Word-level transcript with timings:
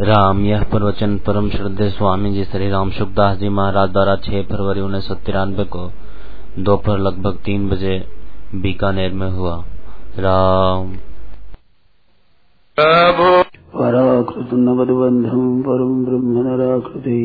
राम, 0.00 0.44
यह 0.44 0.62
प्रवचन 0.62 1.16
परम 1.18 1.48
श्रद्धे 1.50 1.88
स्वामी 1.90 2.30
जी 2.32 2.44
श्री 2.44 2.68
राम 2.70 2.90
सुखदास 2.90 3.38
जी 3.38 3.48
महाराज 3.48 3.90
द्वारा 3.90 4.14
6 4.16 4.42
फरवरी 4.42 4.80
उन्नीस 4.80 5.04
सौ 5.04 5.14
तिरानवे 5.14 5.64
को 5.64 5.82
दोपहर 6.58 6.98
लगभग 6.98 7.36
तीन 7.44 7.68
बजे 7.68 7.96
बीकानेर 8.54 9.12
में 9.12 9.30
हुआ। 9.30 9.56
राम। 10.18 10.94
पराकृत 13.74 14.54
नवदबंधम 14.54 15.62
परम 15.62 15.92
ब्रह्म 16.04 16.46
नराकृति 16.46 17.20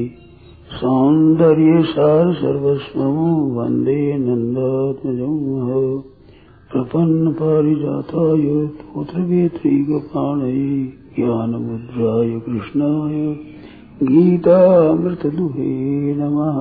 सौंदर्य 0.71 1.83
सार 1.83 2.33
सर्वस्व 2.33 2.99
वंदे 3.59 4.17
नंदात्मज 4.17 5.23
प्रपन्न 6.71 7.33
पारिजाताय 7.33 8.45
पुत्र 8.93 9.21
वेत्री 9.21 9.75
गोपाणये 9.85 11.04
ज्ञानमुद्राय 11.15 12.31
कृष्णाय 12.45 13.15
गीतामृतदुहे 14.09 15.69
नमः 16.19 16.57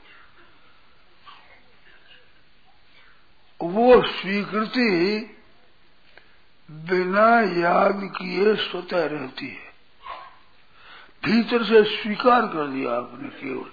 वो 3.62 4.02
स्वीकृति 4.02 5.20
बिना 6.70 7.41
याद 7.41 8.00
किए 8.02 8.55
स्वतः 8.55 9.06
रहती 9.06 9.48
है। 9.48 9.69
भीतर 11.24 11.64
से 11.64 12.02
स्वीकार 12.02 12.46
कर 12.46 12.68
दिया 12.68 12.92
आपने 12.92 13.28
केवल, 13.28 13.70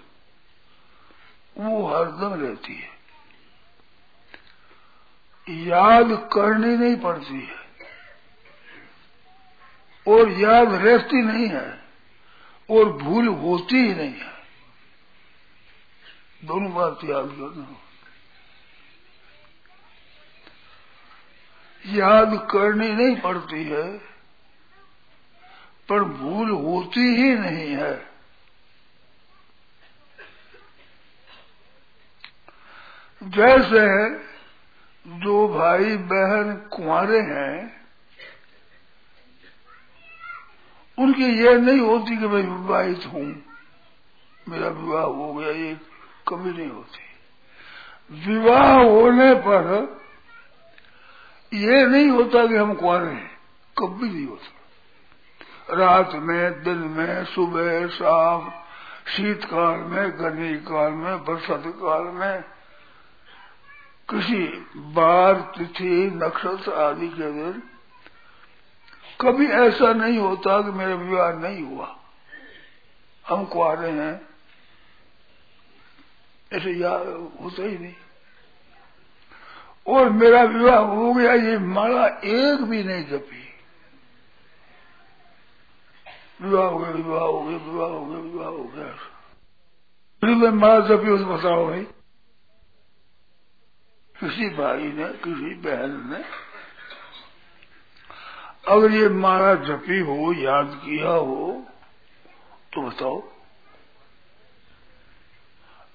वो 1.57 1.88
हरदम 1.88 2.34
रहती 2.34 2.75
है। 2.75 2.95
याद 5.67 6.29
करनी 6.34 6.78
नहीं 6.78 6.95
पड़ती 6.95 7.39
है। 7.39 7.65
और 10.07 10.31
याद 10.31 10.73
रहती 10.73 11.21
नहीं 11.21 11.47
है, 11.47 11.83
और 12.69 12.91
भूल 12.93 13.27
होती 13.27 13.77
ही 13.77 13.93
नहीं 13.93 14.13
है। 14.13 14.33
दोनों 16.45 16.73
बात 16.73 17.03
याद 17.03 17.29
करना 17.29 17.75
याद 21.85 22.47
करनी 22.51 22.88
नहीं 22.88 23.16
पड़ती 23.21 23.63
है, 23.63 23.88
पर 25.89 26.03
भूल 26.03 26.49
होती 26.49 27.16
ही 27.16 27.33
नहीं 27.35 27.69
है। 27.75 27.93
जैसे 33.22 33.85
जो 35.05 35.47
भाई 35.47 35.97
बहन 35.97 36.55
कुंवारे 36.73 37.19
हैं 37.19 37.84
उनकी 41.00 41.23
ये 41.23 41.57
नहीं 41.57 41.79
होती 41.79 42.17
कि 42.17 42.28
मैं 42.28 42.61
विवाहित 42.61 43.06
हूँ। 43.13 43.44
मेरा 44.50 44.67
विवाह 44.67 45.03
हो 45.03 45.33
गया, 45.33 45.50
ये 45.50 45.78
कभी 46.28 46.50
नहीं 46.51 46.69
होती। 46.69 47.01
विवाह 48.28 48.73
होने 48.73 49.34
पर 49.34 49.97
ये 51.53 51.85
नहीं 51.88 52.09
होता 52.09 52.47
कि 52.47 52.55
हम 52.55 52.73
कुआरे 52.73 53.07
हैं, 53.07 53.38
कभी 53.78 54.09
नहीं 54.09 54.28
होता। 54.28 54.51
रात 55.75 56.11
में, 56.13 56.63
दिन 56.63 56.78
में, 56.78 57.25
सुबह, 57.25 57.88
शाम, 57.88 58.51
शीतकाल 59.07 59.79
में 59.79 60.19
गर्मी 60.19 60.57
काल 60.57 60.91
में 60.91 61.25
बरसात 61.25 61.63
काल 61.66 62.03
में, 62.03 62.44
किसी 64.09 64.44
बार, 64.75 65.34
तिथि, 65.34 66.11
नक्षत्र 66.16 66.72
आदि 66.72 67.07
के 67.07 67.31
दिन 67.31 67.63
कभी 69.22 69.48
ऐसा 69.48 69.94
नहीं 69.94 70.18
होता 70.18 70.62
कि 70.62 70.72
मेरा 70.72 70.96
विवाह 70.96 71.34
नहीं 71.34 71.64
हुआ। 71.64 72.00
हम 73.28 73.46
कुआरे 73.46 73.90
हैं। 73.90 74.30
ऐसे 76.53 76.72
याद 76.72 77.08
होता 77.42 77.64
ही 77.64 77.78
नहीं। 77.78 77.94
और 79.88 80.09
मेरा 80.09 80.44
विवाह 80.44 80.80
हो 80.80 81.14
गया, 81.14 81.34
ये 81.34 81.58
माला 81.58 82.08
एक 82.08 82.64
भी 82.64 82.84
नहीं 82.84 83.06
जपी। 83.06 83.50
विवाह 86.42 86.66
हो 86.66 86.80
गया, 86.80 86.92
विवाह 86.92 87.24
हो 87.24 87.44
गया, 87.44 87.58
विवाह 87.58 87.90
हो 87.90 88.06
गया, 88.06 88.20
विवाह 88.20 88.47
हो 88.47 88.64
गया। 88.64 88.97
मैं 90.24 90.50
माला 90.50 90.80
जपी, 90.80 91.09
उस 91.09 91.22
बताओ 91.22 91.70
भाई। 91.70 91.84
किसी 94.20 94.50
भाई 94.50 94.92
ने, 94.92 95.09
किसी 95.09 95.56
बहन 95.56 96.14
ने 96.14 96.44
अगर 98.68 98.92
ये 98.92 99.09
माला 99.09 99.53
जपी 99.56 100.00
हो, 100.00 100.34
याद 100.34 100.81
किया 100.86 101.09
हो 101.09 101.66
तो 102.74 102.81
बताओ। 102.81 103.24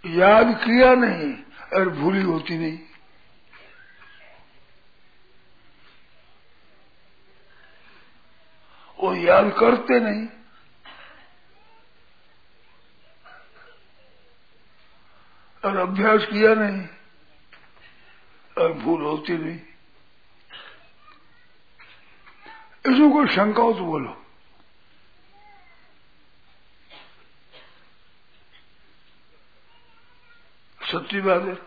याद 0.04 0.54
किया 0.64 0.94
नहीं 0.94 1.32
और 1.74 1.88
भूली 1.88 2.22
होती 2.22 2.58
नहीं। 2.58 2.78
और 8.98 9.16
याद 9.16 9.54
करते 9.60 10.00
नहीं। 10.00 10.28
और 15.64 15.76
अभ्यास 15.76 16.26
किया 16.26 16.54
नहीं, 16.54 16.88
और 18.58 18.72
भूल 18.72 19.02
होती 19.02 19.38
नहीं। 19.38 19.60
इसमें 22.86 23.12
कोई 23.12 23.26
शंका 23.26 23.62
हो 23.62 23.72
तो 23.72 23.84
बोलो। 23.84 24.16
सच्ची 30.80 31.20
बात 31.20 31.42
है। 31.42 31.58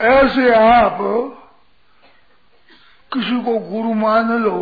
ऐसे 0.00 0.54
आप 0.54 0.98
किसी 3.12 3.44
को 3.44 3.58
गुरु 3.58 3.94
मान 3.94 4.32
लो 4.32 4.58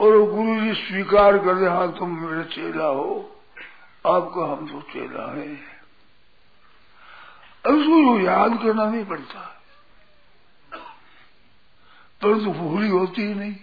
और 0.00 0.18
गुरु 0.30 0.60
जी 0.60 0.74
स्वीकार 0.74 1.38
कर 1.38 1.54
दे 1.54 1.66
हाँ 1.66 1.98
तुम 1.98 2.18
मेरे 2.18 2.44
चेला 2.44 2.84
हो। 2.84 3.40
आपका 4.06 4.52
हम 4.52 4.66
तो 4.68 4.80
चेला 4.82 5.30
है। 5.32 5.73
उसको 7.70 8.20
याद 8.20 8.58
करना 8.62 8.84
नहीं 8.84 9.04
पड़ता। 9.04 9.62
परंतु 12.22 12.50
भूली 12.50 12.88
होती 12.88 13.22
ही 13.22 13.34
नहीं। 13.34 13.56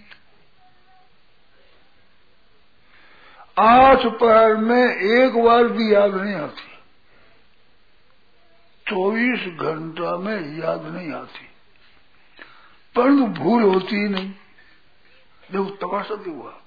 आठ 3.59 3.97
पहर 4.05 4.55
में 4.55 4.95
एक 4.95 5.43
बार 5.43 5.63
भी 5.63 5.93
याद 5.93 6.13
नहीं 6.13 6.35
आती। 6.35 6.71
चौबीस 8.89 9.39
घंटा 9.39 10.17
में 10.17 10.59
याद 10.59 10.85
नहीं 10.85 11.11
आती। 11.13 11.45
परंतु 12.95 13.25
भूल 13.25 13.63
होती 13.63 13.95
ही 13.95 14.09
नहीं। 14.09 14.31
देखो, 15.51 15.65
तमाशा 15.65 16.15
भी 16.15 16.29
हुआ। 16.29 16.57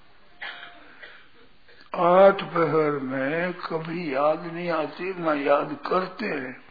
आठ 1.95 2.43
पहर 2.43 2.91
में 2.91 3.53
कभी 3.53 4.15
याद 4.15 4.45
नहीं 4.45 4.71
आती 4.71 5.15
ना 5.21 5.33
याद 5.33 5.77
करते 5.87 6.27
हैं। 6.27 6.64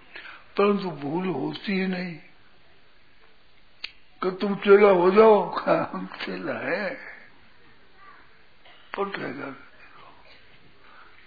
परंतु 0.58 0.92
भूल 0.92 1.28
होती 1.28 1.72
ही 1.72 1.88
नहीं। 1.88 2.16
कि 4.24 4.32
तुम 4.32 4.56
चेला 4.56 4.90
हो 4.90 5.12
जाओ, 5.12 5.60
हम 5.60 6.06
चेला 6.06 6.54
है। 6.54 6.98
पटेगा 8.98 9.56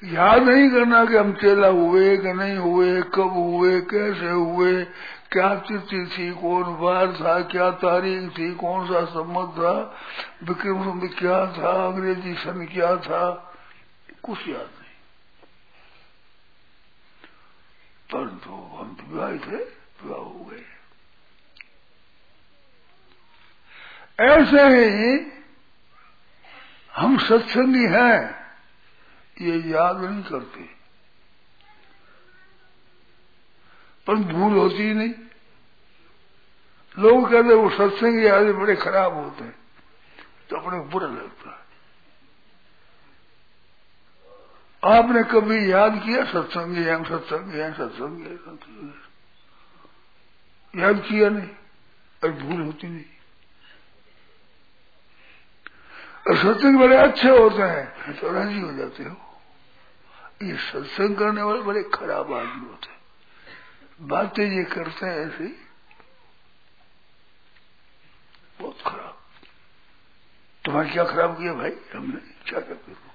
याद 0.04 0.42
नहीं 0.42 0.70
करना 0.70 1.04
कि 1.04 1.16
हम 1.16 1.32
चेला 1.32 1.68
हुए 1.68 2.16
कि 2.16 2.32
नहीं 2.32 2.56
हुए, 2.56 3.02
कब 3.02 3.20
हुए, 3.20 3.80
कैसे 3.80 4.30
हुए, 4.30 4.84
क्या 5.32 5.54
तिथि 5.54 6.06
थी, 6.06 6.30
कौन 6.32 6.76
बार 6.76 7.12
था, 7.12 7.42
क्या 7.42 7.70
तारीख 7.70 8.38
थी, 8.38 8.54
कौन 8.54 8.86
सा 8.86 9.04
सम्मत 9.04 9.50
था, 9.50 9.96
विक्रम 10.42 11.00
क्या 11.00 11.46
था, 11.46 11.86
अंग्रेज़ी 11.86 12.34
सन 12.34 12.66
क्या 12.66 12.96
था, 12.96 13.54
कुछ 14.22 14.48
याद 14.48 14.60
नहीं 14.60 14.86
परंतु 18.10 18.50
हम 18.50 18.96
विवाह 19.08 19.30
थे 19.30 19.56
विवाह 19.56 20.18
हो 20.18 20.44
गए 20.44 20.64
ऐसे 24.20 24.62
ही 24.88 25.10
हम 26.94 27.18
सत्संगी 27.18 27.86
हैं, 27.86 28.20
ये 29.40 29.56
याद 29.70 29.96
नहीं 29.96 30.22
करते। 30.22 30.62
पर 34.06 34.14
भूल 34.14 34.56
होती 34.56 34.82
ही 34.82 34.94
नहीं। 34.94 35.14
लोग 36.96 37.30
कहते 37.30 37.54
वो 37.54 37.68
सत्संग 37.70 38.24
याद 38.24 38.46
बड़े 38.54 38.76
खराब 38.76 39.14
होते 39.14 39.44
हैं 39.44 39.58
तो 40.50 40.56
अपने 40.56 40.78
बुरा 40.80 41.06
लगता 41.06 41.50
है। 41.50 41.65
आपने 44.86 45.22
कभी 45.24 45.58
याद 45.72 45.94
किया 46.04 46.24
सत्संग 46.24 46.76
है 46.76 46.96
सत्संग 47.04 47.52
है 47.52 47.70
सत्संग 47.72 48.92
याद 50.74 50.98
किया 51.00 51.28
नहीं? 51.28 51.48
और 52.22 52.30
भूल 52.32 52.60
होती 52.62 52.88
नहीं। 52.88 53.04
और 56.26 56.36
सत्संग 56.36 56.78
बड़े 56.78 56.96
अच्छे 56.96 57.28
होते 57.28 57.62
हैं 57.64 58.18
तो 58.20 58.32
राज़ी 58.32 58.60
हो 58.60 58.72
जाते 58.72 59.04
हो। 59.04 59.16
ये 60.42 60.56
सत्संग 60.62 61.16
करने 61.16 61.42
वाले 61.42 61.60
बड़े 61.62 61.82
खराब 61.94 62.32
आदमी 62.32 62.66
होते 62.66 62.88
हैं। 62.88 64.08
बातें 64.08 64.44
ये 64.46 64.64
करते 64.66 65.06
हैं 65.06 65.18
ऐसी 65.18 65.48
बहुत 68.60 68.78
खराब। 68.86 69.16
तुम्हारे 70.64 70.90
क्या 70.90 71.04
खराब 71.04 71.38
किया 71.38 71.52
भाई? 71.54 71.72
हमने 71.94 72.20
क्या 72.48 72.60
करते 72.60 72.92
हो 72.92 73.05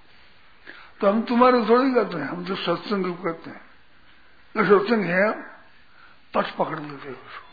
तो 1.01 1.07
हम 1.07 1.21
तुम्हारे 1.21 1.57
थोड़ी 1.57 1.93
करते 1.93 2.17
हैं। 2.17 2.25
हम 2.25 2.45
तो 2.45 2.55
सत्संग 2.55 3.17
करते 3.17 3.49
हैं। 3.49 3.61
जो 4.63 4.79
सत्संग 4.79 5.05
है 5.05 5.31
पट 6.33 6.55
पकड़ 6.57 6.79
लेते 6.79 7.09
हैं 7.09 7.15
उसको। 7.15 7.51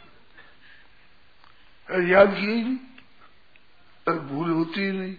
याद 2.03 2.29
किए 2.29 2.63
नहीं? 2.65 2.77
अरे 4.09 4.19
भूल 4.19 4.51
होती 4.51 4.81
ही 4.81 4.93
नहीं। 4.93 5.17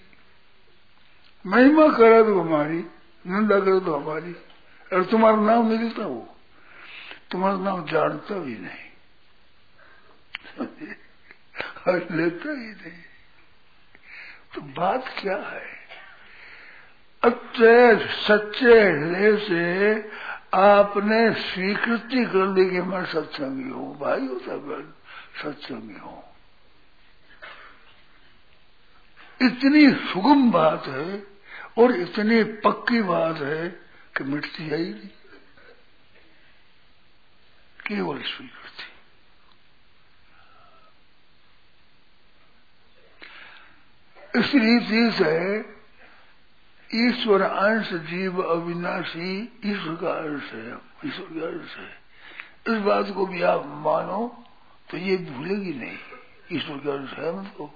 महिमा 1.45 1.97
करा 1.97 2.23
तो 2.23 2.41
हमारी, 2.41 2.85
निंदा 3.27 3.59
करे 3.59 3.79
तो 3.79 3.99
हमारी। 3.99 4.33
और 4.93 5.03
तुम्हारा 5.03 5.37
नाम 5.37 5.67
नहीं 5.67 5.79
लेता 5.79 6.05
वो 6.05 6.35
तुम्हारा 7.31 7.57
नाम 7.57 7.85
जानता 7.85 8.39
भी 8.39 8.57
नहीं। 8.57 8.85
लेता 12.17 12.51
ही 12.51 12.71
नहीं। 12.71 13.03
तो 14.55 14.61
बात 14.61 15.05
क्या 15.21 15.37
है? 15.37 15.78
अच्छे, 17.23 18.05
सच्चे 18.07 18.83
हृदय 18.83 19.37
से 19.37 20.01
आपने 20.53 21.33
स्वीकृति 21.33 22.25
कर 22.25 22.47
ली 22.47 22.69
कि 22.69 22.81
मैं 22.81 23.05
सत्संगी 23.05 23.69
हूँ। 23.69 23.99
भाई 23.99 24.27
होता 24.27 24.57
बहन 24.57 24.93
सत्संगी 25.43 25.99
हूँ। 25.99 26.23
इतनी 29.41 29.89
सुगम 29.89 30.51
बात 30.51 30.87
है 30.87 31.23
और 31.77 31.91
इतनी 31.91 32.43
पक्की 32.43 33.01
बात 33.01 33.37
है 33.37 33.69
कि 34.17 34.23
मिटती 34.23 34.67
है 34.67 34.77
ही 34.77 34.89
नहीं। 34.89 35.09
केवल 37.87 38.21
स्वीकृति। 38.21 38.85
इस 44.39 44.51
रीति 44.55 45.11
से 45.11 45.61
ईश्वर 46.89 47.41
अंश 47.41 47.89
जीव 48.03 48.41
अविनाशी 48.43 49.31
ईश्वर 49.65 49.95
का 49.95 50.11
अंश 50.11 50.51
है, 50.53 50.69
ईश्वर 51.05 51.27
का 51.33 51.47
अंश 51.47 51.75
है। 51.77 51.97
इस 52.67 52.81
बात 52.83 53.13
को 53.15 53.25
भी 53.25 53.41
आप 53.43 53.65
मानो 53.83 54.21
तो 54.89 54.97
ये 54.97 55.17
भूलेगी 55.17 55.73
नहीं। 55.75 55.97
ईश्वर 56.51 56.77
का 56.77 56.93
अंश 56.93 57.13
है 57.13 57.31
मतलब 57.37 57.71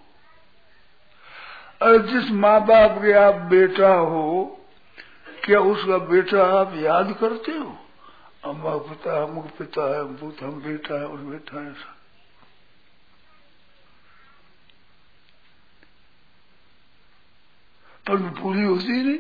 और 1.82 1.98
जिस 2.08 2.32
माँ 2.34 2.60
बाप 2.62 2.98
के 2.98 3.14
आप 3.14 3.36
बेटा 3.50 3.94
हो, 3.94 4.60
क्या 5.46 5.60
उसका 5.62 5.98
बेटा 6.08 6.44
आप 6.60 6.74
याद 6.76 7.16
करते 7.20 7.52
हो? 7.52 7.78
अम्मा 8.46 8.76
पिता 8.80 9.22
अमुक 9.24 9.46
पिता 9.58 9.90
है 9.90 10.00
हम 10.00 10.62
बेटा 10.62 11.00
है 11.00 11.06
और 11.06 11.18
बेटा 11.20 11.60
है 11.62 11.70
ऐसा 11.70 11.96
पर 18.08 18.16
भूली 18.16 18.64
होती 18.64 19.04
नहीं। 19.04 19.20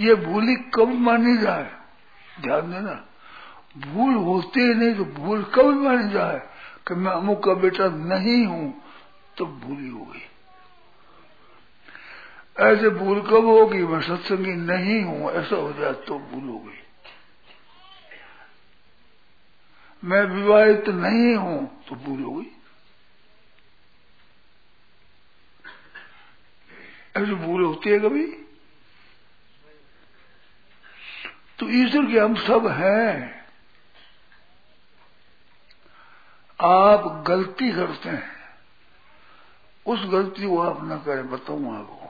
ये 0.00 0.14
भूली 0.14 0.54
कब 0.74 0.88
मानी 0.88 1.36
जाए? 1.36 1.70
ध्यान 2.40 2.72
देना। 2.72 3.08
भूल 3.78 4.14
होती 4.14 4.74
नहीं 4.74 4.94
तो 4.94 5.04
भूल 5.04 5.44
कब 5.44 5.64
मानी 5.64 6.12
जाए? 6.12 6.38
कि 6.88 6.94
मैं 6.94 7.12
अमुक 7.12 7.44
का 7.44 7.54
बेटा 7.54 7.86
नहीं 7.88 8.46
हूँ 8.46 8.82
तो 9.36 9.46
भूली 9.46 9.88
हो 9.88 10.04
गई 10.04 10.26
ऐसे 12.60 12.88
भूल 12.90 13.20
कब 13.20 13.44
होगी? 13.46 13.82
मैं 13.82 14.00
सत्संगी 14.00 14.52
नहीं 14.52 15.02
हूँ, 15.02 15.30
ऐसा 15.30 15.56
हो 15.56 15.72
जाए 15.72 15.92
तो 15.92 16.18
भूल 16.18 16.48
हो 16.48 16.58
गई। 16.58 16.80
मैं 20.04 20.22
विवाहित 20.24 20.88
नहीं 20.88 21.34
हूँ 21.36 21.84
तो 21.88 21.96
भूल 21.96 22.22
हो 22.22 22.44
ऐसी 27.16 27.34
भूल 27.34 27.64
होती 27.64 27.90
है 27.90 27.98
कभी। 27.98 28.26
तो 31.58 31.68
ईश्वर 31.68 32.12
के 32.12 32.18
हम 32.18 32.34
सब 32.34 32.66
हैं। 32.66 33.42
आप 36.60 37.24
गलती 37.28 37.72
करते 37.72 38.08
हैं। 38.08 38.30
उस 39.86 40.06
गलती 40.06 40.46
को 40.46 40.62
आप 40.62 40.84
ना 40.84 40.96
करें, 40.96 41.30
बताऊँ 41.30 41.78
आपको। 41.78 42.08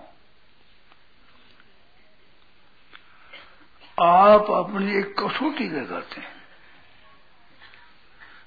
आप 4.03 4.51
अपनी 4.51 4.99
एक 4.99 5.21
कसौटी 5.21 5.69
लगाते 5.69 6.21
हैं 6.21 6.43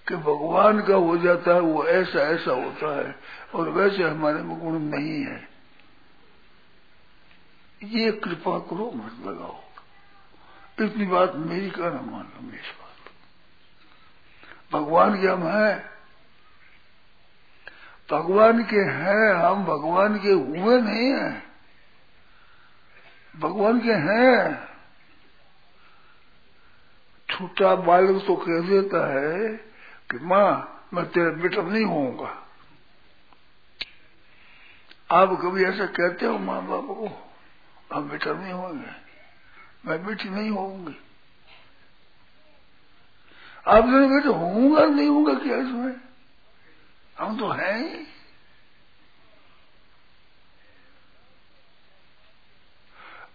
कि 0.07 0.15
भगवान 0.15 0.81
का 0.81 0.95
हो 0.95 1.17
जाता 1.17 1.53
है, 1.53 1.59
वो 1.59 1.85
ऐसा 1.85 2.19
ऐसा 2.19 2.51
होता 2.51 2.99
है 2.99 3.15
और 3.55 3.69
वैसे 3.69 4.03
हमारे 4.03 4.41
में 4.41 4.59
गुण 4.59 4.79
नहीं 4.79 5.23
है। 5.23 5.54
ये 7.85 8.11
कृपा 8.11 8.59
करो, 8.59 8.91
मत 8.95 9.27
लगाओ। 9.27 9.63
इतनी 10.81 11.05
बात 11.05 11.35
मेरी 11.35 11.69
का 11.69 11.89
न 11.89 11.93
मान 11.93 12.23
लो, 12.23 12.41
मेरी 12.41 12.57
बात। 12.57 12.85
भगवान 14.73 15.21
के 15.21 15.27
हम 15.27 15.47
हैं। 15.47 15.89
भगवान 18.11 18.63
के 18.63 18.77
हैं, 18.77 19.33
हम 19.33 19.65
भगवान 19.65 20.19
के 20.19 20.31
हुए 20.31 20.81
नहीं 20.81 21.13
हैं। 21.13 21.43
भगवान 23.39 23.79
के 23.79 23.91
हैं। 23.91 24.67
छोटा 27.29 27.75
बालक 27.75 28.23
तो 28.27 28.35
कह 28.35 28.69
देता 28.69 29.13
है 29.13 29.53
कि, 30.11 30.19
माँ, 30.21 30.85
मैं 30.93 31.05
तेरा 31.05 31.29
बेटा 31.29 31.61
नहीं 31.61 31.85
होऊँगा। 31.85 32.41
आप 35.11 35.29
कभी 35.29 35.63
ऐसा 35.63 35.85
कहते 35.85 36.25
हो 36.25 36.37
माँ 36.37 36.65
बाप 36.65 36.83
को? 36.83 37.31
हम 37.93 38.09
बेटा 38.09 38.33
नहीं 38.33 38.53
होंगे। 38.53 38.93
मैं 39.85 40.05
बेटी 40.05 40.29
नहीं 40.29 40.49
होंगी 40.49 40.97
आप 43.67 43.85
जो 43.85 44.07
बेटे 44.09 44.29
होऊँगा 44.29 44.85
नहीं 44.85 45.07
होऊँगा 45.07 45.33
क्या 45.33 45.57
इसमें? 45.57 45.95
हम 47.17 47.37
तो 47.39 47.49
हैं 47.49 47.77
ही। 47.79 48.05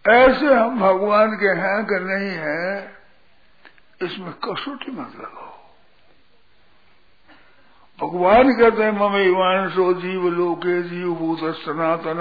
ऐसे 0.04 0.46
हम 0.46 0.78
भगवान 0.80 1.36
के 1.36 1.48
हैं 1.60 1.78
कि 1.86 1.98
नहीं 2.00 2.30
है, 2.36 2.96
इसमें 4.02 4.32
कसौटी 4.34 4.92
मत 4.92 5.16
लगाओ। 5.16 5.58
भगवान 7.98 8.52
कहते 8.52 8.82
हैं, 8.82 8.92
मम 8.92 9.68
सो 9.70 9.92
जीव 9.94 10.28
लोके 10.28 10.82
जीव 10.82 11.14
भूत 11.14 11.54
सनातन। 11.56 12.20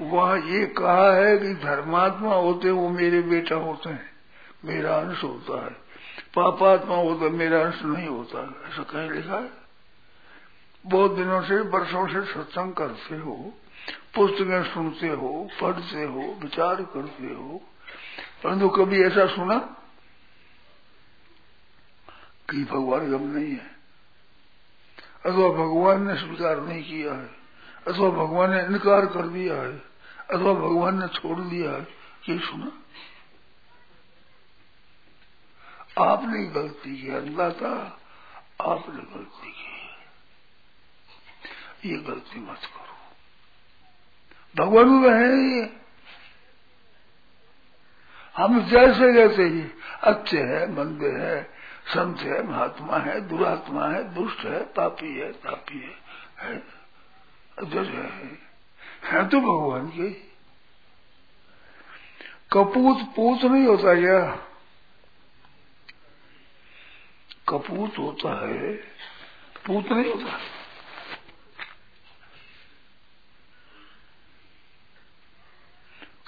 वहाँ 0.00 0.38
ये 0.38 0.66
कहा 0.66 1.12
है 1.12 1.38
कि 1.38 1.54
धर्मात्मा 1.54 2.34
होते 2.34 2.70
वो 2.70 2.88
मेरे 2.88 3.22
बेटा 3.22 3.54
होते 3.54 3.90
हैं। 3.90 4.10
मेरा 4.64 4.96
अंश 4.96 5.24
होता 5.24 5.64
है। 5.64 5.84
पापात्मा 6.34 6.96
होता 6.96 7.28
मेरा 7.28 7.64
अंश 7.64 7.82
नहीं 7.82 8.08
होता 8.08 8.68
ऐसा 8.68 8.82
कहीं 8.82 9.10
लिखा 9.10 9.36
है? 9.36 9.50
बहुत 10.86 11.12
दिनों 11.12 11.42
से, 11.42 11.60
वर्षों 11.60 12.08
से 12.08 12.32
सत्संग 12.32 12.72
करते 12.72 13.16
हो, 13.16 13.54
पुस्तकें 14.14 14.74
सुनते 14.74 15.08
हो, 15.08 15.48
पढ़ते 15.60 16.04
हो, 16.04 16.38
विचार 16.42 16.74
करते 16.74 17.26
हो, 17.26 17.62
परंतु 18.44 18.68
कभी 18.68 19.02
ऐसा 19.02 19.26
सुना 19.26 19.58
कि 22.50 22.64
भगवान 22.64 23.10
गम 23.10 23.24
नहीं 23.24 23.52
है? 23.52 23.74
अथवा 25.26 25.48
भगवान 25.48 26.08
ने 26.08 26.14
स्वीकार 26.14 26.60
नहीं 26.60 26.82
किया 26.82 27.14
है? 27.14 27.43
अथवा 27.86 28.08
भगवान 28.10 28.50
ने 28.50 28.60
इनकार 28.62 29.06
कर 29.06 29.26
दिया 29.28 29.54
है 29.54 29.72
अथवा 30.30 30.52
भगवान 30.52 31.00
ने 31.00 31.08
छोड़ 31.08 31.40
दिया 31.40 31.70
है 31.70 31.82
ये 32.28 32.38
सुना। 32.38 32.70
आपने 36.02 36.44
गलती 36.44 36.96
की 37.02 37.08
अल्लाह 37.14 37.50
था 37.50 37.74
आपने 38.62 39.02
गलती 39.14 39.50
की 39.50 39.72
ये 41.90 41.96
गलती 41.96 42.40
मत 42.40 42.62
करो। 42.74 42.94
भगवान 44.54 44.88
में 44.88 45.10
है 45.10 45.34
हम 48.36 48.60
जैसे 48.68 49.12
जैसे 49.12 49.44
ही 49.44 49.64
अच्छे 50.02 50.38
है 50.38 50.60
मंदे 50.72 51.10
है 51.10 51.42
संत 51.86 52.20
है 52.20 52.42
महात्मा 52.48 52.98
है 52.98 53.20
दुरात्मा 53.20 53.88
है 53.88 54.02
दुष्ट 54.14 54.40
है 54.46 54.60
पापी 54.72 55.12
है 55.18 55.32
तापी 55.32 55.78
है, 55.78 55.94
है। 56.38 56.54
अजर 57.58 57.84
है, 57.84 58.38
है 59.04 59.28
तो 59.28 59.40
भगवान 59.40 59.86
के 59.88 60.10
कपूत 62.52 63.02
पूत 63.16 63.44
नहीं 63.44 63.66
होता 63.66 63.94
क्या 63.94 64.20
कपूत 67.48 67.98
होता 67.98 68.32
है 68.40 68.72
पूत 69.66 69.90
नहीं 69.92 70.12
होता। 70.12 70.38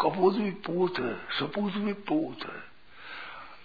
कपूत 0.00 0.34
भी 0.34 0.50
पूत 0.66 0.98
है 0.98 1.14
सपूत 1.38 1.72
भी 1.74 1.92
पूत 2.08 2.46
है। 2.46 2.60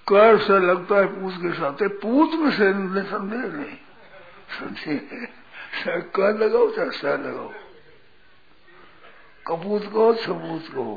कर 0.08 0.38
से 0.44 0.60
लगता 0.60 0.96
है 0.96 1.06
पूत 1.12 1.34
के 1.36 1.54
साथ 1.54 1.88
पूत 2.02 2.40
में 2.40 2.52
से 2.52 2.72
संदेह 3.04 3.46
नहीं। 3.54 3.76
संदेह 4.52 5.28
कर 5.76 6.38
लगाओ 6.38 6.76
चाहे 6.76 6.92
सह 6.92 7.18
लगाओ। 7.18 7.54
कपूत 9.48 9.92
को 9.94 10.16
सबूत 10.16 10.68
को 10.68 10.96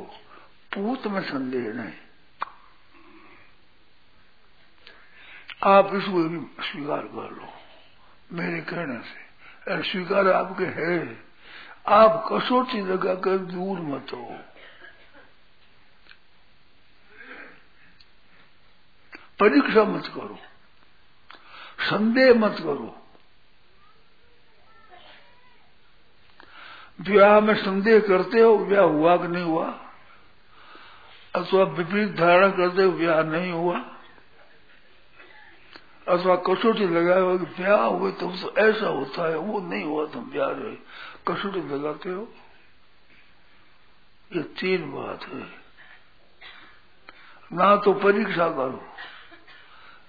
पूत 0.75 1.07
में 1.07 1.21
संदेह 1.21 1.73
नहीं। 1.73 1.93
आप 5.65 5.95
इसको 5.95 6.23
भी 6.23 6.63
स्वीकार 6.65 7.03
कर 7.03 7.31
लो, 7.31 7.49
मेरे 8.33 8.61
कहने 8.61 9.03
से। 9.03 9.91
स्वीकार 9.91 10.29
आपके 10.29 10.65
है। 10.65 11.25
आप 11.89 12.29
कसौटी 12.33 12.81
लगाकर 12.81 13.39
दूर 13.39 13.79
मत 13.79 14.07
हो। 14.13 14.39
परीक्षा 19.41 19.85
मत 19.85 20.07
करो। 20.07 20.39
संदेह 21.81 22.35
मत 22.35 22.57
करो। 22.59 23.04
विवाह 26.99 27.41
में 27.41 27.55
संदेह 27.55 27.99
करते 28.01 28.41
हो, 28.41 28.57
ब्याह 28.59 28.85
हुआ 28.85 29.17
कि 29.17 29.29
नहीं 29.29 29.45
हुआ? 29.45 29.67
अथवा 31.35 31.63
विपरीत 31.63 32.11
धारणा 32.17 32.49
करते 32.49 32.83
हो, 32.83 32.93
ब्याह 32.93 33.23
नहीं 33.23 33.53
हुआ? 33.53 33.79
अथवा 36.09 36.37
कसौटी 36.37 36.87
लगाए 36.87 37.21
हो 37.21 37.39
कि 37.39 37.45
ब्याह 37.45 37.85
हुए 37.85 38.13
तो 38.13 38.31
ऐसा 38.59 38.89
होता 38.89 39.29
है, 39.29 39.37
वो 39.37 39.61
नहीं 39.61 39.85
हुआ, 39.85 40.07
तुम 40.07 40.25
ब्याह 40.31 40.51
रहे 40.51 40.77
कसौटी 41.29 41.61
लगाते 41.61 42.11
हो? 42.11 42.29
ये 44.33 44.43
तीन 44.43 44.91
बात 44.93 45.25
है। 45.25 45.65
ना 47.53 47.77
तो 47.77 47.93
परीक्षा 47.93 48.49
करो, 48.49 48.85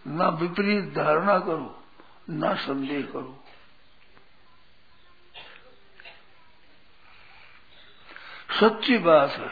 ना 0.08 0.30
विपरीत 0.30 0.94
धारणा 0.96 1.40
करो, 1.40 1.84
ना 2.30 2.54
संदेह 2.56 3.02
करो। 3.02 3.45
सच्ची 8.56 8.98
बात 8.98 9.32
है। 9.32 9.50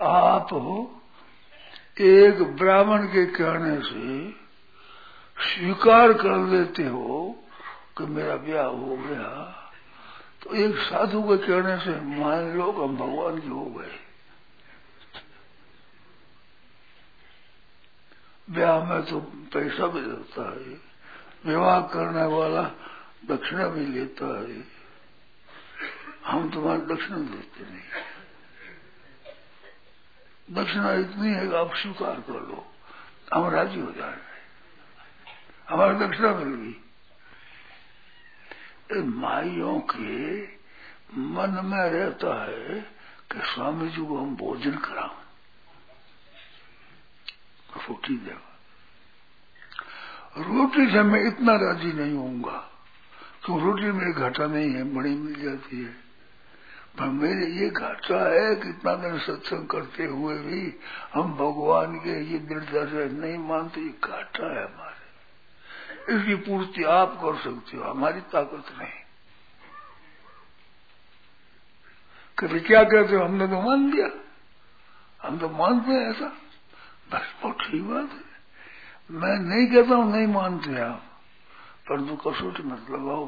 आप 0.00 0.48
एक 2.00 2.42
ब्राह्मण 2.56 3.06
के 3.06 3.24
कहने 3.26 3.76
से 3.82 4.30
स्वीकार 5.36 6.12
कर 6.12 6.36
लेते 6.46 6.84
हो 6.84 7.18
कि 7.98 8.04
मेरा 8.06 8.36
ब्याह 8.36 8.66
हो 8.66 8.96
गया। 8.98 9.28
तो 10.42 10.54
एक 10.56 10.76
साधु 10.80 11.22
के 11.22 11.36
कहने 11.36 11.76
से 11.78 12.00
मान 12.18 12.50
लो 12.58 12.70
हम 12.72 12.96
भगवान 12.96 13.38
के 13.40 13.48
हो 13.48 13.64
गए। 13.64 13.98
ब्याह 18.48 18.84
में 18.84 19.02
तो 19.02 19.20
पैसा 19.54 19.86
भी 19.86 20.00
लगता 20.00 20.50
है, 20.50 20.76
विवाह 21.46 21.80
करने 21.88 22.24
वाला 22.34 22.62
दक्षिणा 23.26 23.66
भी 23.68 23.86
लेता 23.88 24.26
है। 24.40 24.71
हम 26.26 26.50
तुम्हारे 26.50 26.80
दक्षिणा 26.80 27.16
देते 27.16 27.64
नहीं। 27.64 27.82
दक्षिणा 30.50 30.92
इतनी 30.92 31.34
है 31.34 31.48
कि 31.48 31.54
आप 31.54 31.74
स्वीकार 31.74 32.20
कर 32.20 32.32
लो। 32.32 32.72
हम 33.34 33.48
राज़ी 33.48 33.80
हो 33.80 33.92
जाएँगे 33.92 34.32
हमारी 35.68 36.06
दक्षिणा 36.06 36.34
मिल 36.34 36.54
गई 36.54 36.78
माइयों 39.02 39.80
के 39.80 40.42
मन 41.18 41.60
में 41.64 41.90
रहता 41.90 42.44
है 42.44 42.80
कि 43.32 43.40
स्वामी 43.42 43.88
जी 43.88 44.06
को 44.06 44.18
हम 44.18 44.36
भोजन 44.36 44.76
कराओ 44.78 45.14
रोटी 47.76 48.16
देगा 48.16 48.48
रोटी 50.38 50.90
से 50.92 51.02
मैं 51.02 51.20
इतना 51.24 51.54
राज़ी 51.56 51.92
नहीं 51.92 52.14
होऊँगा। 52.14 52.58
तो 53.46 53.58
रोटी 53.58 53.82
मेरे 53.82 54.12
घाटा 54.12 54.46
नहीं 54.46 54.70
है, 54.70 54.84
बड़ी 54.84 55.10
मिल 55.10 55.42
जाती 55.42 55.84
है। 55.84 56.01
पर 56.98 57.04
मेरे 57.04 57.46
ये 57.46 57.70
घाटा 57.70 58.32
है 58.32 58.54
कि 58.54 58.68
इतना 58.68 58.94
दिन 58.94 59.18
सत्संग 59.18 59.66
करते 59.66 60.04
हुए 60.04 60.38
भी 60.38 60.80
हम 61.14 61.34
भगवान 61.34 61.96
के 61.96 62.24
ये 62.32 62.38
दृढ़ता 62.38 62.86
से 62.86 63.08
नहीं 63.08 63.38
मानते, 63.38 63.80
ये 63.80 63.94
घाटा 64.04 64.58
है 64.58 64.64
हमारे। 64.64 65.02
इसकी 66.14 66.34
पूर्ति 66.34 66.84
आप 66.84 67.18
कर 67.24 67.38
सकते 67.38 67.76
हो, 67.76 67.84
हमारी 67.84 68.20
ताकत 68.20 68.78
नहीं। 68.78 68.90
कभी 72.38 72.60
क्या 72.60 72.84
कहते 72.84 73.16
हो, 73.16 73.24
हमने 73.24 73.46
तो 73.46 73.60
मान 73.60 73.92
लिया। 73.92 74.08
हम 75.28 75.38
तो 75.38 75.48
मानते 75.48 75.90
हैं 75.90 76.10
ऐसा। 76.10 76.26
बस 77.12 77.34
बहुत 77.42 77.56
ठीक 77.60 77.82
बात 77.82 78.10
है। 78.10 78.32
मैं 79.10 79.38
नहीं 79.38 79.66
कहता 79.66 79.94
हूँ, 79.94 80.12
नहीं 80.12 80.26
मानते 80.26 80.80
आप। 80.80 81.11
परंतु 81.88 82.14
कसौटी 82.16 82.62
मत 82.62 82.86
लगाओ 82.90 83.26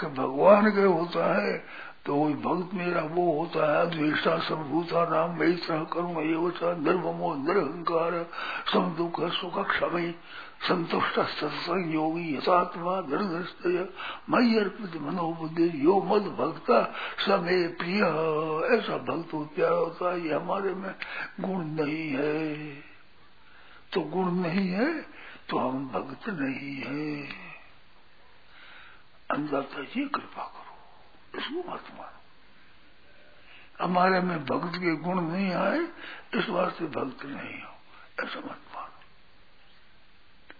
कि 0.00 0.06
भगवान 0.06 0.70
के 0.70 0.82
होता 0.82 1.42
है 1.42 1.84
तो 2.06 2.14
वही 2.14 2.34
भक्त 2.34 2.74
मेरा, 2.74 3.00
वो 3.00 3.38
होता 3.38 3.78
है 3.78 3.90
द्वेषा 3.90 4.38
समभूता, 4.38 5.04
नाम, 5.04 5.38
वही 5.38 5.56
सह 5.56 5.84
कर्म 5.84 6.18
ये 6.20 6.34
होता 6.34 6.74
निर्ममो, 6.76 7.34
निरहंकार, 7.34 8.26
सम 8.72 8.90
दुख, 8.96 9.20
सुख 9.32 9.58
क्षमय 9.68 10.14
संतुष्ट 10.68 11.20
सत्संग 11.20 11.94
योगी 11.94 12.36
यथात्मा 12.36 13.00
दृढ़ 13.00 13.86
मई 14.30 14.58
अर्पित 14.58 15.00
मनोबुद्धि, 15.00 15.70
यो 15.74 16.02
मद 16.02 16.22
भक्ता 16.22 16.82
समय 17.18 17.68
प्रिय, 17.68 18.02
ऐसा 18.76 18.96
भक्त 18.98 19.30
प्यारा 19.56 19.76
होता 19.76 20.12
है? 20.12 20.20
ये 20.20 20.34
हमारे 20.34 20.74
में 20.74 20.94
गुण 21.40 21.64
नहीं 21.64 22.08
है। 22.10 22.54
तो 23.92 24.00
गुण 24.00 24.30
नहीं 24.32 24.68
है 24.68 25.02
तो 25.48 25.58
हम 25.58 25.88
भक्त 25.88 26.28
नहीं 26.28 26.76
है। 26.76 27.43
अंदाता 29.34 29.80
ये 29.80 30.08
कृपा 30.08 30.42
करो। 30.42 31.38
इसको 31.38 31.54
मत 31.54 31.82
मानो? 31.94 32.10
हमारे 33.84 34.20
में 34.20 34.44
भक्त 34.44 34.76
के 34.76 34.96
गुण 34.96 35.20
नहीं 35.20 35.52
आए, 35.52 35.80
इस 36.34 36.48
वास्ते 36.48 36.84
भक्त 36.84 37.24
नहीं 37.24 37.62
हो, 37.62 37.70
ऐसा 38.24 38.38
मत 38.38 38.58
मानो। 38.74 38.90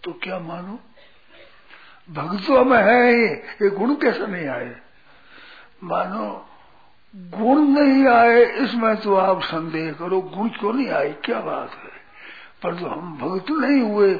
तो 0.04 0.12
क्या 0.12 0.38
मानो? 0.38 0.80
भक्तों 2.10 2.64
में 2.64 2.82
है 2.82 3.12
ही, 3.12 3.24
ये 3.64 3.70
गुण 3.70 3.94
कैसे 3.94 4.26
नहीं 4.26 4.48
आए? 4.48 4.80
मानो, 5.84 6.48
गुण 7.16 7.60
नहीं 7.60 8.06
आए, 8.06 8.44
इसमें 8.44 8.96
तो 8.96 9.16
आप 9.16 9.42
संदेह 9.42 9.92
करो, 9.92 10.20
गुण 10.20 10.48
क्यों 10.48 10.72
नहीं 10.72 10.88
आए? 10.88 11.12
क्या 11.12 11.40
बात 11.40 11.70
है? 11.70 11.93
पर 12.64 12.74
तो 12.74 12.86
हम 12.86 13.16
भक्त 13.18 13.50
नहीं 13.52 13.80
हुए। 13.82 14.14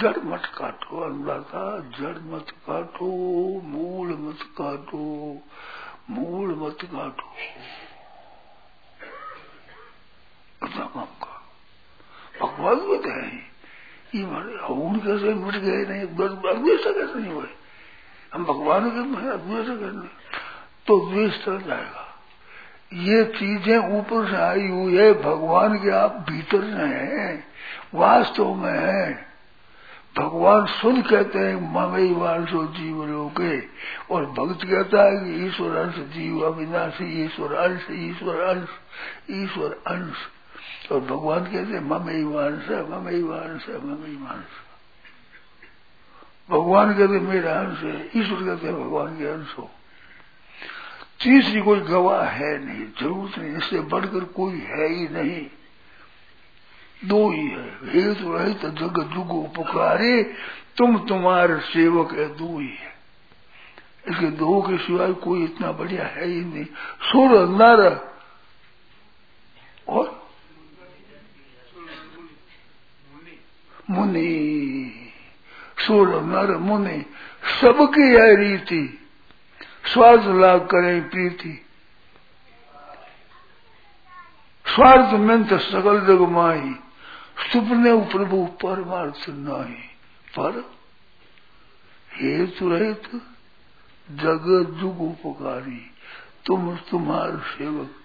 जड़ 0.00 0.18
मत 0.24 0.44
काटो 0.56 1.00
अनुराधा, 1.04 1.64
जड़ 1.98 2.18
मत 2.26 2.50
काटो, 2.66 3.08
मूल 3.64 4.12
मत 4.18 4.42
काटो, 4.58 5.02
मूल 6.10 6.54
मत 6.58 6.84
काटो। 6.84 7.32
अपना 10.62 10.84
काम 10.86 11.10
का 11.22 11.42
भगवान 12.40 12.80
बताए 12.88 13.32
ये 14.14 14.22
हूँ 14.64 14.98
कैसे 14.98 15.34
मिट 15.34 15.54
गए 15.56 15.84
नहीं 15.84 16.06
द्वेष 16.16 16.84
कैसे 16.84 17.18
नहीं 17.20 17.32
हुए? 17.32 17.48
हम 18.32 18.44
भगवान 18.44 18.90
के 18.90 19.02
द्वेष 19.02 19.66
करने 19.80 20.08
तो 20.86 20.98
द्वेष 21.10 21.44
चल 21.44 21.58
जाएगा। 21.60 22.04
ये 22.94 23.24
चीज़ें 23.24 23.78
ऊपर 23.98 24.30
से 24.30 24.36
आई 24.36 24.68
हुई 24.68 24.96
है, 24.96 25.22
भगवान 25.22 25.78
के 25.78 25.90
आप 25.90 26.26
भीतर 26.30 26.58
में 26.58 26.88
है, 26.88 27.44
वास्तव 27.94 28.54
में 28.54 28.78
है। 28.78 29.26
भगवान 30.18 30.66
सुन 30.66 31.02
कहते 31.02 31.38
हैं, 31.38 31.72
ममई 31.74 32.12
वांसो 32.12 32.64
जीव 32.66 33.04
लोके 33.04 33.60
और 34.14 34.26
भक्त 34.26 34.64
कहता 34.64 35.02
है 35.02 35.16
कि 35.16 35.46
ईश्वर 35.46 35.76
अंश, 35.76 35.94
जीव 35.94 36.40
अविनाशी, 36.40 37.24
ईश्वर 37.24 37.52
अंश 37.52 37.86
ईश्वर 37.90 38.40
अंश 38.40 38.68
ईश्वर 39.30 39.82
अंश। 39.86 40.16
और 40.92 41.00
भगवान 41.00 41.44
कहते 41.44 41.72
हैं, 41.72 41.84
ममई 41.84 42.24
वांस 42.24 42.68
ममई 42.90 43.22
वांस 43.22 43.66
ममई 43.68 44.16
वांस 44.22 44.50
भगवान 46.50 46.92
कहते 46.92 47.20
मेरा 47.20 47.52
अंश 47.52 47.78
है। 47.78 48.06
ईश्वर 48.16 48.38
कहते 48.44 48.66
हैं, 48.66 48.84
भगवान 48.84 49.18
के 49.18 49.26
अंश 49.26 49.58
हो। 49.58 49.70
तीसरी 51.20 51.60
कोई 51.60 51.80
गवाह 51.80 52.24
है 52.24 52.64
नहीं, 52.64 52.86
ज़रूरत 53.00 53.38
नहीं, 53.38 53.56
इससे 53.56 53.80
बढ़कर 53.80 54.24
कोई 54.24 54.58
है 54.58 54.88
ही 54.88 55.08
नहीं। 55.08 55.46
दो 57.04 57.30
ही 57.30 57.46
है, 57.46 57.78
हेतु 57.84 58.32
रहित 58.32 58.66
जग 58.66 59.10
जुग 59.14 59.30
उपकारे 59.30 60.22
तुम 60.76 60.98
तुम्हारे 60.98 61.60
सेवक 61.60 62.14
है, 62.14 62.28
दो 62.28 62.58
ही 62.58 62.68
है। 62.68 62.94
इसके 64.08 64.26
दो 64.26 64.62
के 64.62 64.78
सिवाय 64.78 65.12
कोई 65.12 65.44
इतना 65.44 65.72
बढ़िया 65.72 66.06
है 66.06 66.26
ही 66.26 66.40
नहीं। 66.40 66.64
सुर, 67.02 67.48
नर 67.48 68.12
और 69.88 70.28
मुनि। 73.90 75.10
सुर, 75.86 76.22
नर, 76.22 76.56
मुनि, 76.56 77.04
सबकी 77.60 78.02
है 78.02 78.36
रीति। 78.36 79.03
स्वार्थ 79.84 80.26
लाभ 80.36 80.66
करें 80.70 81.08
प्रीति 81.10 81.60
स्वार्थ 84.66 85.12
में 85.20 85.44
तो 85.44 85.58
सकल 85.60 86.00
जग 86.06 86.20
माही 86.30 86.74
सुपने 87.44 87.94
प्रभु 88.12 88.44
परमार्थ 88.62 89.28
नाही 89.28 89.82
पर 90.28 90.62
हेतु 92.10 92.68
रहित 92.68 93.10
जग 94.08 94.48
जुग 94.80 95.00
उपकारी 95.02 95.80
तुम 96.46 96.74
तुम्हारे 96.90 97.36
सेवक 97.50 98.00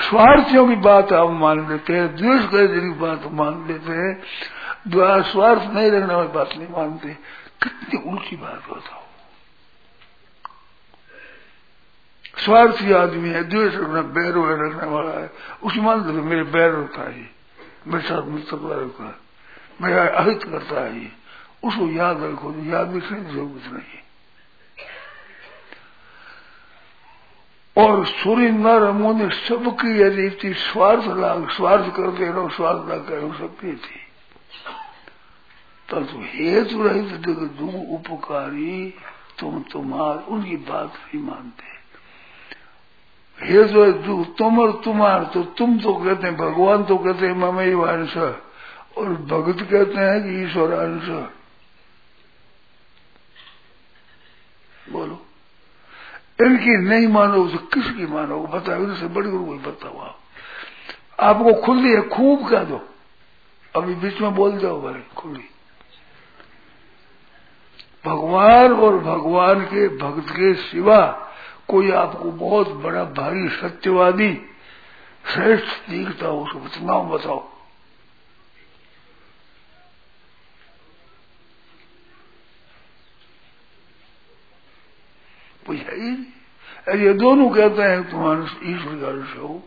स्वार्थियों 0.00 0.66
की 0.68 0.76
बात 0.82 1.12
आप 1.12 1.30
मान 1.40 1.68
लेते 1.70 1.92
हैं 1.92 2.14
द्वेष 2.16 2.44
करे 2.50 2.80
की 2.80 2.92
बात 2.98 3.24
मान 3.32 3.66
लेते 3.68 3.92
हैं 3.92 5.22
स्वार्थ 5.30 5.72
नहीं 5.74 5.90
रखने 5.90 6.14
वाली 6.14 6.28
बात 6.34 6.56
नहीं 6.56 6.68
मानते 6.68 7.16
कितनी 7.62 8.02
उल्टी 8.10 8.36
बात 8.36 8.70
बताओ 8.70 9.05
स्वार्थी 12.36 12.92
आदमी 12.92 13.28
है 13.28 13.42
द्वेष 13.44 13.74
रखना 13.74 14.02
बैर 14.14 14.34
रखने 14.58 14.88
वाला 14.88 15.12
है। 15.12 15.30
उसी 15.62 15.80
लो 15.80 16.22
मेरे 16.22 16.42
बैर 16.44 16.72
होता 16.72 17.02
है, 17.02 17.30
मेरे 17.86 18.08
साथ 18.08 18.22
मित्रता 18.24 18.80
रखता 18.80 19.04
है 19.04 19.14
मेरा 19.82 20.06
अहित 20.14 20.42
करता 20.44 20.80
है 20.80 20.98
ये। 21.00 21.10
उसको 21.64 21.86
याद 21.88 22.22
रखो 22.22 22.54
याद 22.64 22.96
रखने 22.96 23.20
की 23.20 23.32
ज़रूरत 23.32 23.72
नहीं 23.72 24.04
और 27.76 28.04
सूर्य 28.06 28.50
नर 28.50 28.90
मुनि 28.92 29.28
सबकी 29.30 30.08
रीति 30.08 30.52
स्वार्थ 30.54 31.06
लाग, 31.18 31.48
स्वार्थ 31.50 31.94
करते 31.96 32.26
रहो, 32.26 32.48
स्वार्थ 32.48 32.88
लाग 32.88 33.06
करो 33.08 33.32
सबकी 33.32 33.72
थी। 33.72 34.00
तब 35.88 36.04
तो 36.04 36.20
हेतु 36.24 36.82
रहित 36.82 37.12
जग 37.20 37.60
उपकारी, 37.92 38.94
तुम 39.38 39.62
तुम्हार, 39.62 40.24
उनकी 40.28 40.56
बात 40.56 40.92
नहीं 40.94 41.22
मानते। 41.22 41.75
हे 43.38 43.64
जो 43.64 44.24
तुम 44.38 44.58
और 44.60 44.72
तुम्हार 44.84 45.24
तो 45.34 45.42
तुम 45.58 45.78
तो 45.78 45.94
कहते 45.94 46.26
हैं, 46.26 46.36
भगवान 46.36 46.84
तो 46.84 46.96
कहते 46.98 47.26
हैं 47.26 47.34
ममई 47.34 47.74
वंश 47.74 48.16
और 48.16 49.08
भगत 49.30 49.62
कहते 49.62 50.00
हैं 50.00 50.22
कि 50.22 50.42
ईश्वर 50.44 50.72
अंश 50.72 51.08
बोलो। 54.92 55.18
इनकी 56.40 56.76
नहीं 56.78 57.06
मानो 57.08 57.46
तो 57.48 57.58
किसकी 57.58 58.06
मानो? 58.06 58.40
बताओ, 58.46 58.82
इनसे 58.82 59.06
बड़ी 59.06 59.30
गुरु 59.30 59.44
कोई 59.44 59.58
बताओ 59.58 59.98
आप। 59.98 60.18
आपको 61.20 61.52
खुली 61.62 61.92
है, 61.92 62.00
खूब 62.08 62.48
कह 62.48 62.64
दो। 62.64 62.80
अभी 63.74 63.94
बीच 63.94 64.20
में 64.20 64.34
बोल 64.34 64.58
जाओ 64.58 64.80
भाई, 64.82 65.02
खुली। 65.16 65.44
भगवान 68.04 68.72
और 68.72 68.98
भगवान 68.98 69.60
के 69.64 69.88
भक्त 69.98 70.30
के 70.30 70.54
सिवा 70.54 71.00
कोई 71.68 71.90
आपको 71.90 72.32
बहुत 72.32 72.68
बड़ा, 72.68 73.04
भारी, 73.04 73.48
सत्यवादी, 73.48 74.34
श्रेष्ठ 75.34 75.90
दिखता 75.90 76.26
हो, 76.26 76.44
उसको 76.44 76.58
बताओ। 77.08 77.56
बताओ 85.66 85.76
है 85.76 85.94
ही 85.94 86.10
नहीं। 86.10 86.98
ये 86.98 87.12
दोनों 87.12 87.50
कहते 87.50 87.82
हैं, 87.82 88.10
तुम्हारे 88.10 88.70
ईश्वर 88.70 89.00
का 89.00 89.08
अंश 89.08 89.36
हो। 89.36 89.62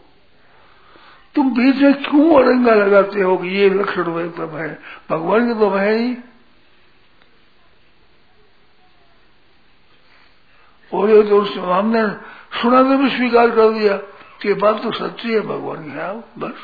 तुम 1.35 1.49
बीच 1.53 1.75
में 1.75 1.93
क्यों 1.93 2.43
अरंगा 2.43 2.73
लगाते 2.73 3.21
हो 3.21 3.37
कि 3.37 3.47
ये 3.47 3.69
लक्षण 3.69 4.03
वह 4.03 4.27
तब 4.27 4.55
है 4.55 4.79
भगवान 5.09 5.53
के 5.53 5.59
तो 5.59 5.69
है 5.69 5.93
ही? 5.93 6.17
और 10.99 11.09
ये 11.09 11.23
तो 11.23 11.61
हमने 11.71 12.07
सुना 12.61 12.83
तो 12.83 12.97
भी 12.97 13.09
स्वीकार 13.09 13.49
कर 13.49 13.73
दिया। 13.73 13.97
कि 14.41 14.53
बात 14.53 14.83
तो 14.83 14.91
सच्ची 14.91 15.33
है, 15.33 15.39
भगवान 15.39 15.83
की 15.83 15.91
है 15.91 16.19
बस। 16.37 16.59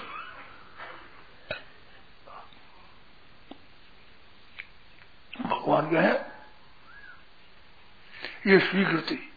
भगवान 5.41 5.89
के 5.89 5.97
है 5.97 6.31
ये 8.47 8.59
स्वीकृति। 8.59 9.31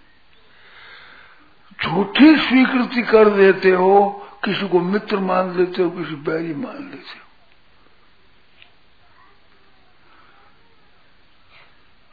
झूठी 1.85 2.37
स्वीकृति 2.37 3.03
कर 3.03 3.31
देते 3.31 3.71
हो, 3.71 4.27
किसी 4.45 4.69
को 4.69 4.81
मित्र 4.81 5.19
मान 5.19 5.59
लेते 5.59 5.83
हो, 5.83 5.91
किसी 5.91 6.15
बैरी 6.15 6.55
मान 6.55 6.91
लेते 6.91 7.19
हो। 7.19 7.28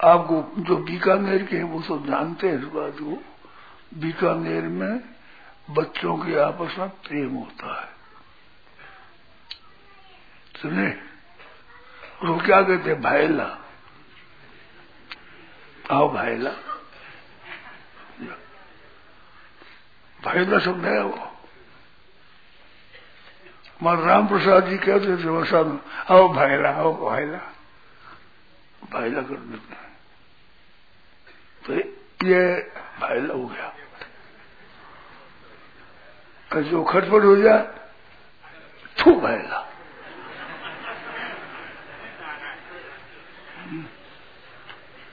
आपको 0.06 0.54
जो 0.58 0.78
बीकानेर 0.78 1.46
के 1.46 1.58
हैं, 1.58 1.64
वो 1.64 1.82
सब 1.82 2.08
जानते 2.08 2.48
हैं 2.48 2.56
इस 2.56 2.64
बात 2.64 2.94
को। 2.94 3.24
बीकानेर 4.00 4.64
में 4.64 5.00
बच्चों 5.70 6.18
के 6.18 6.40
आपस 6.40 6.76
में 6.80 6.90
प्रेम 6.90 7.36
होता 7.36 7.82
है। 7.82 7.90
सुने? 10.62 10.88
वो 12.24 12.38
क्या 12.38 12.62
कहते 12.62 12.90
हैं? 12.90 13.02
भाईला। 13.02 13.58
आओ 15.92 16.14
भाईला। 16.14 16.52
भाईला 20.24 20.60
शब्द 20.60 20.86
है 20.86 21.04
वो। 21.04 21.32
हमारे 23.82 24.06
राम 24.06 24.28
प्रसाद 24.28 24.68
जी 24.68 24.78
कहते 24.78 25.24
थे 25.24 25.30
वैसा 25.30 25.58
आओ 26.10 26.34
भाईला 26.34 26.70
आओ 26.70 27.10
भाईला। 27.10 27.38
भाईला 28.92 29.22
कर 29.22 29.36
देते 29.36 29.76
हैं 29.76 29.85
तो 31.68 31.74
ये 32.28 32.72
भाईला 33.02 33.34
हो 33.34 33.46
गया। 33.48 33.72
जो 36.62 36.84
खटपट 36.84 37.24
हो 37.24 37.36
जाए 37.36 37.68
थू 39.00 39.16
भाईला 39.20 39.72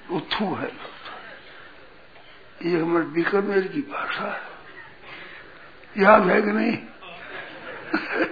वो 0.09 0.21
थू 0.21 0.55
है। 0.55 0.69
ये 2.62 2.81
हमारे 2.81 3.05
बीकानेर 3.05 3.69
की 3.69 3.81
भाषा 3.81 4.25
है। 4.25 4.43
याद 6.03 6.23
है 6.23 6.43
कि 6.43 6.51
नहीं? 6.51 6.77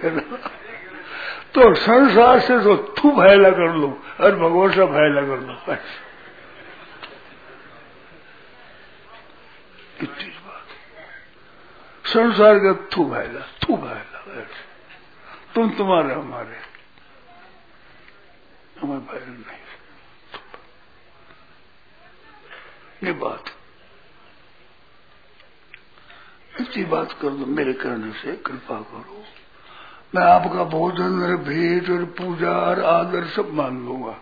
तो 1.53 1.73
संसार 1.73 2.39
से 2.39 2.59
तो 2.59 2.95
थू 2.97 3.11
भाईला 3.11 3.49
कर 3.49 3.73
लो, 3.75 4.03
और 4.21 4.35
भगवान 4.35 4.71
से 4.71 4.85
भाईला 4.85 5.21
कर 5.21 5.37
लो। 5.37 5.73
ऐसे 5.73 6.10
संसार 12.05 12.59
का 12.59 12.97
थू 12.97 13.05
भाईला 13.05 13.39
थू 13.39 13.77
भाईला 13.77 14.21
तुम 15.55 15.69
तुम्हारे, 15.69 16.13
हमारे। 16.13 16.57
हमारे 18.81 18.99
भाई 18.99 19.19
नहीं। 19.19 19.61
ये 23.03 23.11
बात। 23.11 23.43
इतनी 26.61 26.83
बात 26.83 27.11
कर 27.11 27.29
दो, 27.29 27.45
मेरे 27.45 27.73
करने 27.73 28.11
से 28.11 28.35
कृपा 28.35 28.81
करो। 28.81 29.23
मैं 30.15 30.23
आपका 30.23 30.63
भोजन 30.63 31.21
और 31.21 31.37
भेंट 31.37 31.89
और 31.89 32.05
पूजा 32.05 32.51
और 32.51 32.83
आदर 32.83 33.27
सब 33.27 33.53
मान 33.53 33.85
लूँगा। 33.85 34.19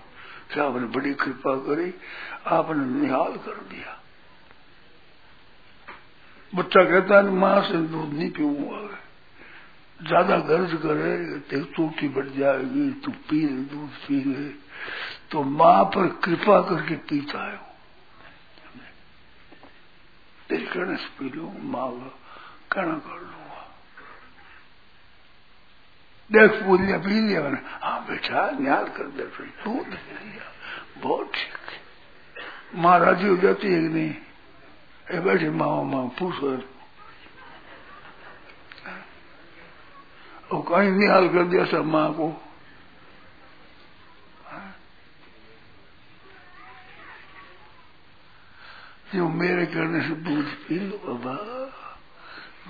कि 0.53 0.59
आपने 0.59 0.85
बड़ी 0.85 1.13
कृपा 1.13 1.55
करी? 1.55 1.93
आपने 2.47 2.85
निहाल 2.85 3.37
कर 3.37 3.55
दिया। 3.55 3.98
बच्चा 6.55 6.83
कहता 6.83 7.17
है, 7.17 7.31
माँ 7.31 7.61
से 7.61 7.77
दूध 7.87 8.13
नहीं 8.13 8.29
पीऊँगा। 8.29 8.97
ज़्यादा 9.99 10.37
गर्ज 10.37 10.73
करे 10.83 11.39
तो 11.39 11.63
टूटी 11.75 12.07
बढ़ 12.07 12.27
जाएगी, 12.29 12.91
तू 13.03 13.11
पी 13.11 13.41
ले, 13.41 13.61
दूध 13.71 13.89
पी 14.07 14.23
ले। 14.23 14.49
तो 15.31 15.43
माँ 15.43 15.83
पर 15.85 16.07
कृपा 16.23 16.59
करके 16.61 16.95
पीता 16.95 17.43
है 17.45 17.55
वो। 17.55 17.67
तेरे 20.49 20.65
कहने 20.65 20.95
से 20.95 21.09
पी 21.19 21.29
लू, 21.29 21.51
माँ 21.61 21.89
का 21.91 22.09
कहना 22.71 22.97
कर 22.97 23.19
लूँगा। 23.19 23.37
देख 26.29 26.51
पूछ 26.63 26.81
लिया 26.81 26.97
पी 26.97 27.19
लिया 27.27 27.41
मैंने। 27.41 27.59
हाँ 27.83 27.99
बेटा 28.05 28.49
न्याल 28.59 28.85
कर 28.87 29.07
दे 29.07 29.23
दूध 29.23 29.85
पी 29.85 30.25
लिया। 30.25 30.51
बहुत 31.01 31.31
ठीक। 31.33 31.53
माँ 32.75 32.99
राज़ी 32.99 33.27
हो 33.27 33.37
जाती 33.37 33.67
है 33.67 33.81
कि 33.81 33.87
नहीं? 33.87 34.13
बैठे 35.09 35.49
माँ 35.49 35.83
माँ 35.83 36.05
पूछ 36.19 36.43
और 36.43 36.67
कहीं 40.51 40.91
निहाल 40.91 41.27
कर 41.29 41.43
दिया 41.43 41.65
सब 41.65 41.85
माँ 41.85 42.11
को 42.13 42.29
जो 49.15 49.27
मेरे 49.27 49.65
करने 49.65 50.01
से 50.01 50.15
दूध 50.21 50.45
पी 50.67 50.79
लो 50.79 50.97
बाबा 51.07 51.35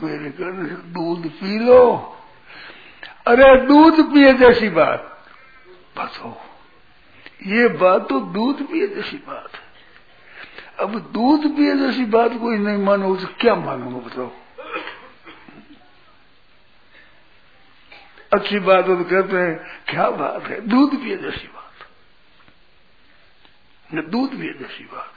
मेरे 0.04 0.30
करने 0.32 0.70
से 0.70 0.76
दूध 0.94 1.30
पी 1.32 1.58
लो 1.60 1.82
अरे 3.28 3.56
दूध 3.66 4.02
पिए 4.14 4.34
जैसी 4.34 4.70
बात 4.70 5.18
बताओ 5.98 6.36
ये 7.48 7.68
बात 7.78 8.08
तो 8.10 8.20
दूध 8.32 8.66
पिए 8.68 8.88
जैसी 8.88 9.18
बात 9.28 9.56
है 9.56 9.69
अब 10.80 11.00
दूध 11.00 11.58
पिए 11.58 11.76
जैसी 11.76 12.06
बात 12.06 12.32
कोई 12.32 12.58
नहीं 12.58 12.78
मानो 12.78 13.16
तो 13.16 13.28
क्या 13.28 13.56
मानूँगा 13.56 14.00
बताओ। 14.00 14.32
अच्छी 18.34 18.60
बात 18.60 18.88
हो 18.88 18.96
तो 18.96 19.04
कहते 19.04 19.38
हैं, 19.38 19.84
क्या 19.88 20.10
बात 20.10 20.44
है? 20.44 20.62
दूध 20.62 21.02
पिए 21.02 21.18
जैसी 21.18 21.48
बात। 21.48 21.88
न 23.94 24.02
दूध 24.10 24.32
पिए 24.32 24.54
जैसी 24.54 24.84
बात। 24.84 25.14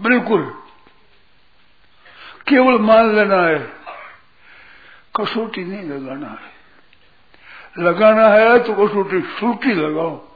बिल्कुल। 0.00 0.62
केवल 2.48 2.78
मान 2.78 3.14
लेना 3.16 3.42
है, 3.42 3.58
कसौटी 5.16 5.64
नहीं 5.64 5.82
लगाना 5.82 6.28
है। 6.28 6.54
लगाना 7.84 8.28
है 8.28 8.58
तो 8.64 8.72
कसौटी 8.74 9.20
सूटी 9.20 9.74
लगाओ। 9.74 10.35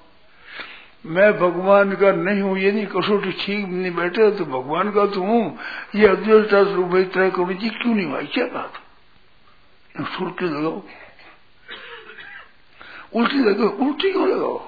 मैं 1.05 1.33
भगवान 1.39 1.95
का 1.97 2.11
नहीं 2.13 2.41
हूँ 2.43 2.59
ये 2.59 2.71
नहीं 2.73 2.87
कसौटी 2.87 3.33
ठीक 3.33 3.67
नहीं 3.67 3.95
बैठे 3.95 4.31
तो 4.31 4.45
भगवान 4.47 4.91
का 4.93 5.07
तो 5.07 5.21
हूँ। 5.21 5.59
ये 5.95 6.07
अद्वैता 6.07 6.63
स्वरूप 6.65 6.95
तय 7.15 7.31
करो 7.31 7.53
जी, 7.53 7.69
क्यों 7.71 7.95
नहीं 7.95 8.11
भाई 8.13 8.27
क्या 8.27 8.47
बात 8.47 8.73
सुरती 10.09 10.45
लगाओ? 10.47 10.83
उल्टी 13.13 13.39
लगाओ, 13.39 13.69
उल्टी 13.69 14.11
क्यों 14.13 14.29
लगाओ? 14.29 14.59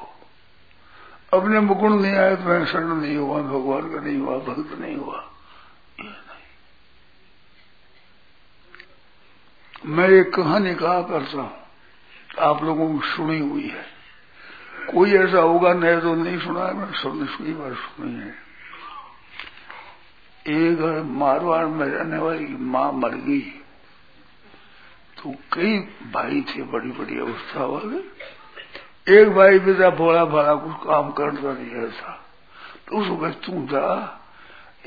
अपने 1.32 1.60
मुकुण 1.60 1.94
नहीं 2.00 2.14
आए 2.14 2.36
तो 2.36 2.44
मैं 2.44 2.64
शरण 2.66 2.94
नहीं 2.94 3.16
हुआ, 3.16 3.40
भगवान 3.42 3.92
का 3.92 4.00
नहीं 4.00 4.18
हुआ, 4.18 4.38
भक्त 4.38 4.78
नहीं 4.80 4.96
हुआ। 4.96 5.22
मैं 9.86 10.08
एक 10.08 10.34
कहानी 10.34 10.74
कहा 10.74 11.00
करता 11.02 11.40
हूँ, 11.40 11.52
आप 12.40 12.62
लोगों 12.64 12.92
को 12.92 13.06
सुनी 13.06 13.38
हुई 13.38 13.68
है। 13.68 13.84
कोई 14.86 15.14
ऐसा 15.14 15.40
होगा 15.40 15.72
नहीं 15.74 16.00
तो 16.00 16.14
नहीं 16.14 16.38
सुना 16.38 16.66
है 16.66 16.74
मैंने 16.74 16.98
सबने 16.98 17.26
सुनी 17.26 17.52
बार 17.52 17.74
सुनी 17.76 18.12
है। 18.14 18.34
एक 20.42 20.80
मारवाड़ 21.08 21.66
में 21.66 21.86
रहने 21.86 22.18
वाली 22.18 22.46
माँ 22.66 22.90
मर 22.92 23.14
गई। 23.18 23.40
तो 25.18 25.34
कई 25.52 25.78
भाई 26.12 26.40
थे 26.48 26.62
बड़ी 26.62 26.90
बड़ी 26.92 27.18
अवस्था 27.20 27.64
वाले 27.64 27.98
एक 29.10 29.28
भाई 29.34 29.58
बेटा 29.58 29.90
भोला 29.90 30.24
भाला, 30.24 30.54
कुछ 30.54 30.74
काम 30.86 31.10
करता 31.12 31.52
नहीं 31.52 31.86
ऐसा 31.86 32.12
तो 32.88 32.98
उसको 32.98 33.16
कह 33.16 33.30
तू 33.44 33.66
जा 33.66 33.86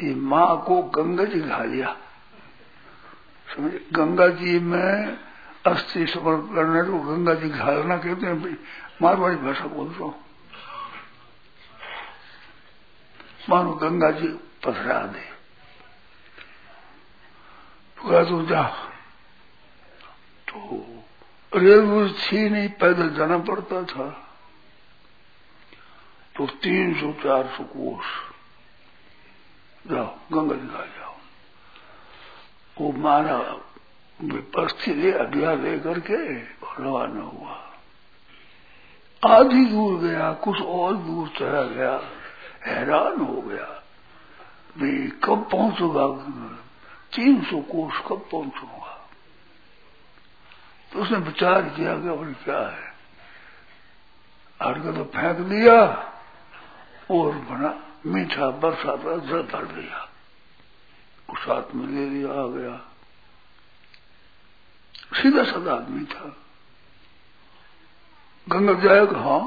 ये 0.04 0.14
माँ 0.16 0.64
को 0.68 0.82
गंगा 0.96 1.24
जी 1.24 1.40
खा 1.42 1.64
लिया। 1.64 1.96
समझ? 3.48 3.72
गंगा 3.94 4.28
जी 4.40 4.60
में 4.60 5.18
अस्थि 5.66 6.06
समर्पण 6.08 6.56
करने 6.56 6.82
को 6.84 7.00
गंगा 7.06 7.34
जी 7.34 7.50
घालना 7.50 7.98
कहते 7.98 8.26
हैं 8.28 8.58
मारवाड़ी 9.02 9.36
भाषा 9.36 9.66
बोलता 9.68 10.04
हूँ 10.04 10.16
मानो 13.50 13.72
गंगा 13.74 14.10
जी 14.12 14.28
पथरा 14.66 15.00
दे 15.08 15.24
तो 17.98 18.24
तू 18.26 18.46
जा। 18.46 18.64
तो 20.48 20.60
रेलवे 21.54 22.10
थी 22.10 22.50
नहीं 22.50 22.70
पैदल 22.70 23.10
जाना 23.16 23.38
पड़ता 23.38 23.84
था। 23.84 24.08
तो 26.36 26.46
तीन 26.64 26.94
सौ 27.00 27.12
चार 27.24 27.48
सौ 27.58 27.64
कोष 27.64 28.06
जाओ, 29.86 30.08
गंगा 30.34 30.56
जी 30.56 30.68
घाट 30.68 30.90
जाओ। 30.98 31.16
वो 32.78 32.92
मारा 33.00 33.38
विपस्थी 34.20 34.94
ले, 34.94 35.12
अगला 35.12 35.54
ले 35.54 35.78
करके 35.80 36.18
रवाना 36.84 37.24
हुआ। 37.24 37.65
आधी 39.28 39.66
दूर 39.66 40.00
गया, 40.00 40.34
कुछ 40.34 40.62
और 40.62 40.96
दूर 40.96 41.28
चला 41.28 41.64
गया, 41.64 42.02
हैरान 42.66 43.22
हो 43.22 43.42
गया। 43.42 43.84
भी 44.78 45.08
कब 45.08 45.50
पहुंचूँगा? 45.52 46.08
तीन 47.16 47.44
सौ 47.44 47.58
कोष 47.58 48.00
कब 48.00 48.26
पहुंचूँगा? 48.32 49.10
तो 50.94 51.00
उसने 51.00 51.18
विचार 51.18 51.62
किया 51.62 52.00
कि 52.00 52.08
अब 52.08 52.36
क्या 52.44 52.60
है। 52.60 52.96
हड़का 54.62 54.92
तो 54.92 55.04
फेंक 55.04 55.38
दिया, 55.38 56.12
और 57.12 57.32
बना 57.32 57.84
मीठा 58.06 58.50
बरसात 58.50 59.00
का 59.00 59.18
जल 59.18 59.42
भर 59.42 59.66
दिया 59.66 60.10
उस 61.30 61.40
हाथ 61.40 61.76
में 61.76 61.88
ले 61.88 62.10
लिया, 62.10 62.30
आ 62.30 62.48
गया। 62.48 62.82
सीधा 65.22 65.44
साधा 65.44 65.74
आदमी 65.74 66.06
था। 66.06 66.38
गंगा 68.48 68.74
जाएगा 68.74 69.20
हाँ 69.20 69.44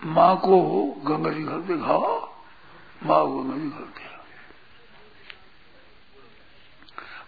माँ 0.00 0.36
को 0.36 0.60
गंगा 1.06 1.30
जी 1.30 1.42
घर 1.42 1.60
दिखा। 1.66 1.98
माँ 3.06 3.22
को 3.24 3.42
गंगा 3.42 3.56
जी 3.56 3.68
घर 3.68 3.84
दिया 3.84 4.10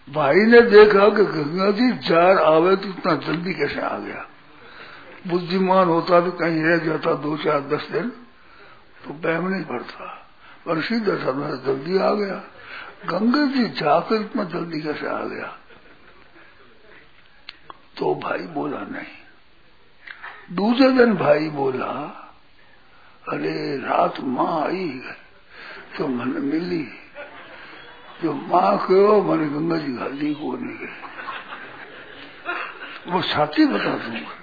भाई 0.07 0.45
ने 0.45 0.61
देखा 0.61 1.09
कि 1.09 1.23
गंगा 1.25 1.69
जी 1.71 1.91
जार 2.07 2.37
आवे 2.37 2.75
तो 2.75 2.89
इतना 2.89 3.15
जल्दी 3.15 3.53
कैसे 3.53 3.81
आ 3.81 3.97
गया? 3.97 4.25
बुद्धिमान 5.27 5.87
होता 5.87 6.19
तो 6.21 6.31
कहीं 6.31 6.63
रह 6.63 6.77
जाता 6.77 7.13
दो 7.15 7.37
चार 7.37 7.61
दस 7.69 7.87
दिन 7.91 8.09
तो 9.05 9.13
बैम 9.13 9.47
नहीं 9.47 9.63
पड़ता 9.63 10.05
पर 10.65 10.81
सीधा 10.81 11.15
साधा 11.15 11.49
जल्दी 11.65 11.97
आ 11.97 12.11
गया। 12.13 12.35
गंगा 13.05 13.45
जी 13.45 13.63
जाकर 13.79 14.21
इतना 14.21 14.43
जल्दी 14.43 14.81
कैसे 14.81 15.07
आ 15.07 15.23
गया? 15.23 15.47
तो 17.97 18.15
भाई 18.15 18.47
बोला, 18.53 18.79
नहीं 18.79 19.24
दूसरे 20.51 20.89
दिन 20.89 21.13
भाई 21.13 21.49
बोला, 21.49 22.21
अरे, 23.29 23.77
रात 23.77 24.19
माँ 24.19 24.67
आई 24.67 25.01
तो 25.97 26.07
मन 26.07 26.27
मिली। 26.27 26.87
जो 28.23 28.33
माँ 28.33 28.77
कहो 28.77 29.23
मैंने 29.23 29.49
गंगा 29.49 29.77
जी 29.77 29.93
घाली 29.93 30.33
को 30.33 30.57
नहीं 30.57 30.77
गए। 30.77 30.93
वो 33.07 33.21
साथी 33.21 33.65
बता 33.65 33.97
दूँगा। 33.97 34.41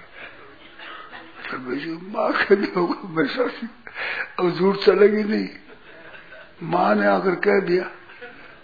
माँ 2.01 2.33
कहने 2.33 2.67
होगा, 2.67 3.07
मैं 3.07 3.27
साथी। 3.27 3.69
अब 4.39 4.51
झूठ 4.51 4.77
चलेगी 4.77 5.23
नहीं। 5.23 5.49
माँ 6.63 6.95
ने 6.95 7.07
आकर 7.07 7.35
कह 7.35 7.59
दिया 7.59 7.83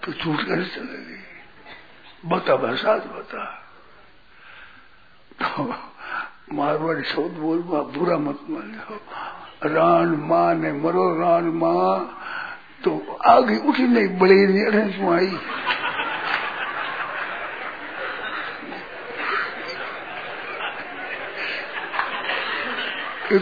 तो 0.03 0.13
झूठ 0.13 0.37
कैसे 0.37 0.63
चलेगी? 0.63 1.19
बता, 2.25 2.55
बरसात 2.55 3.07
बता। 3.07 3.45
तो 5.41 5.88
मारवाड़ी 6.52 7.02
शब्द 7.04 7.38
बोल 7.40 7.58
बुरा 7.92 8.16
मत 8.18 8.40
मान 8.50 8.72
जाओ 8.74 9.70
रान 9.70 10.08
माँ 10.22 10.54
ने 10.54 10.72
मरो 10.74 11.04
रान 11.18 11.44
माँ 11.56 11.94
तो 12.84 12.90
आगे 13.26 13.56
उठी 13.68 13.86
नहीं 13.88 14.18
बड़े 14.18 14.34
नहीं 14.46 14.64
अरे 14.64 14.82
क्यों 14.92 15.14
आई 15.14 15.30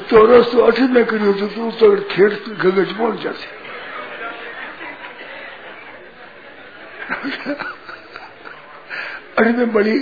तो 0.03 0.25
रस्तो 0.27 0.61
अठी 0.63 0.83
न 0.89 1.05
કર્યો 1.05 1.33
તો 1.35 1.47
તું 1.49 1.71
તો 1.73 1.89
ઠેર 2.11 2.31
ગગજ 2.63 2.93
પહોંચ 2.95 3.17
જશે 3.19 3.49
अरे 9.37 9.53
में 9.53 9.73
बड़ी 9.73 9.95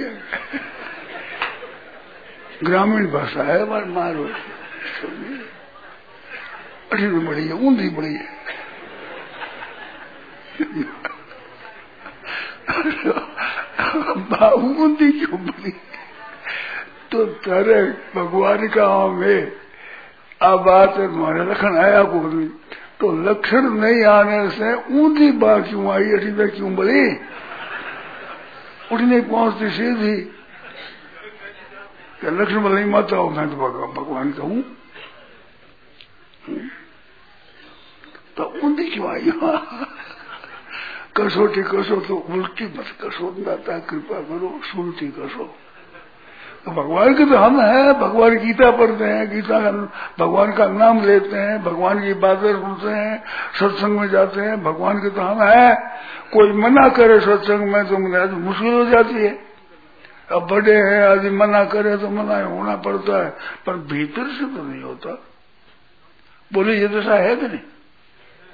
ग्रामीण 2.66 3.08
भाषा 3.12 3.44
है 3.44 3.62
हमारे 3.62 3.86
मारो। 3.86 4.24
अठी 6.92 7.08
बड़ी 7.08 7.48
है, 7.48 7.54
ऊंधी 7.54 7.90
बड़ी 7.90 8.14
है। 8.14 8.36
ऊंधी 14.56 15.12
क्यों 15.12 15.46
बड़ी 15.46 15.74
तो 17.12 17.26
तारे 17.26 17.84
भगवान 18.16 18.68
का 18.68 19.08
में 19.08 19.52
आ 20.42 20.56
बात 20.56 20.98
मारे 20.98 21.44
लखन 21.46 21.78
आया 21.78 22.04
कोई 22.04 22.46
तो 23.00 23.12
लक्षण 23.24 23.62
नहीं 23.62 24.04
आने 24.06 24.50
से 24.50 24.74
ऊंधी 24.74 25.32
बात 25.32 25.68
क्यों 25.70 25.92
आई? 25.92 26.04
अठी 26.04 26.32
में 26.32 26.50
क्यों 26.50 26.76
बड़ी? 26.76 27.06
उठने 28.92 29.22
पहुँचती 29.22 29.70
सीधी। 29.70 30.32
क्या 32.26 32.34
लक्ष्मण 32.34 32.74
नहीं 32.74 32.86
मत 32.86 33.12
आओ 33.14 33.30
मैं 33.30 33.48
तो 33.50 33.56
भगवान 33.94 34.32
का 34.32 34.44
हूँ 34.44 34.62
तो 38.38 38.46
ऊंधी 38.64 38.86
क्यों 38.90 39.10
आई 39.10 39.32
कसोटी 41.18 41.64
कसो 41.66 42.00
तो 42.08 42.16
उल्टी 42.30 42.66
मत 42.70 42.90
कसो 43.02 43.30
दाता 43.40 43.78
कृपा 43.86 44.22
करो 44.24 44.52
सुलटी 44.72 45.08
कसो 45.20 45.46
तो 46.66 46.72
भगवान 46.74 47.14
के 47.14 47.26
तो 47.26 47.38
हम 47.38 47.62
हैं 47.62 47.94
भगवान 48.00 48.38
गीता 48.40 48.72
पढ़ते 48.74 49.06
हैं 49.06 49.30
गीता 49.30 49.62
का 49.62 49.72
भगवान 50.20 50.54
का 50.54 50.68
नाम 50.74 51.06
लेते 51.06 51.38
हैं 51.38 51.64
भगवान 51.64 52.02
की 52.04 52.14
बातें 52.22 52.52
सुनते 52.54 52.98
हैं 52.98 53.24
सत्संग 53.60 54.00
में 54.00 54.08
जाते 54.10 54.42
हैं 54.42 54.62
भगवान 54.64 55.02
के 55.02 55.10
तो 55.12 55.22
हम 55.24 55.42
हैं 55.44 55.74
कोई 56.34 56.62
मना 56.62 56.90
करे 56.98 57.20
सत्संग 57.24 57.74
में 57.74 57.84
तो 57.88 57.98
मुश्किल 58.42 58.74
हो 58.74 58.86
जाती 58.92 59.26
है 59.26 59.45
अब 60.32 60.48
बड़े 60.48 60.76
हैं 60.76 61.04
आदि 61.04 61.30
मना 61.30 61.64
करे 61.66 61.98
तो 61.98 62.10
मना 62.10 62.46
होना 62.46 62.76
पड़ता 62.76 63.26
है, 63.26 63.30
पर 63.66 63.78
भीतर 63.78 64.28
से 64.28 64.40
तो 64.40 64.64
नहीं 64.64 64.82
होता। 64.82 65.28
बोले, 66.54 66.80
ये 66.80 66.88
दशा 66.88 67.16
है 67.16 67.36
कि 67.36 67.48
नहीं? 67.48 67.60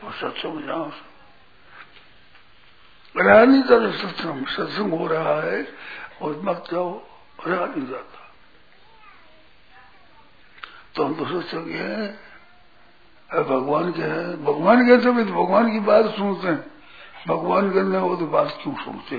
और 0.03 0.13
सत्संग 0.13 0.67
जाओ। 0.67 0.91
रहा 3.17 3.45
नहीं 3.45 3.63
जाता 3.63 3.91
सत्संग 3.91 4.47
सत्संग 4.47 4.93
हो 4.93 5.07
रहा 5.07 5.41
है, 5.41 5.67
और 6.21 6.41
मत 6.43 6.63
जाओ 6.71 7.01
रहा 7.47 7.65
नहीं 7.65 7.87
जाता। 7.87 8.31
तो 10.95 11.05
हम 11.05 11.15
तो 11.15 11.41
सत्संग 11.41 11.67
है 11.67 12.31
भगवान 13.31 13.91
के 13.91 14.01
हैं। 14.01 14.43
भगवान 14.43 14.87
के 14.87 14.97
तो 14.97 15.13
भगवान 15.13 15.71
की 15.71 15.79
बात 15.79 16.05
सुनते 16.05 16.47
हैं। 16.47 16.70
भगवान 17.27 17.71
करने 17.71 17.97
वो 17.97 18.15
तो 18.15 18.25
बात 18.25 18.59
क्यों 18.63 18.75
सुनते? 18.75 19.17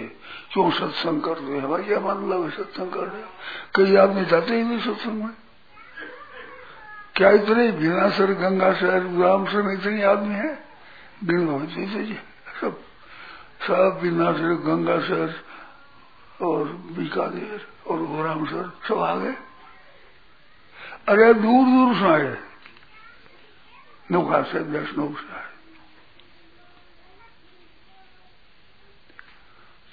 क्यों 0.52 0.70
सत्संग 0.70 1.22
करते 1.22 1.58
हमारा 1.58 1.82
क्या 1.82 2.00
मतलब 2.00 2.42
है 2.42 2.50
सत्संग 2.50 2.92
कर 2.92 3.00
रहे 3.00 3.22
कई 3.74 3.96
आदमी 3.96 4.24
जाते 4.24 4.54
ही 4.54 4.62
नहीं 4.62 4.80
सत्संग 4.80 5.24
में? 5.24 5.34
क्या 7.16 7.30
इतने 7.30 7.70
भिनासर 7.70 8.32
गंगा 8.32 8.74
शहर 8.74 9.02
रामसर 9.02 9.62
में 9.62 9.74
इतने 9.74 10.02
आदमी 10.02 10.34
है? 10.34 10.66
गिन 11.24 11.66
जी 11.66 12.14
सब 12.60 12.80
सब 13.66 13.98
भिनासर 14.02 14.54
गंगा 14.54 15.00
शहर 15.00 15.34
और 16.46 16.64
बीकानेर 16.68 17.68
और 17.86 18.26
रामसर 18.26 18.78
सब 18.88 18.98
आ 18.98 19.16
गए। 19.16 19.34
अरे 21.08 21.34
दूर 21.34 21.66
दूर 21.66 21.94
से 21.94 22.04
आए। 22.04 22.38
नौका 24.10 24.42
से, 24.42 24.60
दस 24.60 24.98
नौ 24.98 25.08
से 25.08 25.34
आए। 25.36 25.51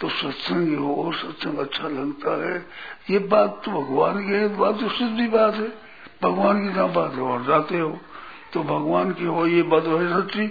तो 0.01 0.09
सत्संग 0.09 0.77
हो 0.77 0.95
और 0.95 1.13
सत्संग 1.15 1.57
अच्छा 1.57 1.87
लगता 1.87 2.31
है। 2.45 2.65
ये 3.09 3.19
बात 3.19 3.61
तो 3.65 3.71
भगवान 3.71 4.27
की 4.27 4.33
है, 4.33 4.47
बात 4.55 4.79
तो 4.79 4.89
सिद्धि 4.89 5.27
बात 5.27 5.53
है। 5.53 5.67
भगवान 6.23 6.67
की 6.67 6.73
जहाँ 6.73 6.91
बात 6.91 7.13
है 7.13 7.21
और 7.21 7.43
जाते 7.43 7.79
हो 7.79 7.99
तो 8.53 8.63
भगवान 8.63 9.11
की 9.11 9.25
हो, 9.25 9.47
ये 9.47 9.63
बात 9.63 9.83
है 9.83 10.21
सच्ची। 10.21 10.43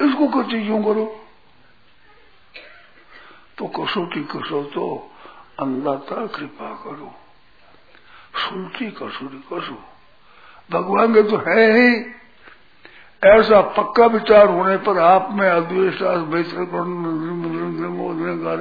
इसको 0.00 0.28
कच्ची 0.28 0.64
क्यों 0.64 0.82
करो? 0.84 1.20
तो 3.58 3.66
कसोटी 3.66 4.20
कसो 4.24 4.62
तो 4.62 5.10
अंदाता 5.60 6.26
कृपा 6.26 6.74
करो। 6.74 7.14
सुलटी 8.36 8.90
कसोटी 8.90 9.38
कसो। 9.52 9.82
भगवान 10.70 11.14
के 11.14 11.22
तो 11.22 11.36
है 11.36 11.72
ही। 11.72 11.94
ऐसा 13.26 13.60
पक्का 13.76 14.06
विचार 14.06 14.48
होने 14.48 14.76
पर 14.76 14.98
आप 14.98 15.28
में 15.32 15.48
कर 18.38 18.58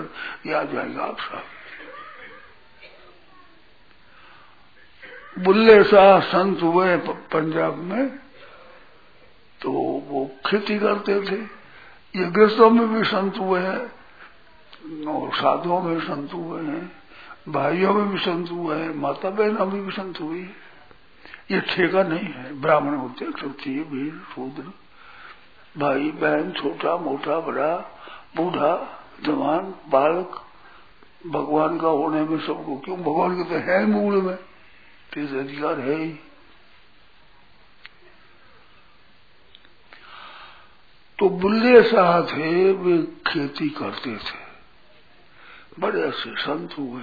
याद 0.49 0.71
जाएगा 0.73 1.03
आप 1.03 1.17
साहब 1.19 1.43
बुल्ले 5.37 5.83
शाह 5.83 6.19
संत 6.19 6.61
हुए 6.61 6.95
पंजाब 7.33 7.77
में 7.77 8.07
तो 9.61 9.71
वो 10.09 10.29
खेती 10.45 10.79
करते 10.79 11.19
थे। 11.21 11.35
ये 12.15 12.25
गृहस्थों 12.25 12.69
में 12.69 12.87
भी 12.93 13.03
संत 13.03 13.37
हुए 13.37 13.59
हैं, 13.61 13.81
और 15.05 15.33
साधुओं 15.35 15.81
में 15.81 15.99
संत 15.99 16.33
हुए 16.33 16.61
हैं, 16.61 16.91
भाइयों 17.49 17.93
में 17.93 18.09
भी 18.09 18.19
संत 18.19 18.51
हुए 18.51 18.75
हैं 18.77 18.93
माता 18.95 19.29
बहनों 19.29 19.65
में 19.65 19.85
भी 19.85 19.91
संत 19.91 20.21
हुई 20.21 20.39
है। 20.39 20.64
ये 21.51 21.59
ठेका 21.59 22.03
नहीं 22.03 22.25
है। 22.25 22.61
ब्राह्मण 22.61 22.95
होते 22.95 23.31
क्षत्रिय 23.31 23.81
वीर, 23.81 24.21
शूद्र। 24.35 24.73
भाई, 25.79 26.11
बहन, 26.11 26.51
छोटा, 26.51 26.97
मोटा, 26.97 27.39
बड़ा, 27.39 27.77
बूढ़ा, 28.35 29.03
जवान, 29.21 29.75
बालक। 29.89 30.41
भगवान 31.27 31.79
का 31.79 31.87
होने 31.87 32.21
में 32.21 32.47
सबको 32.47 32.77
क्यों? 32.77 32.99
भगवान 32.99 33.43
के 33.43 33.43
तो 33.43 33.71
है 33.71 33.85
मूल 33.85 34.21
में। 34.21 34.35
तेज 35.13 35.35
अधिकार 35.35 35.79
है 35.79 35.95
ही। 35.95 36.19
तो 41.19 41.29
बुल्ले 41.29 41.83
शाह 41.83 42.21
थे, 42.21 42.73
वे 42.73 43.03
खेती 43.03 43.69
करते 43.69 44.17
थे। 44.17 44.45
बड़े 45.79 46.01
अच्छे 46.01 46.35
संत 46.37 46.75
हुए। 46.79 47.01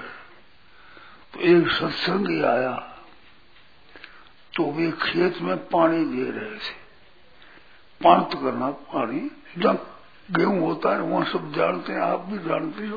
तो 1.34 1.40
एक 1.40 1.68
सत्संग 1.68 2.44
आया। 2.44 2.88
तो 4.56 4.72
वे 4.72 4.90
खेत 4.90 5.38
में 5.38 5.56
पानी 5.56 6.04
दे 6.04 6.30
रहे 6.30 6.56
थे। 6.56 6.82
पंत 8.00 8.30
करना 8.34 8.70
पानी 8.70 9.30
जब 9.58 9.86
गेहूँ 10.30 10.60
होता 10.60 10.92
है, 10.92 11.00
वहाँ 11.00 11.24
सब 11.24 11.52
जानते 11.52 11.92
हैं, 11.92 12.00
आप 12.00 12.20
भी 12.20 12.38
जानते 12.38 12.86
हो। 12.86 12.96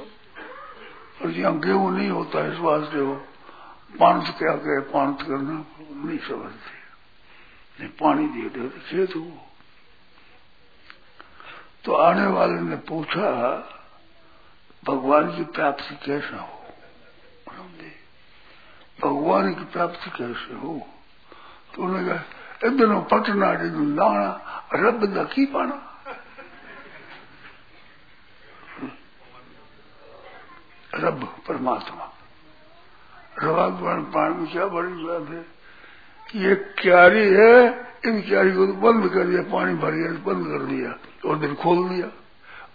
और 1.21 1.31
जहाँ 1.31 1.59
गेहूँ 1.59 1.97
नहीं 1.97 2.09
होता 2.09 2.43
है 2.43 2.53
इस 2.53 2.59
वास्ते 2.59 2.99
हो 2.99 3.15
पंत 3.95 4.25
क्या 4.37 4.55
कहे 4.55 4.79
पंत 4.79 5.21
करना 5.21 5.65
नहीं 6.05 6.19
समझते। 6.19 6.85
नहीं, 7.79 7.89
पानी 7.89 8.27
दे 8.27 8.59
रहे 8.59 8.69
थे 8.69 8.79
खेत 8.79 9.15
हो। 9.15 9.47
तो 11.85 11.93
आने 11.93 12.27
वाले 12.27 12.61
ने 12.61 12.75
पूछा, 12.75 13.29
भगवान 14.85 15.37
की 15.37 15.43
प्राप्ति 15.43 15.95
कैसे 16.05 16.35
हो? 16.35 16.61
भगवान 19.01 19.53
की 19.53 19.63
प्राप्ति 19.63 20.09
कैसे 20.09 20.53
हो? 20.53 20.87
तो 21.75 21.83
उन्होंने 21.83 22.07
कहा 22.07 22.23
इधर 22.65 22.99
पटना 23.11 23.51
लाना, 23.53 24.29
रब 24.73 25.15
का 25.15 25.23
की 25.23 25.45
पाना? 25.45 25.81
रब 30.95 31.23
परमात्मा। 31.47 32.11
रवागवान 33.43 34.03
पान 34.05 34.33
में 34.33 34.51
क्या 34.51 34.65
बड़ी 34.65 35.03
बात 35.03 35.29
है 35.29 35.41
कि 36.29 36.39
ये 36.39 36.55
क्यारी 36.55 37.27
है 37.33 37.55
इन 38.05 38.21
क्यारी 38.21 38.51
को 38.51 38.65
तो 38.65 38.73
बंद 38.73 39.09
कर 39.09 39.25
दिया, 39.25 39.41
पानी 39.41 39.73
भर 39.73 39.91
गया, 39.91 40.11
बंद 40.23 40.45
कर 40.47 40.65
दिया, 40.65 40.95
और 41.25 41.37
दिन 41.37 41.55
खोल 41.55 41.89
दिया, 41.89 42.07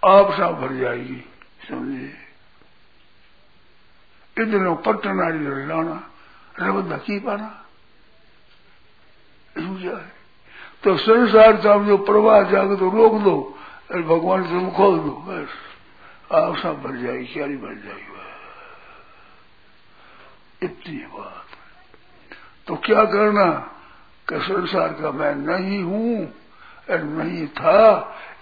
आप 0.08 0.32
साफ़ 0.32 0.56
भर 0.56 0.74
जाएगी 0.74 1.24
समझिए 1.68 2.12
इधर 4.36 4.74
पटना 4.86 5.28
लाना, 5.66 5.96
रब 6.60 6.92
की 7.06 7.18
पाना? 7.20 7.59
क्या 9.60 9.96
है 9.96 10.12
तो 10.84 10.96
संसार 10.96 11.56
से 11.56 11.84
जो 11.86 11.96
प्रवाह 12.04 12.42
जागे 12.50 12.76
तो 12.76 12.90
रोक 12.90 13.20
दो 13.22 13.36
और 13.92 14.02
भगवान 14.02 14.44
से 14.44 14.70
खोल 14.76 14.98
दो 14.98 15.12
बस 15.28 15.58
सब 16.62 16.82
भर 16.82 16.96
जाएगी 16.96 17.26
क्या 17.26 17.46
नहीं 17.46 17.58
भर 17.58 17.74
जाएगी 17.74 18.10
इतनी 20.62 20.96
बात 20.96 21.56
तो 22.66 22.76
क्या 22.76 23.04
करना 23.04 23.46
कि 24.28 24.40
संसार 24.40 24.92
का 24.92 25.10
मैं 25.12 25.34
नहीं 25.36 25.82
हूँ 25.82 26.16
और 26.90 27.02
नहीं 27.02 27.46
था 27.56 27.80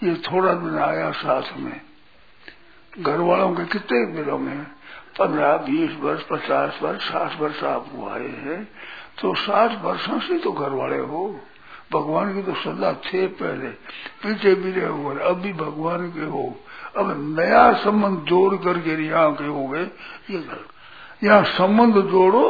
ये 0.03 0.15
थोड़ा 0.23 0.53
दिन 0.55 0.79
आया 0.79 1.11
साथ 1.11 1.57
में 1.59 1.81
घर 2.93 3.21
वालों 3.21 3.55
के 3.55 3.65
कितने 3.65 4.05
दिनों 4.13 4.39
में 4.39 4.59
पंद्रह 5.19 5.57
बीस 5.57 5.97
वर्ष 6.01 6.23
पचास 6.23 6.79
वर्ष 6.83 7.09
साठ 7.09 7.41
वर्ष 7.41 7.63
आपको 7.65 8.09
आए 8.09 8.29
हैं 8.29 8.61
तो 9.19 9.35
साठ 9.37 9.83
वर्षों 9.83 10.19
से 10.21 10.39
तो 10.39 10.53
घर 10.53 10.73
वाले 10.73 10.99
हो। 11.01 11.29
भगवान 11.93 12.35
की 12.35 12.43
तो 12.43 12.55
सदा 12.55 12.93
थे 13.05 13.27
पहले, 13.35 13.69
पीछे 14.23 14.55
भी 14.55 14.73
रहे 14.73 14.89
हुए 14.89 15.21
अब 15.25 15.41
भी 15.41 15.53
भगवान 15.55 16.11
के 16.13 16.25
हो। 16.27 16.45
अब 16.97 17.07
नया 17.39 17.73
संबंध 17.75 18.19
जोड़ 18.27 18.55
करके 18.57 18.95
यहाँ 19.07 19.33
के 19.35 19.47
हो 19.47 19.67
गए, 19.69 19.85
ये 20.31 20.43
यहाँ 21.25 21.43
संबंध 21.53 21.95
जोड़ो 22.07 22.45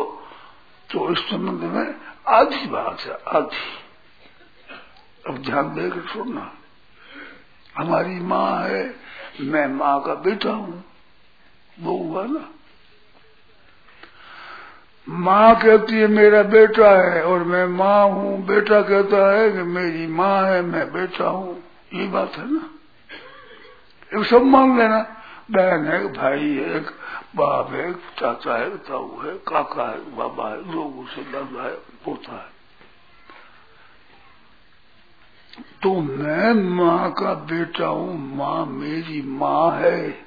तो 0.91 1.11
इस 1.13 1.19
संबंध 1.21 1.63
में 1.73 1.95
आधी 2.29 2.67
बात 2.67 3.01
है, 3.01 3.19
आधी। 3.29 3.67
अब 5.27 5.39
ध्यान 5.43 5.75
देकर 5.75 6.07
सुनना 6.09 6.51
हमारी 7.75 8.21
माँ 8.23 8.63
है, 8.63 8.95
मैं 9.43 9.67
माँ 9.69 10.01
का 10.03 10.15
बेटा 10.21 10.51
हूँ। 10.51 10.85
वो 11.79 11.97
हुआ 11.99 12.25
ना? 12.27 12.49
माँ 15.09 15.57
कहती 15.57 15.95
है, 15.95 16.07
मेरा 16.07 16.43
बेटा 16.43 16.91
है 16.91 17.23
और 17.23 17.45
मैं 17.45 17.67
माँ 17.67 18.09
हूँ। 18.09 18.47
बेटा 18.47 18.81
कहता 18.81 19.33
है 19.33 19.53
कि 19.53 19.63
मेरी 19.63 20.07
माँ 20.07 20.43
है, 20.43 20.63
मैं 20.63 20.93
बेटा 20.93 21.29
हूँ। 21.29 21.65
ये 21.95 22.07
बात 22.07 22.33
है 22.37 22.53
ना? 22.53 22.71
एक 24.19 24.27
सब 24.27 24.43
मान 24.43 24.79
लेना। 24.79 25.15
बहन 25.51 25.85
है, 25.85 26.13
भाई 26.13 26.55
है 26.55 26.81
बाप 27.37 27.73
है 27.73 27.93
चाचा 27.93 28.57
है 28.57 28.77
ताऊ 28.77 29.21
है, 29.23 29.35
काका 29.35 29.91
है, 29.91 30.17
बाबा 30.17 30.49
है 30.49 30.73
जो 30.73 30.85
उसे 30.85 31.23
दादा 31.23 31.63
है, 31.63 31.75
पोता 31.75 32.33
है। 32.33 32.59
तो 35.83 36.01
मैं 36.01 36.53
माँ 36.55 37.11
का 37.13 37.35
बेटा 37.35 37.87
हूँ, 37.87 38.37
माँ 38.37 38.67
मेरी 38.67 39.23
माँ 39.23 39.71
है। 39.73 40.27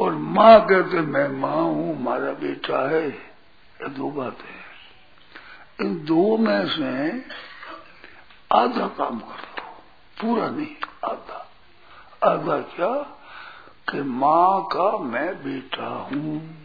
और 0.00 0.14
माँ 0.14 0.60
कहते, 0.60 1.00
मैं 1.00 1.28
माँ 1.28 1.62
हूँ 1.62 1.96
हमारा 1.96 2.32
बेटा 2.32 2.88
है। 2.88 3.25
ये 3.82 3.88
दो 3.88 4.10
बातें 4.10 4.66
इन 5.86 6.04
दो 6.04 6.36
में 6.36 6.66
से 6.66 7.20
आधा 8.52 8.86
काम 8.86 9.18
कर 9.20 9.40
लो 9.40 9.84
पूरा 10.20 10.48
नहीं, 10.50 10.76
आधा। 11.04 11.50
आधा 12.30 12.58
क्या? 12.58 13.12
कि 13.90 14.02
माँ 14.02 14.62
का 14.62 14.98
मैं 14.98 15.44
बेटा 15.44 15.86
हूँ। 15.86 16.56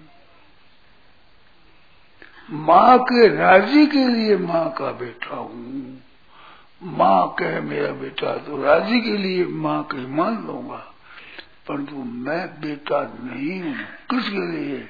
माँ 2.52 3.00
के 3.00 3.36
राज़ी 3.36 3.88
के 3.88 4.08
लिए 4.08 4.38
माँ 4.38 4.70
का 4.72 4.92
बेटा 4.92 5.36
हूँ। 5.36 6.02
माँ 6.84 7.36
कहे, 7.40 7.62
मेरा 7.62 7.92
बेटा 7.94 8.38
तो 8.38 8.64
राज़ी 8.64 9.02
के 9.02 9.18
लिए 9.18 9.46
माँ 9.46 9.84
के 9.84 10.08
मान 10.08 10.48
लूँगा, 10.48 10.94
परंतु 11.68 11.96
मैं 11.96 12.62
बेटा 12.62 13.02
नहीं 13.02 13.62
हूँ। 13.62 13.76
किसके 14.10 14.52
लिए? 14.52 14.90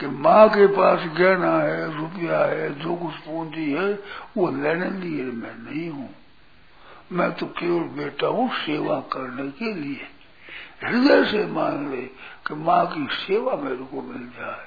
कि 0.00 0.06
माँ 0.06 0.48
के 0.48 0.66
पास 0.66 0.98
गहना 1.18 1.58
है, 1.58 1.96
रुपया 1.96 2.38
है, 2.38 2.74
जो 2.74 2.94
कुछ 2.96 3.14
पूंजी 3.14 3.72
है, 3.72 3.92
वो 4.36 4.50
लेने 4.50 4.90
लिए 4.90 5.24
मैं 5.24 5.70
नहीं 5.70 5.90
हूँ। 5.90 6.08
मैं 7.12 7.32
तो 7.32 7.46
केवल 7.46 7.84
बेटा 7.84 8.26
हूँ 8.26 8.50
सेवा 8.50 9.00
करने 9.00 9.50
के 9.50 9.74
लिए। 9.74 10.00
हृदय 10.84 11.24
से 11.24 11.46
मान 11.46 11.90
ले 11.90 12.02
कि 12.46 12.54
माँ 12.54 12.86
की 12.86 13.08
सेवा 13.12 13.56
मेरे 13.56 13.76
को 13.76 14.02
मिल 14.02 14.28
जाए। 14.28 14.66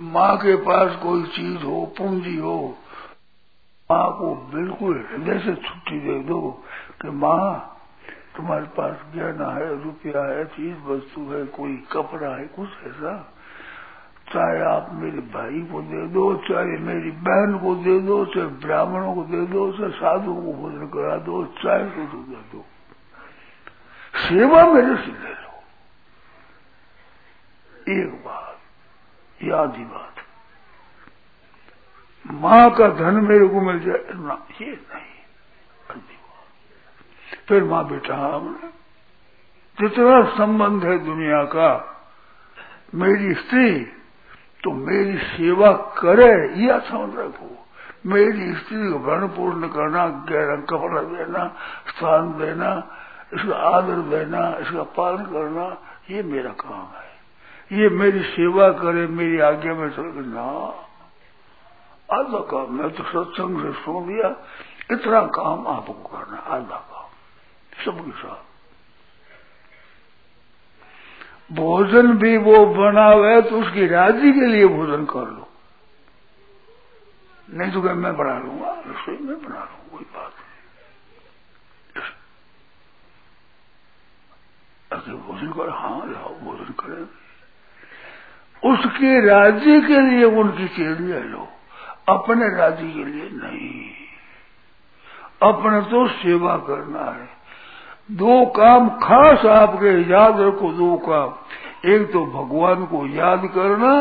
माँ 0.00 0.36
के 0.36 0.56
पास 0.56 0.96
कोई 1.02 1.22
चीज़ 1.22 1.62
हो, 1.62 1.94
पूंजी 1.98 2.36
हो, 2.36 2.78
माँ 3.92 4.18
को 4.18 4.34
बिल्कुल 4.54 5.08
हृदय 5.10 5.38
से 5.38 5.54
छुट्टी 5.54 6.00
दे 6.00 6.18
दो 6.18 6.64
कि 7.02 7.10
माँ, 7.10 7.78
तुम्हारे 8.36 8.64
पास 8.64 8.96
गहना 9.14 9.48
है, 9.48 9.84
रुपया 9.84 10.26
है 10.26 10.44
चीज़ 10.44 10.76
वस्तु 10.76 11.20
है, 11.20 11.44
कोई 11.44 11.84
कपड़ा 11.92 12.36
है, 12.36 12.46
कुछ 12.46 12.68
ऐसा। 12.68 13.32
चाहे 14.32 14.60
आप 14.60 14.88
मेरे 14.92 15.18
भाई 15.18 15.60
को 15.60 15.82
दे 15.82 16.06
दो, 16.06 16.34
चाहे 16.36 16.78
मेरी 16.78 17.10
बहन 17.10 17.58
को 17.58 17.74
दे 17.74 18.00
दो, 18.00 18.24
चाहे 18.24 18.46
ब्राह्मणों 18.46 19.14
को 19.14 19.22
दे 19.22 19.46
दो, 19.46 19.72
चाहे 19.72 19.90
साधुओं 19.90 20.42
को 20.42 20.52
भोजन 20.52 20.86
करा 20.86 21.16
दो, 21.16 21.44
चाहे 21.44 21.84
तो 21.84 22.22
दे 22.22 22.36
दो। 22.52 22.64
सेवा 24.16 24.66
मेरे 24.66 24.96
से 24.96 25.12
ले 25.12 25.34
लो। 25.34 25.46
एक 28.02 28.24
बात, 28.24 28.58
याद 29.42 29.76
ही 29.76 29.84
बात 29.84 30.14
माँ 32.26 32.70
का 32.70 32.88
धन 32.88 33.14
मेरे 33.14 33.46
को 33.48 33.60
मिल 33.60 33.80
जाए, 33.80 34.04
ना, 34.14 34.46
ये 34.60 34.70
नहीं। 34.70 35.16
फिर 37.48 37.64
माँ 37.64 37.88
बेटा 37.88 38.16
हमने 38.16 38.68
जितना 39.78 40.22
संबंध 40.36 40.84
है 40.84 40.98
दुनिया 40.98 41.44
का, 41.44 41.68
मेरी 42.94 43.34
स्त्री 43.34 43.92
तो 44.66 44.72
मेरी 44.72 45.18
सेवा 45.18 45.72
करे 45.72 46.62
यह 46.62 46.78
समझ 46.78 47.16
रखो 47.16 47.66
मेरी 48.06 48.54
स्त्री 48.54 48.92
को 48.92 48.98
भरण 48.98 49.26
पूर्ण 49.26 49.68
करना, 49.68 50.06
गहरा 50.06 50.56
कपड़ा 50.56 51.02
देना, 51.02 51.56
स्थान 51.88 52.38
देना, 52.38 52.88
इसका 53.34 53.56
आदर 53.56 53.94
देना, 53.94 54.56
इसका 54.56 54.82
पालन 54.82 55.24
करना, 55.24 55.76
ये 56.10 56.22
मेरा 56.22 56.50
काम 56.50 56.86
है। 56.86 57.16
ये 57.80 57.88
मेरी 57.88 58.22
सेवा 58.22 58.70
करे, 58.70 59.06
मेरी 59.06 59.38
आज्ञा 59.38 59.74
में 59.74 59.90
चल 59.90 60.02
ना। 60.02 60.44
आधा 62.16 62.38
काम 62.38 62.74
मैं 62.74 62.90
तो 62.90 63.04
सत्संग 63.04 63.62
से 63.62 63.72
सुन 63.72 64.08
लिया, 64.08 64.28
इतना 64.90 65.22
काम 65.22 65.66
आपको 65.66 65.92
करना 65.92 66.38
आधा 66.38 66.76
काम 66.76 67.06
सबके 67.84 68.10
साथ। 68.10 68.45
भोजन 71.50 72.12
भी 72.12 72.36
वो 72.36 72.64
बना 72.66 73.04
हुआ 73.04 73.28
है 73.30 73.42
तो 73.42 73.60
उसकी 73.60 73.86
राज़ी 73.86 74.32
के 74.32 74.46
लिए 74.46 74.66
भोजन 74.66 75.04
कर 75.04 75.28
लो। 75.28 75.48
नहीं 77.48 77.72
तो 77.72 77.82
मैं 77.82 78.16
बना 78.16 78.38
लूँगा, 78.38 78.70
रसोई 78.86 79.16
में 79.16 79.36
बना 79.38 79.58
लूँगा, 79.60 79.88
कोई 79.92 80.04
बात 80.14 80.32
नहीं। 80.32 80.44
अगर 84.90 85.14
भोजन 85.26 85.52
कर 85.52 85.70
हाँ 85.70 86.06
लाओ 86.06 86.34
भोजन 86.34 86.72
करेंगे। 86.80 87.24
उसके 88.62 89.20
राज़ी 89.26 89.80
के 89.80 90.00
लिए 90.00 90.24
उनकी 90.24 90.68
चीज़ 90.68 91.00
ले 91.02 91.20
लो, 91.20 91.48
अपने 92.08 92.48
राज़ी 92.56 92.92
के 92.92 93.04
लिए 93.04 93.30
नहीं। 93.32 93.90
अपने 95.42 95.80
तो 95.90 96.06
सेवा 96.08 96.56
करना 96.58 97.04
है। 97.12 97.35
दो 98.08 98.44
काम 98.46 98.88
खास 98.98 99.44
आपके 99.46 99.92
याद 100.10 100.40
रखो, 100.40 100.72
दो 100.72 100.96
काम। 101.06 101.90
एक 101.90 102.12
तो 102.12 102.24
भगवान 102.26 102.84
को 102.86 103.06
याद 103.06 103.42
करना 103.54 103.92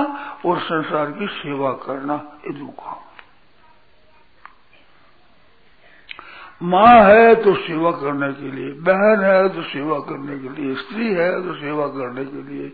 और 0.45 0.59
संसार 0.59 1.11
की 1.11 1.27
सेवा 1.33 1.71
करना, 1.83 2.15
ये 2.45 2.53
दो 2.53 2.65
काम। 2.79 3.03
माँ 6.61 6.99
है 7.05 7.33
तो 7.35 7.53
सेवा 7.55 7.91
करने 7.93 8.31
के 8.33 8.51
लिए, 8.51 8.71
बहन 8.81 9.23
है 9.23 9.49
तो 9.49 9.61
सेवा 9.63 9.97
करने 9.99 10.37
के 10.39 10.49
लिए, 10.51 10.75
स्त्री 10.75 11.07
है 11.13 11.31
तो 11.43 11.53
सेवा 11.55 11.87
करने 11.87 12.25
के 12.25 12.41
लिए 12.43 12.71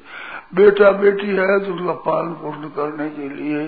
बेटा 0.56 0.91
बेटी 1.00 1.28
है 1.30 1.60
तो 1.60 1.74
उसका 1.74 1.94
पालन 2.02 2.34
पोषण 2.34 2.67
करने 2.76 3.10
के 3.10 3.30
लिए 3.30 3.65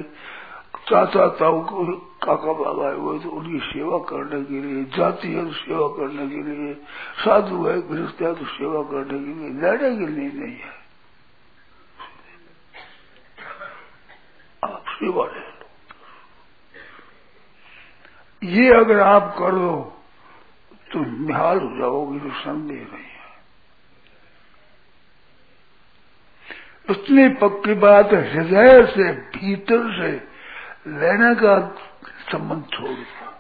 चाचा 0.89 1.26
ताऊ 1.39 1.60
को 1.63 1.86
काका 2.24 2.54
बाबा 2.54 2.88
है 2.88 2.96
वो 2.96 3.12
तो 3.19 3.30
उनकी 3.30 3.60
सेवा 3.65 3.98
करने 4.10 4.39
के 4.43 4.58
लिए 4.62 4.84
जाति 4.96 5.28
है 5.28 5.46
तो 5.46 5.54
सेवा 5.54 5.88
करने 5.98 6.26
के 6.28 6.41
लिए, 6.43 6.74
साधु 7.24 7.58
है, 7.65 7.76
गृहस्थ 7.89 8.22
है 8.22 8.34
तो 8.36 8.46
सेवा 8.48 8.82
करने 8.91 9.17
के 9.19 9.32
लिए 9.34 9.50
लड़ने 9.62 9.91
के 9.98 10.08
लिए 10.08 10.30
नहीं 10.32 10.58
है। 10.58 10.74
आप 14.63 14.84
सेवा 14.89 15.26
ले 15.26 15.39
लो। 15.39 15.52
ये 18.41 18.65
अगर 18.74 19.00
आप 19.00 19.36
कर 19.39 19.54
दो 19.54 19.74
तो 20.91 21.00
निहाल 21.00 21.60
हो 21.60 21.70
जाओगे 21.78 22.20
तो 22.20 22.30
संदेह 22.39 22.84
नहीं 22.84 23.03
है। 23.03 23.22
इतनी 26.88 27.28
पक्की 27.39 27.74
बात 27.80 28.14
हृदय 28.14 28.86
से, 28.88 29.12
भीतर 29.32 29.82
से 29.93 30.12
लेने 30.88 31.36
का 31.36 31.59
संबंध 32.31 32.63
छोड़ 32.63 32.89
दो। 32.89 33.31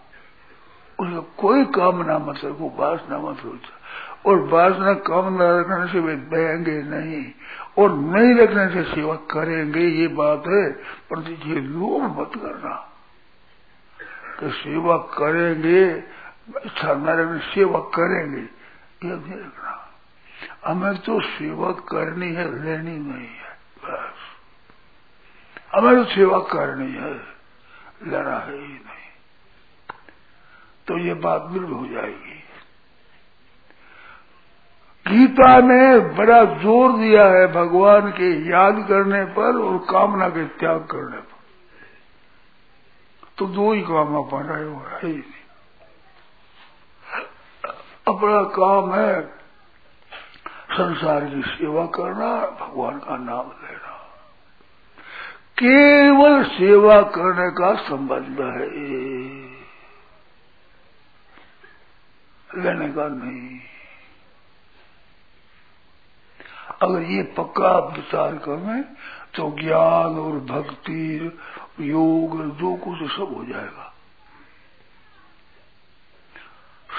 उसका 0.99 1.19
कोई 1.37 1.65
कामना 1.65 2.17
मत 2.19 2.35
रखो 2.45 2.73
वासना 2.75 3.17
मत 3.19 3.37
सोचो। 3.37 4.29
और 4.29 4.39
वासना 4.39 4.93
कामना 4.93 5.59
रखने 5.59 5.91
से 5.91 5.99
वे 5.99 6.15
बहेंगे 6.15 6.81
नहीं, 6.83 7.25
और 7.77 7.93
नहीं 7.93 8.35
रखने 8.35 8.67
से 8.69 8.95
सेवा 8.95 9.15
करेंगे, 9.15 9.79
ये 9.79 10.07
बात 10.07 10.43
है। 10.47 10.71
पर 11.09 11.31
ये 11.31 11.59
लोभ 11.59 12.19
मत 12.19 12.31
करना 12.35 12.75
कि 14.39 14.49
सेवा 14.51 14.97
करेंगे 14.97 15.85
इच्छा 16.65 16.93
न 16.93 17.05
रखने 17.09 17.39
सेवा 17.39 17.79
करेंगे, 17.79 18.41
ये 19.07 19.15
नहीं 19.15 19.39
रखना। 19.39 19.79
हमें 20.65 20.97
तो 20.97 21.19
सेवा 21.21 21.71
करनी 21.71 22.33
है 22.33 22.45
लेनी 22.63 22.97
नहीं 22.97 23.27
है, 23.27 23.53
बस। 23.83 24.15
हमें 25.75 25.95
तो 25.95 26.11
सेवा 26.11 26.39
करनी 26.39 26.91
है। 26.91 27.32
लेना 28.07 28.37
है 28.37 28.55
ही 28.55 28.67
नहीं। 28.67 29.09
तो 30.87 30.97
ये 30.97 31.13
बात 31.13 31.41
दृढ़ 31.41 31.69
हो 31.69 31.85
जाएगी। 31.87 32.39
गीता 35.05 35.59
ने 35.59 35.99
बड़ा 36.15 36.43
ज़ोर 36.43 36.97
दिया 36.97 37.23
है 37.25 37.47
भगवान 37.47 38.11
के 38.11 38.49
याद 38.49 38.85
करने 38.87 39.23
पर 39.25 39.57
और 39.57 39.77
कामना 39.89 40.29
के 40.29 40.45
त्याग 40.45 40.79
करने 40.79 41.17
पर। 41.17 41.41
तो 43.37 43.45
दो 43.45 43.73
ही 43.73 43.81
काम 43.81 44.17
आप 44.17 44.29
रहे 44.33 44.63
हो, 44.63 44.79
है 44.91 44.99
ही 45.01 45.13
नहीं। 45.13 45.41
अपना 48.07 48.43
काम 48.43 48.93
है 48.93 49.21
संसार 50.71 51.25
की 51.25 51.41
सेवा 51.41 51.85
करना, 51.85 52.29
भगवान 52.61 52.99
का 52.99 53.17
नाम 53.17 53.51
केवल 55.57 56.43
सेवा 56.43 57.01
करने 57.01 57.51
का 57.51 57.73
संबंध 57.89 58.41
है। 58.41 58.69
लेने 62.49 62.87
का 62.93 63.07
नहीं। 63.07 63.59
अगर 66.81 67.01
ये 67.01 67.23
पक्का 67.23 67.77
विचार 67.79 68.35
करें 68.35 68.83
तो 69.35 69.55
ज्ञान 69.61 70.19
और 70.19 70.39
भक्ति, 70.39 71.37
योग 71.79 72.57
जो 72.57 72.75
कुछ 72.75 73.11
सब 73.11 73.33
हो 73.37 73.45
जाएगा। 73.45 73.93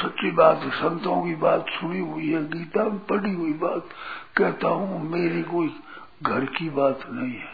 सच्ची 0.03 0.31
बात, 0.31 0.61
संतों 0.65 1.25
की 1.25 1.35
बात 1.35 1.67
सुनी 1.69 1.99
हुई 1.99 2.31
है, 2.31 2.49
गीता 2.49 2.85
में 2.85 2.99
पढ़ी 2.99 3.35
हुई 3.35 3.53
बात, 3.53 3.89
कहता 4.37 4.69
हूँ, 4.69 5.11
मेरी 5.11 5.43
कोई 5.43 5.77
घर 6.23 6.45
की 6.45 6.71
बात 6.71 7.01
नहीं 7.11 7.35
है। 7.35 7.54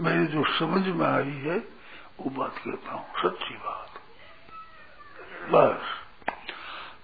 मेरी 0.00 0.26
जो 0.26 0.44
समझ 0.58 0.86
में 0.86 1.06
आई 1.06 1.30
है, 1.30 1.58
वो 2.20 2.30
बात 2.30 2.54
कहता 2.58 2.92
हूँ, 2.92 3.06
सच्ची 3.18 3.54
बात। 3.54 3.90
बस। 5.50 5.82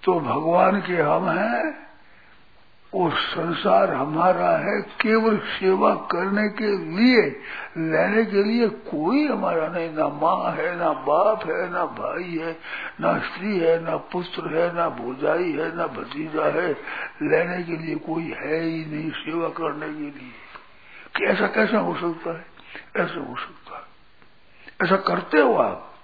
तो 0.05 0.21
भगवान 0.21 0.81
के 0.81 0.97
हम 0.97 1.29
हैं 1.29 1.91
और 2.95 3.13
संसार 3.13 3.95
हमारा 3.95 4.57
है, 4.59 4.81
केवल 4.81 5.39
सेवा 5.39 5.95
करने 5.95 6.49
के 6.49 6.79
लिए, 6.79 7.23
लेने 7.77 8.25
के 8.25 8.43
लिए 8.43 8.69
कोई 8.69 9.27
हमारा 9.27 9.69
नहीं, 9.69 9.93
ना 9.93 10.09
माँ 10.09 10.53
है, 10.53 10.77
ना 10.77 10.93
बाप 10.93 11.47
है, 11.47 11.71
ना 11.71 11.85
भाई 11.85 12.39
है, 12.39 12.59
ना 13.01 13.19
स्त्री 13.19 13.59
है, 13.59 13.83
ना 13.83 13.97
पुत्र 13.97 14.59
है, 14.59 14.75
ना 14.75 14.89
भोजाई 14.89 15.53
है, 15.53 15.77
ना 15.77 15.87
भतीजा 15.87 16.45
है, 16.45 16.73
लेने 17.23 17.63
के 17.63 17.77
लिए 17.77 17.95
कोई 17.95 18.35
है 18.39 18.61
ही 18.61 18.85
नहीं, 18.85 19.11
सेवा 19.11 19.49
करने 19.49 19.87
के 19.87 20.19
लिए। 20.19 20.33
कि 21.17 21.25
ऐसा 21.25 21.47
कैसा 21.47 21.79
हो 21.79 21.95
सकता 21.95 22.39
है? 22.39 22.50
ऐसा 22.97 23.21
हो 23.21 23.37
सकता 23.37 23.77
है। 23.77 23.85
ऐसा 24.83 24.97
करते 24.97 25.39
हो 25.39 25.55
आप। 25.55 25.95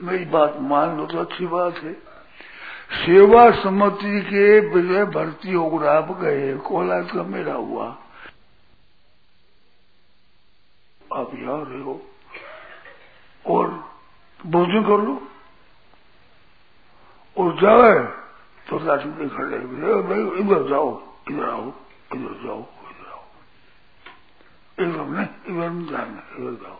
मेरी 0.00 0.24
बात 0.24 0.54
मान 0.56 0.96
लो 0.96 1.06
तो 1.06 1.18
अच्छी 1.18 1.46
बात 1.46 1.74
है। 1.76 1.92
सेवा 3.06 3.50
समिति 3.50 4.20
के 4.20 4.60
विजय 4.60 5.04
भर्ती 5.04 5.52
होकर 5.52 5.86
आप 5.86 6.20
गए, 6.20 6.56
कोला 6.56 7.00
का 7.00 7.22
मेरा 7.22 7.54
हुआ। 7.54 7.96
आप 11.14 11.30
यहाँ 11.34 11.64
रहे 11.64 11.82
हो। 11.82 12.02
और 13.46 13.68
भोजन 14.46 14.82
कर 14.82 15.02
लो। 15.02 15.28
और 17.38 17.54
जाए 17.56 18.18
तो 18.68 18.78
में 19.10 19.28
खड़े 19.28 19.56
इधर 20.40 20.68
जाओ, 20.68 21.02
इधर 21.30 21.50
आओ, 21.50 21.72
इधर 22.14 22.46
जाओ। 22.46 22.66
नहीं 24.80 25.86
जाना 25.86 26.22
जाओ 26.56 26.78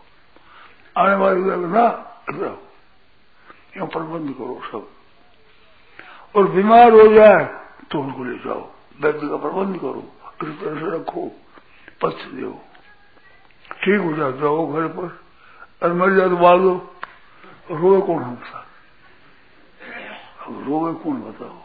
आने 0.96 1.14
वाले 1.14 1.40
इधर 1.40 1.66
ना 1.68 1.86
इधर 2.30 2.56
यहाँ 3.76 3.86
प्रबंध 3.88 4.32
करो 4.34 4.60
सब 4.64 4.88
और 6.34 6.48
बीमार 6.52 6.92
हो 6.92 7.06
जाए 7.14 7.44
तो 7.90 8.00
उनको 8.00 8.24
ले 8.24 8.36
जाओ 8.44 8.60
वैद्य 9.02 9.28
का 9.28 9.36
प्रबंध 9.38 9.76
करो 9.80 10.02
इस 10.42 10.60
तरह 10.60 10.80
से 10.80 10.90
रखो 10.96 11.26
पथ 12.02 12.26
दो 12.34 12.52
ठीक 13.78 14.00
हो 14.00 14.12
जाए 14.16 14.32
जाओ 14.40 14.66
घर 14.72 14.86
पर 14.96 15.18
और 15.82 15.92
मर 15.92 16.14
जाए 16.16 16.28
तो 16.28 16.36
बाल 16.36 16.60
दो 16.60 16.74
रोए 17.72 18.00
कौन 18.06 18.22
हमसा 18.22 18.64
अब 20.46 20.62
रोए 20.68 20.92
कौन 21.02 21.20
बताओ 21.22 21.58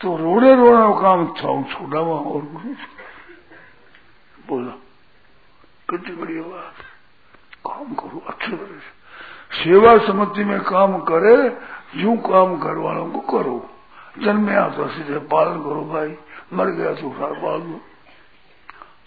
तो 0.00 0.16
रोने 0.16 0.54
रोने 0.54 0.88
काम 1.00 1.26
छोटा 1.34 2.00
वहाँ 2.00 2.32
और 2.32 2.42
कुछ 2.54 2.88
बोला 4.48 4.72
कितनी 5.90 6.14
बढ़िया 6.16 6.42
बात 6.42 6.76
काम 7.66 7.94
करो, 7.94 8.18
अच्छी 8.28 8.50
तरह 8.50 8.66
से। 8.66 8.92
सेवा 9.54 9.96
समिति 9.98 10.44
में 10.44 10.60
काम 10.62 10.98
करे, 11.00 11.36
यूँ 12.02 12.16
काम 12.18 12.56
घर 12.58 12.76
वालों 12.76 13.06
को 13.10 13.20
करो। 13.32 13.56
जन्मे 14.18 14.54
आता 14.56 14.86
सीधे 14.88 15.18
पालन 15.28 15.56
करो 15.62 15.84
भाई, 15.84 16.10
मर 16.52 16.66
गया 16.70 16.92
तो 16.94 17.10
सार 17.12 17.32
पाल 17.34 17.60
दो। 17.60 17.80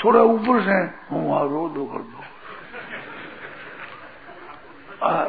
थोड़ा 0.04 0.22
ऊपर 0.22 0.56
से 0.64 0.78
हूँ 1.12 1.22
वहाँ 1.30 1.44
रो 1.44 1.68
दो 1.70 1.86
कर 1.86 2.02
दो 2.02 2.20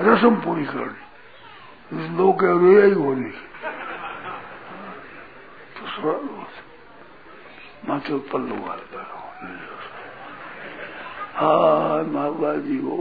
रसम 0.02 0.34
पूरी 0.36 0.64
करनी। 0.64 1.02
लोग 2.16 2.40
कह 2.40 2.52
रोया 2.60 2.84
ही 2.84 2.92
होनी 2.94 3.30
तो 5.74 5.82
माथे 7.88 8.18
पल्लू 8.30 8.56
मारता 8.56 9.00
हाँ 11.38 12.02
माता 12.04 12.52
जी 12.60 12.76
हो 12.78 12.96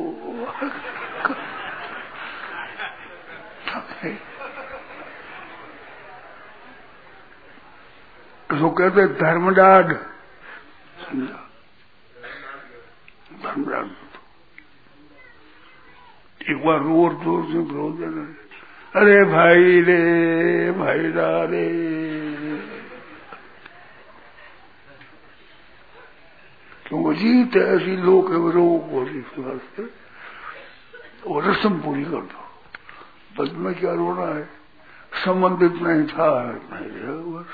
तो 8.50 8.70
कहते 8.70 9.08
धर्मडाड 9.22 9.94
धर्मडाड 13.44 13.90
एक 16.42 16.66
बार 16.66 16.80
रोर 16.80 17.14
ज़ोर 17.24 17.44
से 17.46 17.64
रो 17.74 17.88
अरे 19.02 19.18
भाई 19.26 19.82
रे 19.82 20.02
भाई 20.78 21.12
रे। 21.52 21.66
क्योंकि 26.88 27.20
जीत 27.20 27.56
ऐसी 27.58 27.96
लोग 27.98 28.34
रोग 28.34 28.92
होती 28.92 29.20
वास्ते 29.38 29.84
वो 31.28 31.40
रस्म 31.40 31.80
पूरी 31.80 32.04
कर 32.04 32.22
दो। 32.32 32.44
बस 33.38 33.52
में 33.54 33.74
क्या 33.76 33.94
रोना 33.94 34.28
है? 34.36 34.44
संबंधित 35.26 35.82
नहीं 35.82 36.08
था, 36.08 36.30
नहीं 36.52 37.34
बस 37.34 37.50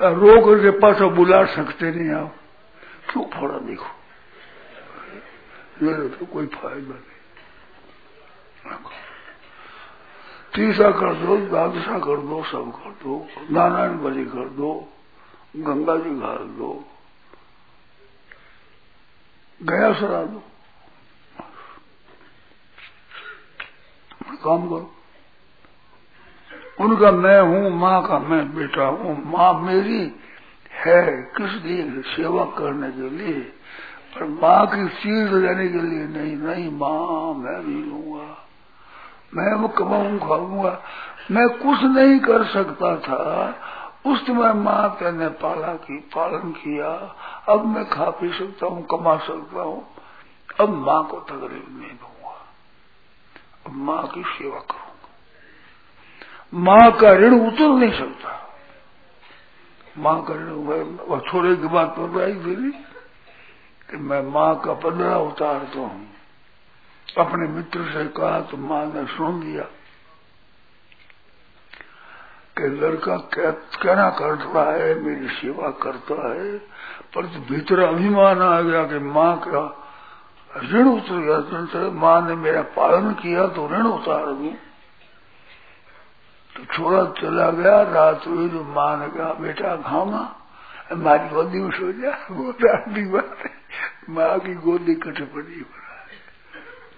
रो 0.00 0.34
करके 0.46 0.70
पास 0.78 1.00
बुला 1.12 1.44
सकते 1.44 1.90
नहीं 1.90 2.10
आप। 2.10 2.34
क्यों 3.12 3.24
थोड़ा 3.24 3.58
देखो? 3.58 3.86
मेरे 5.82 6.08
तो 6.08 6.26
कोई 6.26 6.46
फ़ायदा 6.46 6.94
नहीं। 6.94 7.16
तीसरा 10.54 10.90
कर 10.90 11.14
दो 11.14 11.36
द्वादशा 11.36 11.98
कर 11.98 12.20
दो, 12.20 12.42
सब 12.44 12.72
कर 12.76 12.90
दो, 12.90 13.28
नारायण 13.50 13.98
बलि 13.98 14.24
कर 14.24 14.48
दो, 14.48 14.70
गंगा 15.56 15.96
जी 15.96 16.10
घाल 16.20 16.46
दो। 16.58 16.70
गया 19.62 19.92
सरा 19.92 20.22
दो 20.24 20.42
काम 24.44 24.68
करो। 24.68 24.94
उनका 26.80 27.10
मैं 27.12 27.40
हूँ, 27.40 27.70
माँ 27.70 28.02
का 28.06 28.18
मैं 28.18 28.54
बेटा 28.54 28.86
हूँ। 28.86 29.14
माँ 29.26 29.52
मेरी 29.60 30.14
है 30.72 31.22
किस 31.36 31.64
लिए 31.64 32.02
सेवा 32.02 32.44
करने 32.44 32.90
के 32.90 33.10
लिए 33.10 33.40
पर 34.14 34.24
माँ 34.24 34.66
की 34.66 34.88
चीज़ 34.88 35.32
लेने 35.34 35.68
के 35.68 35.82
लिए 35.82 36.04
नहीं 36.06 36.36
नहीं, 36.36 36.70
माँ 36.70 37.34
मैं 37.34 37.66
भी 37.66 37.82
लूँगा। 37.82 38.48
मैं 39.34 39.54
वो 39.54 39.68
कमाऊं 39.68 40.18
खाऊँगा। 40.18 40.82
मैं 41.30 41.48
कुछ 41.48 41.82
नहीं 41.82 42.18
कर 42.20 42.44
सकता 42.44 42.96
था। 42.96 43.48
उस 44.12 44.26
समय 44.26 44.52
माँ 44.52 44.96
तेने 44.96 45.28
पाला 45.28 45.74
की, 45.74 45.98
पालन 45.98 46.52
किया। 46.52 46.88
अब 47.48 47.66
मैं 47.66 47.90
खा 47.90 48.10
पी 48.10 48.32
सकता 48.32 48.66
हूँ, 48.66 48.86
कमा 48.86 49.16
सकता 49.16 49.62
हूँ। 49.62 49.86
अब 50.60 50.68
माँ 50.68 51.04
को 51.04 51.20
तकलीफ़ 51.20 51.70
नहीं 51.70 51.90
दूँगा। 51.90 52.36
अब 53.66 53.72
माँ 53.72 54.06
की 54.06 54.22
सेवा 54.22 54.58
करूँगा। 54.58 54.88
माँ 56.54 56.92
का 56.92 57.12
ऋण 57.12 57.46
उतर 57.46 57.68
नहीं 57.68 57.92
सकता। 57.92 58.34
माँ 59.98 60.22
का 60.22 60.34
ऋण 60.34 61.20
थोड़े 61.20 61.56
की 61.56 61.68
बात 61.68 61.94
पर 61.98 62.22
आई 62.22 62.34
थी 62.34 62.72
कि 63.90 63.96
मैं 63.96 64.22
माँ 64.22 64.54
का 64.60 64.72
पंद्रह 64.72 65.14
उतारता 65.14 65.78
हूँ। 65.78 66.06
अपने 67.18 67.48
मित्र 67.48 67.84
से 67.84 68.04
कहा 68.04 68.40
तो 68.40 68.56
माँ 68.56 68.86
ने 68.86 69.04
सुन 69.06 69.42
लिया। 69.42 69.64
कि 72.58 72.68
लड़का 72.76 73.16
कहना 73.34 74.08
करता 74.10 74.62
है, 74.72 74.94
मेरी 75.00 75.28
सेवा 75.34 75.70
करता 75.82 76.28
है, 76.28 76.56
पर 77.14 77.26
तो 77.26 77.40
भीतर 77.48 77.78
अभिमान 77.80 78.42
आ 78.42 78.60
गया 78.60 78.82
कि 78.84 78.98
माँ 79.08 79.34
का 79.46 79.62
ऋण 80.50 80.88
उतर 80.88 81.18
गया 81.20 81.90
माँ 81.94 82.20
ने 82.22 82.34
मेरा 82.36 82.62
पालन 82.74 83.12
किया 83.14 83.46
तो 83.48 83.66
ऋण 83.68 83.86
उतार 83.88 84.26
दू 84.32 84.50
तो 86.52 86.64
छोरा 86.66 87.04
चला 87.20 87.50
गया, 87.52 87.82
रात 87.84 88.26
हुई 88.26 88.48
तो 88.48 88.62
माँ 88.66 88.96
ने 88.98 89.08
कहा, 89.08 89.32
बेटा 89.34 89.76
खामा 89.82 90.22
हमारी 90.90 91.28
गोदी 91.28 91.58
में 91.60 91.70
सो 91.70 91.92
जा 91.92 92.12
बात 93.12 93.38
है, 93.38 93.50
माँ 94.10 94.38
की 94.40 94.54
गोदी 94.64 94.94
कटे 94.96 95.24
पड़ी 95.34 95.64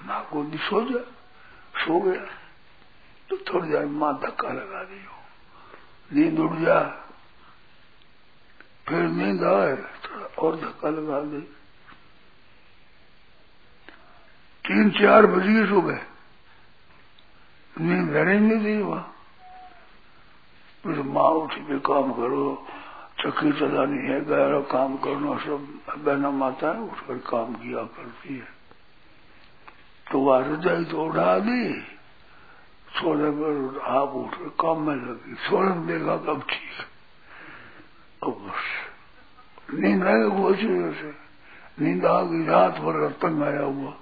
माँ 0.06 0.20
गोदी 0.32 0.58
सो 0.58 0.80
जा, 0.82 1.02
सो 1.76 2.00
गया। 2.00 2.24
तो 3.28 3.36
थोड़ी 3.46 3.68
देर 3.68 3.86
माँ 3.86 4.12
धक्का 4.22 4.48
लगा 4.50 4.82
दी। 4.84 5.00
हो 5.04 5.19
नींद 6.12 6.38
उड़ 6.38 6.56
जा। 6.56 6.80
फिर 8.88 8.98
नींद 8.98 9.44
आए, 9.44 9.76
थोड़ा 9.76 10.26
और 10.26 10.56
धक्का 10.56 10.88
लगा 10.88 11.20
दी। 11.20 11.40
तीन 14.64 14.90
चार 14.90 15.26
बजे 15.26 15.66
सुबह। 15.66 16.00
नींद 17.80 18.16
रहने 18.16 18.40
नहीं 18.40 18.58
दी 18.58 18.82
वहाँ। 18.82 19.14
फिर 20.82 21.02
माँ 21.02 21.24
उठी 21.24 21.60
भी 21.60 21.78
काम 21.78 22.12
करो, 22.12 22.66
चक्की 23.20 23.52
चलानी 23.52 23.98
है, 23.98 24.24
गहरा 24.24 24.60
काम 24.60 24.96
करना 24.96 25.38
सब। 25.38 25.80
बहना 25.98 26.30
माता 26.30 26.68
है 26.68 26.80
उठकर 26.80 27.18
काम 27.18 27.54
किया 27.54 27.82
करती 27.82 28.38
है। 28.38 28.48
तो 30.12 30.20
वह 30.20 30.52
रजाई 30.52 30.84
तो 30.84 31.04
उड़ा 31.04 31.38
दी। 31.38 31.86
सोने 32.90 33.30
पर 33.30 33.80
आप 33.90 34.14
उठ 34.16 34.34
काम 34.60 34.78
में 34.86 34.94
लगी। 34.96 35.34
सोने 35.46 35.70
में 35.70 35.86
देखा 35.86 36.16
कब 36.24 36.42
ठीक 36.50 36.76
अब 38.22 38.36
नींद 39.74 40.02
आएगा, 40.04 40.28
बहुत 40.28 40.56
से 40.56 41.12
नींद 41.80 42.04
आ 42.06 42.20
गई, 42.22 42.44
रात 42.46 42.74
भर 42.80 43.08
तंग 43.22 43.42
आया 43.42 43.62
हुआ। 43.62 43.92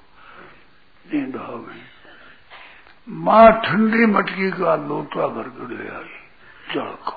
नींद 1.05 1.37
आ 1.37 1.47
गई। 1.47 1.83
माँ 3.09 3.49
ठंडी 3.63 4.07
मटकी 4.07 4.51
का 4.53 4.75
लोटा 4.79 5.27
भर 5.29 5.49
कर 5.51 5.69
ले 5.71 5.89
आई 5.91 6.13
जड़ 6.75 6.95
का 7.05 7.17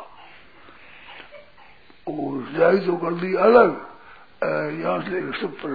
जाई 2.57 2.78
तो 2.86 2.95
कर 2.97 3.13
दी 3.13 3.34
अलग। 3.39 3.69
यहाँ 4.80 4.99
से 5.01 5.22
सब 5.39 5.51
पर 5.55 5.74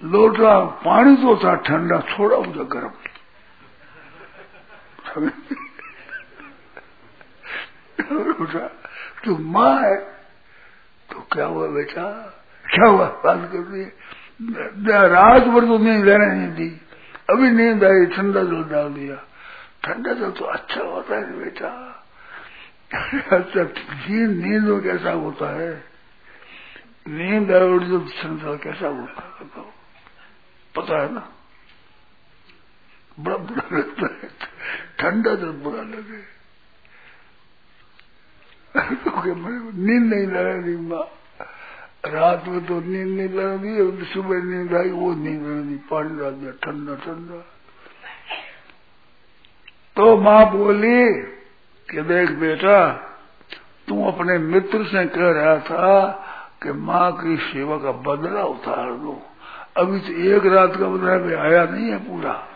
लोटा 0.00 0.58
पानी 0.84 1.14
तो 1.16 1.36
था 1.36 1.54
ठंडा, 1.66 1.98
थोड़ा 2.10 2.36
मुझे 2.38 2.64
गर्म। 2.64 2.92
लोटा 8.08 8.66
तो 9.24 9.36
माँ 9.52 9.74
है 9.80 9.96
तो 11.08 11.20
क्या 11.32 11.46
हुआ 11.46 11.66
बेटा? 11.68 12.04
क्या 12.64 12.86
हुआ? 12.86 13.06
बात 13.24 13.50
कर 13.52 13.58
रही 13.60 13.84
रात 15.08 15.42
भर 15.44 15.64
तो 15.66 15.78
नींद 15.78 16.08
रहने 16.08 16.26
नहीं 16.26 16.50
दी। 16.54 16.68
अभी 17.30 17.50
नींद 17.50 17.84
आई, 17.84 18.06
ठंडा 18.16 18.42
जल 18.42 18.62
डाल 18.70 18.88
दिया। 18.92 19.16
ठंडा 19.84 20.12
जल 20.12 20.30
तो 20.30 20.44
अच्छा 20.46 20.82
होता 20.82 21.16
है 21.16 21.38
बेटा। 21.38 21.70
अच्छा 23.36 23.62
नींद 23.62 24.30
नींद 24.36 24.82
कैसा 24.84 25.10
होता 25.12 25.50
है? 25.56 25.72
नींद 27.08 27.50
और 27.52 27.82
जो 27.84 27.98
ठंडा 28.12 28.54
कैसा 28.64 28.88
होता 28.88 29.22
है, 29.22 29.30
बताओ। 29.40 29.70
पता 30.80 31.02
है 31.02 31.12
ना? 31.14 31.32
बड़ा 33.20 33.36
बुरा 33.36 33.76
लगता 33.76 34.06
है। 34.06 34.30
ठंडा 34.98 35.34
जल 35.34 35.50
बुरा 35.50 35.82
लगे। 35.82 36.38
क्योंकि 38.94 39.30
मैं 39.30 39.72
नींद 39.86 40.14
नहीं 40.14 40.26
लगा 40.26 40.66
रही 40.66 40.76
माँ। 40.76 41.10
रात 42.06 42.44
में 42.48 42.66
तो 42.66 42.80
नींद 42.80 43.08
नहीं 43.08 43.28
लगी 43.28 44.06
सुबह 44.06 44.42
नींद 44.42 44.74
आई, 44.74 44.90
वो 44.90 45.14
नींद 45.14 45.42
नहीं 45.42 45.78
पानी 45.78 46.20
डाल 46.20 46.30
दिया, 46.30 46.52
ठंडा 46.52 46.94
ठंडा। 46.94 47.40
तो 49.96 50.16
माँ 50.16 50.50
बोली 50.50 51.22
कि 51.88 52.02
देख 52.02 52.30
बेटा, 52.30 52.92
तू 53.88 54.04
अपने 54.04 54.38
मित्र 54.38 54.84
से 54.84 55.06
कह 55.06 55.30
रहा 55.30 55.58
था 55.58 56.10
कि 56.62 56.72
माँ 56.72 57.12
की 57.12 57.36
सेवा 57.36 57.78
का 57.78 57.92
बदला 57.92 58.42
उतार 58.42 58.92
दो। 58.92 59.22
अभी 59.78 60.00
तो 60.00 60.12
एक 60.12 60.46
रात 60.46 60.76
का 60.76 60.88
बदला 60.88 61.18
भी 61.18 61.34
आया 61.34 61.64
नहीं 61.64 61.90
है 61.90 61.98
पूरा। 61.98 62.48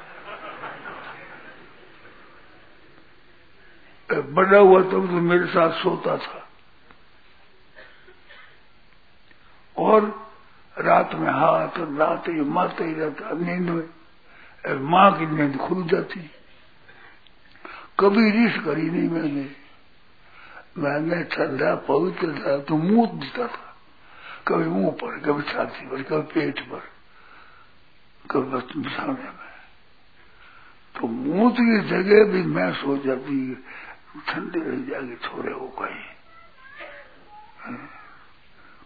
बड़ा 4.11 4.59
हुआ 4.59 4.83
तब 4.83 4.91
तो 4.91 4.99
मेरे 5.01 5.47
साथ 5.47 5.73
सोता 5.73 6.17
था। 6.17 6.49
और 9.77 10.31
रात 10.79 11.15
में 11.15 11.33
हाथ 11.33 11.99
रात 11.99 12.29
ही 12.29 12.41
मारते 12.41 12.85
ही 12.85 12.95
रहता, 12.95 13.31
नींद 13.31 13.71
में। 13.71 13.89
माँ 14.91 15.19
की 15.19 15.27
नींद 15.27 15.57
खुल 15.57 15.85
जाती। 15.85 16.31
कभी 18.01 18.31
रिश 18.31 18.65
करी 18.65 18.83
नहीं 18.83 19.09
मैंने। 19.09 19.51
मैंने 20.79 21.25
ठंडा, 21.25 21.75
पवित्र 21.75 22.43
था 22.47 22.59
तो 22.59 22.77
मुँह 22.77 23.11
दिता 23.13 23.47
था। 23.47 23.77
कभी 24.49 24.65
मुँह 24.65 24.91
पर, 24.91 25.19
कभी 25.19 25.43
छाती 25.43 25.87
पर, 25.87 26.03
कभी 26.03 26.23
पेट 26.23 26.61
पर। 26.61 27.02
कभी 28.31 28.81
बिछाने 28.81 29.13
में 29.13 29.41
तो 30.95 31.07
मुँह 31.07 31.51
की 31.53 31.89
जगह 31.89 32.25
भी 32.25 32.43
मैं 32.43 32.73
सो 32.73 32.97
जाती 32.97 33.55
ठंडे 34.29 34.59
रह 34.59 34.91
जाएगी, 34.91 35.17
थोड़े 35.17 35.53
हो 35.53 35.67
कहीं 35.67 36.05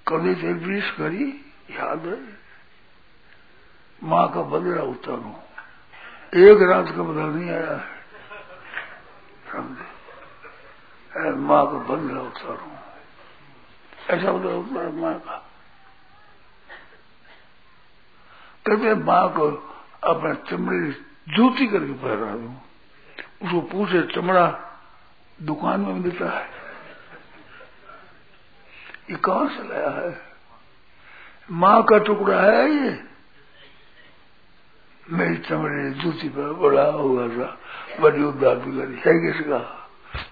कभी 0.09 0.35
से 0.35 0.53
विष 0.53 0.91
करी, 0.91 1.25
याद 1.71 2.07
है? 2.07 2.19
माँ 4.03 4.33
का 4.33 4.43
बदला 4.43 4.83
उतारू। 4.83 5.35
एक 6.41 6.63
रात 6.63 6.87
का 6.97 7.03
बदला 7.03 7.27
नहीं 7.27 7.51
आया 7.51 7.77
है। 7.77 7.89
समझे? 9.53 11.31
माँ 11.31 11.67
का 11.67 11.79
बदला 11.79 12.21
उतारू। 12.21 12.71
ऐसा 14.15 14.33
बदला 14.33 14.55
उतारा 14.55 14.91
माँ 14.91 15.19
का। 15.19 15.46
कहते 18.69 18.95
माँ 18.95 19.29
को 19.29 19.49
अपना 20.05 20.35
चमड़े 20.35 20.91
जूती 21.37 21.67
करके 21.67 21.93
पहरा 21.93 22.33
दू। 22.35 22.55
उसको 23.47 23.61
पूछे, 23.61 24.03
चमड़ा 24.03 24.59
दुकान 25.43 25.81
में 25.81 25.95
मिलता 25.95 26.39
है? 26.39 26.49
ये 29.11 29.17
कहाँ 29.17 29.49
से 29.49 29.69
लाया 29.69 29.91
है? 29.91 30.21
माँ 31.51 31.83
का 31.83 31.99
टुकड़ा 31.99 32.41
है 32.41 32.71
ये। 32.71 33.05
मेरी 35.11 35.37
चमड़े 35.37 35.91
जूती 35.91 36.29
पर 36.29 36.53
बड़ा 36.53 36.85
हुआ 36.85 37.29
था 37.29 37.59
बड़ी 38.01 38.23
उदार 38.23 38.55
करी 38.55 38.95
है 38.95 39.33
किसका? 39.33 39.89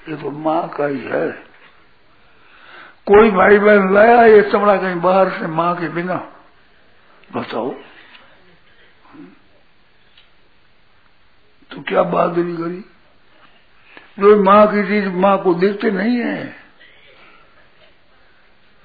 ये 0.08 0.16
तो 0.16 0.30
माँ 0.30 0.68
का 0.68 0.86
ही 0.86 1.00
है। 1.00 1.30
कोई 3.06 3.30
भाई 3.30 3.58
बहन 3.58 3.94
लाया 3.94 4.24
ये 4.24 4.42
चमड़ा 4.42 4.76
कहीं 4.76 5.00
बाहर 5.00 5.30
से 5.30 5.46
माँ 5.46 5.76
के 5.76 5.88
बिना? 5.88 6.32
बताओ। 7.32 7.74
तो 11.74 11.82
क्या 11.82 12.02
बहादुरी 12.04 12.56
करी? 12.56 12.80
जो 14.18 14.42
माँ 14.42 14.66
की 14.66 14.82
चीज़ 14.82 15.08
माँ 15.16 15.36
को 15.42 15.54
देखते 15.54 15.90
नहीं 15.90 16.16
है। 16.18 16.42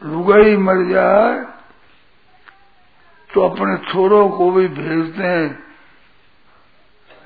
लुगाई 0.01 0.55
मर 0.57 0.83
जाए 0.89 1.35
तो 3.29 3.41
अपने 3.41 3.75
छोरों 3.91 4.29
को 4.29 4.51
भी 4.51 4.67
भेजते 4.67 5.23
हैं। 5.23 5.49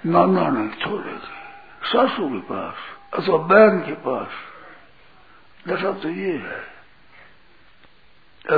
नाना 0.05 0.47
नहीं 0.49 0.69
छोड़े 0.79 1.13
के 1.13 1.87
सासू 1.89 2.27
के 2.29 2.39
पास, 2.43 2.75
अथवा 3.13 3.37
बहन 3.37 3.79
के 3.79 3.93
पास। 4.03 4.31
दशा 5.67 5.91
तो 5.93 6.09
ये 6.09 6.31
है 6.37 6.61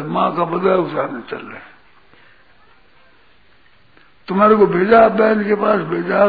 माँ 0.08 0.36
का 0.36 0.44
बदला 0.46 0.76
उठाने 0.76 1.22
चल 1.30 1.46
रहे 1.46 1.60
तुम्हारे 4.28 4.56
को 4.56 4.66
भेजा, 4.68 5.08
बहन 5.10 5.44
के 5.44 5.56
पास 5.56 5.80
भेजा 5.88 6.20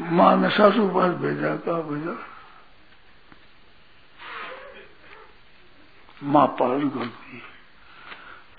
माँ 0.00 0.36
ने 0.36 0.48
सासू 0.48 0.88
पास 0.88 1.10
भेजा, 1.10 1.56
कहा 1.56 1.74
भेजा? 1.74 2.26
माँ 6.22 6.46
पालन 6.46 6.88
करती 6.88 7.36
है। 7.36 7.42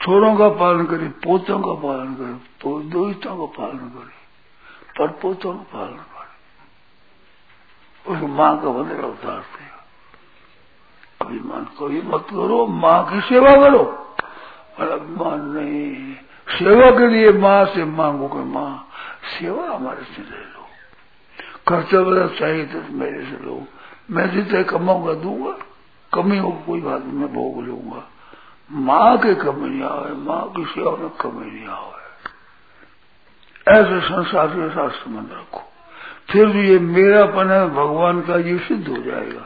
छोरों 0.02 0.36
का 0.36 0.50
पालन 0.50 0.86
करे, 0.86 1.08
पोतों 1.08 1.60
का 1.60 1.88
पालन 1.88 2.14
करे 2.16 2.34
दोस्तों 2.90 3.48
का 3.48 3.58
पालन 3.58 3.78
करे, 3.78 4.14
पर 5.00 5.08
पोतों 5.08 5.54
का 5.54 5.64
पालन 5.64 5.96
करे। 5.96 6.16
उस 8.12 8.30
माँ 8.30 8.62
का 8.62 8.70
बदला 8.70 9.08
उतारते 9.08 9.76
अभिमान 11.26 11.66
कभी 11.66 12.02
मत 12.02 12.28
करो, 12.30 12.68
माँ 12.68 13.10
की 13.12 13.22
सेवा 13.22 13.52
करो। 13.52 14.16
और 14.80 14.90
अभिमान 14.90 15.42
नहीं। 15.42 16.16
सेवा 16.50 16.92
के 16.92 17.08
लिए 17.10 17.32
माँ 17.32 17.66
से 17.66 17.86
मांगो 17.86 18.28
कि 18.28 18.38
माँ, 18.38 18.90
सेवा 19.40 19.76
हमारे 19.76 20.04
से 20.04 20.22
लो। 20.22 20.55
खर्चा 21.68 22.00
वगैरह 22.00 22.28
चाहिए 22.28 22.66
तो 22.66 22.94
मेरे 22.94 23.26
से 23.26 23.46
लो। 23.46 23.68
मैं 24.12 24.32
जितने 24.32 24.64
कमाऊँगा, 24.64 25.14
दूँगा। 25.14 25.58
कमी 26.14 26.38
हो 26.38 26.52
कोई 26.52 26.82
बात 26.82 27.04
मैं 27.06 27.34
भोग 27.34 27.64
लूँगा। 27.64 28.10
माँ 28.72 29.18
के 29.18 29.36
कमी 29.36 29.70
नहीं 29.70 29.84
आवे 29.84 30.14
माँ 30.14 30.54
की 30.58 30.66
सेवा 30.66 30.92
में 30.92 31.10
कमी 31.10 31.52
नहीं 31.52 31.68
आवे 31.68 31.96
ऐसे 33.68 34.08
संसार 34.08 34.48
के 34.48 34.70
साथ 34.70 34.90
संबंध 34.90 35.32
रखो। 35.32 35.62
फिर 36.30 36.46
भी 36.46 36.70
ये 36.70 36.80
मेरापन 36.80 37.52
है, 37.52 37.70
भगवान 37.70 38.22
का 38.22 38.36
ये 38.36 38.58
सिद्ध 38.58 38.88
हो 38.88 38.98
जाएगा। 38.98 39.42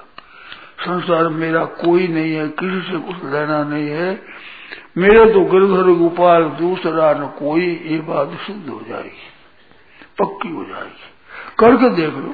संसार 0.81 1.27
मेरा 1.27 1.65
कोई 1.65 2.07
नहीं 2.07 2.33
है, 2.33 2.47
किसी 2.47 2.91
से 2.91 2.97
कुछ 2.97 3.15
लेना 3.15 3.63
नहीं 3.63 3.89
है। 3.89 4.21
मेरे 4.97 5.33
तो 5.33 5.41
गिरधर 5.41 5.91
गोपाल, 5.91 6.43
दूसरा 6.43 7.13
न 7.13 7.27
कोई, 7.27 7.81
ये 7.85 7.99
बात 7.99 8.29
सिद्ध 8.29 8.69
हो 8.69 8.81
जाएगी। 8.89 9.21
पक्की 10.19 10.49
हो 10.49 10.65
जाएगी। 10.65 11.08
करके 11.59 11.89
देख 11.89 12.13
लो। 12.13 12.33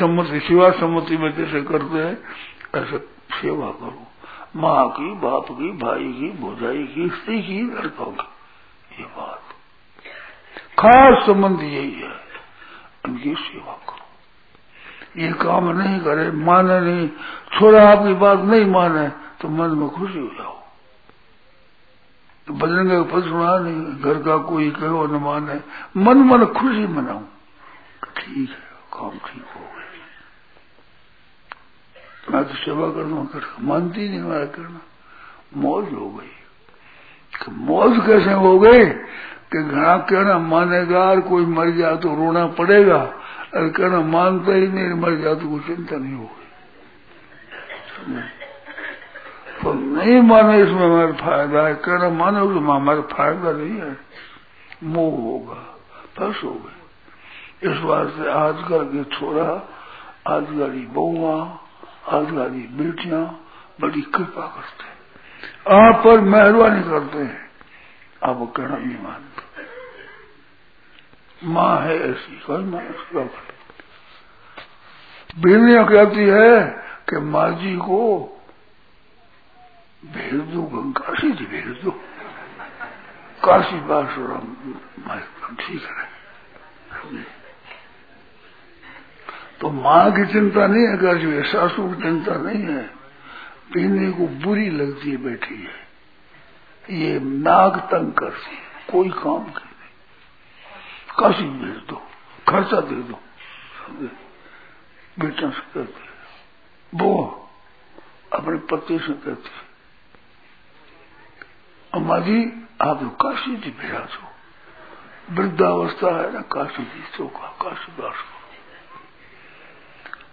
सम्मति 0.00 0.40
सेवा 0.40 0.70
सम्मति 0.70 1.16
में 1.16 1.32
जैसे 1.32 1.62
करते 1.62 1.98
हैं, 1.98 2.18
ऐसे 2.82 2.98
सेवा 3.40 3.70
करो। 3.70 4.06
माँ 4.56 4.88
की, 4.88 5.14
बाप 5.14 5.46
की, 5.50 5.72
भाई 5.72 6.12
की, 6.12 6.30
भोजाई 6.32 6.84
की, 6.84 7.08
स्त्री 7.08 7.42
की, 7.42 7.62
लड़कों 7.62 8.06
की, 8.06 9.02
ये 9.02 9.04
बात। 9.04 9.42
खास 10.78 11.26
संबंध 11.26 11.62
यही 11.62 11.92
है 11.92 12.20
उनकी 13.04 13.34
सेवा 13.34 13.72
करो। 13.72 15.22
ये 15.22 15.32
काम 15.32 15.68
नहीं 15.68 16.00
करे, 16.00 16.30
माने 16.30 16.80
नहीं, 16.80 17.08
छोरा 17.58 17.88
आपकी 17.90 18.14
बात 18.14 18.38
नहीं 18.38 18.64
माने 18.64 19.08
तो 19.08 19.48
मन 19.48 19.78
में 19.78 19.88
खुशी 19.88 20.18
हो 20.18 20.26
जाओ। 20.26 20.65
तो 22.46 22.54
बजरंग 22.54 22.90
का 22.90 23.16
पद 23.16 23.24
सुना 23.24 23.58
नहीं, 23.58 23.82
घर 23.82 24.22
का 24.22 24.36
कोई 24.36 24.70
कहो 24.70 25.06
न 25.06 25.10
माने। 25.10 25.60
मन 26.00 26.16
मन 26.16 26.46
खुशी 26.46 26.86
मनाऊ। 26.86 27.20
ठीक 28.16 28.48
है, 28.50 28.56
काम 28.92 29.10
ठीक 29.10 29.44
हो 29.56 29.60
गया। 29.60 29.76
मैं 32.30 32.48
तो 32.48 32.54
सेवा 32.54 32.88
कर 32.88 33.04
दूँ 33.04 33.26
कर 33.26 33.56
मानती 33.60 34.08
नहीं 34.08 34.20
हमारा 34.20 34.44
करना। 34.44 34.80
मौज 35.56 35.92
हो 35.92 36.10
गई। 36.10 36.32
मौज 37.52 38.06
कैसे 38.06 38.32
हो 38.32 38.58
गई? 38.58 38.86
कि 39.52 39.62
घना 39.62 39.96
कहना 39.96 40.38
मानेगा, 40.38 40.98
और 40.98 41.20
कोई 41.20 41.46
मर 41.46 41.70
जाए 41.70 41.96
तो 41.96 42.08
रोना 42.14 42.46
पड़ेगा। 42.46 42.96
और 43.56 43.68
कहना 43.68 44.00
मानता 44.00 44.52
ही 44.52 44.68
नहीं, 44.68 44.90
मर 44.90 45.14
जाए 45.14 45.34
तो 45.34 45.48
कोई 45.48 45.60
चिंता 45.60 45.96
नहीं 45.96 46.14
होगी 46.14 46.46
तो 49.66 49.72
नहीं 49.72 50.20
माने 50.20 50.62
इसमें 50.62 50.82
हमारा 50.82 51.12
फ़ायदा 51.12 51.66
है। 51.66 51.74
कहना 51.74 52.10
मानो 52.10 52.40
उसमें 52.40 52.74
हमारा 52.74 53.00
फ़ायदा 53.00 53.52
नहीं 53.52 53.80
है। 53.80 53.96
मोह 54.84 55.22
होगा, 55.22 55.54
बस 56.20 56.40
हो 56.44 56.50
गए 56.50 56.76
इस 57.62 57.78
से 58.16 58.30
आजकल 58.30 58.84
के 58.84 59.04
छोरा, 59.04 59.68
आजकल 60.34 60.72
की 60.72 60.86
बहुआ, 60.86 61.58
आजकल 62.08 62.50
की 62.50 62.66
बेटियाँ 62.76 63.40
बड़ी 63.80 64.02
कृपा 64.02 64.46
करते 64.46 64.84
हैं। 64.84 64.96
आप 65.84 66.04
पर 66.04 66.20
मेहरबानी 66.20 66.82
करते 66.82 67.18
हैं। 67.18 67.50
आप 68.24 68.52
कहना 68.56 68.76
नहीं 68.76 69.02
मानते। 69.02 69.62
माँ 71.44 71.80
है 71.80 72.10
ऐसी, 72.10 72.40
कोई 72.46 72.64
माँ 72.64 73.28
बीवियाँ 75.38 75.86
कहती 75.86 76.24
है 76.24 76.60
कि 77.08 77.16
माँ 77.16 77.50
जी 77.50 77.76
को 77.76 78.32
भेज 80.06 80.40
दो 80.50 80.62
काशी 80.94 81.30
जी 81.32 81.46
भेज 81.46 81.68
दो 81.82 81.90
काशी 83.42 83.80
बासुरम 83.86 84.46
ठीक 85.56 85.82
है 85.82 87.24
तो 89.60 89.70
माँ 89.72 90.10
की 90.12 90.26
चिंता 90.32 90.66
नहीं 90.66 90.86
है 90.86 90.96
काशी 90.96 91.42
सासू 91.50 91.88
की 91.88 92.02
चिंता 92.02 92.36
नहीं 92.38 92.62
है 92.64 92.82
पीने 93.72 94.10
को 94.12 94.26
बुरी 94.42 94.68
लगती 94.72 95.10
है 95.10 95.16
बैठी 95.24 95.56
है 95.56 96.96
ये 96.96 97.18
नाग 97.20 97.78
तंग 97.90 98.12
करती 98.14 98.56
है 98.56 98.64
कोई 98.90 99.10
काम 99.16 99.44
कर 99.50 99.64
नहीं 99.64 99.94
काशी 101.18 101.48
भेज 101.56 101.78
दो 101.88 102.02
खर्चा 102.48 102.80
दे 102.90 103.02
दो 103.02 103.18
बेटा 105.18 105.50
से 105.50 105.62
कहती 105.74 106.98
वो 106.98 107.14
अपने 108.32 108.58
पति 108.68 108.98
से 108.98 109.12
कहती 109.14 109.65
जी 111.98 112.68
आप 112.80 113.02
लोग 113.02 113.14
काशी 113.14 113.56
जी 113.56 113.70
भेजा 113.70 113.98
दो 113.98 114.26
वृद्धावस्था 115.32 116.22
है 116.22 116.32
ना, 116.34 116.40
काशी 116.40 116.82
जी 116.82 117.18
तो 117.18 117.26
का 117.26 117.56
काशी 117.62 118.02
दास 118.02 118.14
को। 118.14 118.36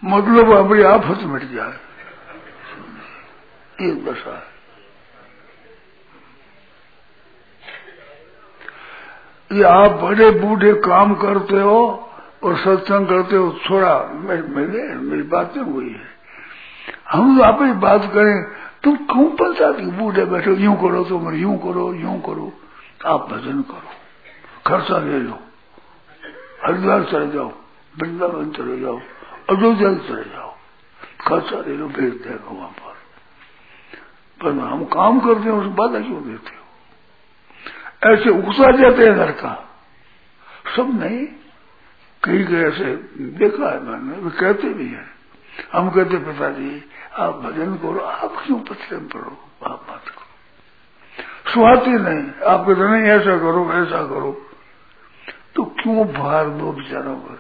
मतलब 0.10 0.66
अपनी 0.66 0.84
आफत 0.84 1.24
मिट 1.24 1.42
जाए। 1.42 1.74
ये 3.82 3.96
दशा 3.96 4.36
है। 4.36 4.54
ये 9.58 9.64
आप 9.64 9.92
बड़े 9.92 10.32
बूढ़े 10.32 10.74
काम 10.74 11.16
करते 11.16 11.56
हो 11.56 12.10
और 12.44 12.58
सत्संग 12.58 13.08
करते 13.08 13.36
हो, 13.36 13.60
थोड़ा 13.70 14.00
मेरे, 14.04 14.96
मेरी 14.96 15.24
बातें 15.24 15.62
हुई 15.62 15.90
है। 15.90 16.14
हम 17.12 17.38
तो 17.38 17.44
आप 17.44 17.60
ही 17.62 17.74
बात 17.74 18.02
करें 18.04 18.64
तुम 18.84 18.96
क्यों 18.96 19.30
पंचायत 19.30 19.76
बूढ़े 19.76 20.26
बैठो 20.26 20.52
यूँ 20.52 20.76
करो 20.76 21.04
तो 21.04 21.10
तुम 21.10 21.36
यूँ 21.36 21.58
करो 21.58 21.94
यूँ 21.94 22.22
करो। 22.22 22.54
आप 23.06 23.30
भजन 23.30 23.62
करो। 23.62 23.90
खर्चा 24.68 24.98
ले 24.98 25.20
लो 25.20 25.40
हरिद्वार 26.66 27.04
चले 27.04 27.32
जाओ। 27.32 27.54
वृंदावन 27.98 28.52
चले 28.52 28.80
जाओ। 28.80 29.00
अयोध्या 29.50 29.94
चले 29.94 30.24
जाओ। 30.24 30.56
खर्चा 31.28 31.62
ले 31.62 31.78
लो, 31.78 31.88
भेज 31.88 32.14
देगा 32.14 32.50
वहाँ 32.52 32.70
पर। 32.70 32.94
पर 34.44 34.52
हम 34.52 34.86
काम 34.86 35.20
करते 35.20 35.42
हैं, 35.42 35.52
उस 35.52 35.66
बाधा 35.66 36.00
क्यों 36.00 36.24
देते 36.24 36.50
हो? 36.50 36.64
ऐसे 38.14 38.30
उकसा 38.30 38.72
जाते 38.72 39.06
हैं 39.06 39.16
घर 39.16 39.32
का। 39.32 39.70
सब 40.76 41.04
नहीं, 41.04 41.28
कई 42.24 42.44
कई 42.44 42.56
ऐसे, 42.56 42.96
देखा 43.18 43.72
है 43.72 43.84
मैंने, 43.84 44.22
वे 44.22 44.30
कहते 44.30 44.74
भी 44.74 44.88
हैं। 44.88 45.12
हम 45.74 45.90
कहते 45.90 46.18
पिताजी 46.18 46.84
आप 47.18 47.36
भजन 47.36 47.76
करो, 47.76 48.00
आप 48.00 48.44
क्यों 48.46 48.60
पश्चिम 48.60 49.00
पढ़ो 49.00 49.38
आप 49.72 49.86
बात 49.90 50.10
करो। 50.10 51.52
सुहाती 51.52 51.90
नहीं, 51.90 52.24
आप 52.48 52.66
कहते 52.68 52.90
नहीं, 52.90 53.04
ऐसा 53.04 53.38
करो 53.38 53.74
ऐसा 53.74 54.04
करो। 54.04 54.32
तो 55.56 55.64
क्यों 55.64 56.08
भार 56.08 56.46
दो 56.50 56.72
बेचारों 56.72 57.16
पर? 57.16 57.40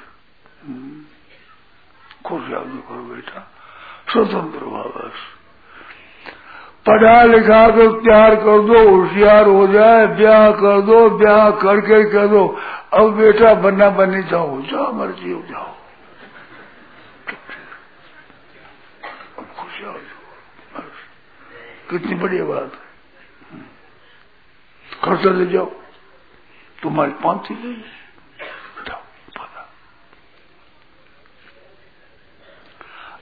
खुश 2.26 2.42
आदमी 2.42 2.82
करो 2.82 3.04
बेटा। 3.04 3.52
स्वतंत्र 4.12 4.66
बस। 4.66 5.14
पढ़ा 6.86 7.24
लिखा 7.24 7.68
कर, 7.68 8.02
प्यार 8.02 8.36
कर 8.36 8.62
दो, 8.62 8.90
होशियार 8.90 9.48
हो 9.48 9.68
जाए, 9.68 10.08
ब्याह 10.08 10.52
कर 10.52 10.82
दो, 10.82 11.10
ब्याह 11.10 11.50
करके 11.50 12.04
कर 12.12 12.28
दो, 12.28 12.60
अब 12.94 13.14
बेटा 13.14 13.54
बनना 13.54 13.90
बनने 13.90 14.24
जाओ 14.24 14.62
जाओ 14.62 14.94
मर्ज़ी 14.94 15.32
हो 15.32 15.42
जाओ 15.42 15.76
अब 19.40 19.46
खुश 19.60 19.73
हो 19.84 20.00
कितनी 21.90 22.16
बढ़िया 22.16 22.46
बात 22.46 22.72
है। 22.74 23.60
खर्चा 25.04 25.30
ले 25.30 25.46
जाओ। 25.46 25.66
तुम्हारी 26.84 27.12
पांति 27.24 27.54
ले 27.54 27.92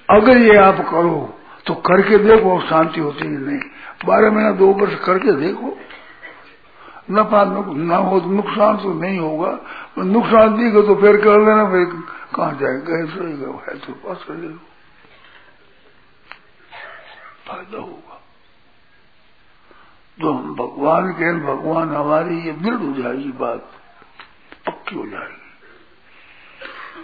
अगर 0.09 0.37
ये 0.37 0.55
आप 0.57 0.77
करो 0.89 1.39
तो 1.65 1.73
करके 1.73 2.17
देखो 2.17 2.59
शांति 2.61 2.99
होती 2.99 3.25
है 3.25 3.37
नहीं। 3.41 3.59
बारह 4.05 4.31
महीना, 4.31 4.51
दो 4.51 4.67
वर्ष 4.73 4.95
करके 5.05 5.31
देखो। 5.31 5.77
नफा 7.11 7.43
ना 7.75 7.95
हो 7.97 8.19
तो 8.19 8.29
नुकसान 8.29 8.77
तो 8.77 8.93
नहीं 8.93 9.19
होगा। 9.19 9.51
नुकसान 9.97 10.57
देगा 10.57 10.81
तो 10.81 10.95
फिर 10.95 11.17
कर 11.17 11.39
लेना, 11.39 11.65
फिर 11.65 11.85
कहाँ 12.35 12.53
जाएगा? 12.61 12.97
है 13.67 13.79
तो 13.79 13.93
पास 13.93 14.23
कर 14.23 14.35
फ़ायदा 17.51 17.77
होगा। 17.77 18.17
तो 20.17 20.31
हम 20.33 20.55
भगवान 20.55 21.11
के 21.11 21.33
भगवान 21.45 21.93
हमारी 21.95 22.35
ये 22.39 22.51
दृढ़ 22.53 22.81
हो 22.81 22.91
जाएगी 22.93 23.31
बात 23.37 23.61
पक्की 24.67 24.95
हो 24.95 25.05
जाएगी 25.07 25.39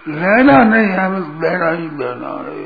लेना 0.10 0.58
नहीं 0.64 0.90
हमें 0.90 1.40
देना 1.40 1.70
ही 1.70 1.88
देना 2.00 2.32
है। 2.44 2.66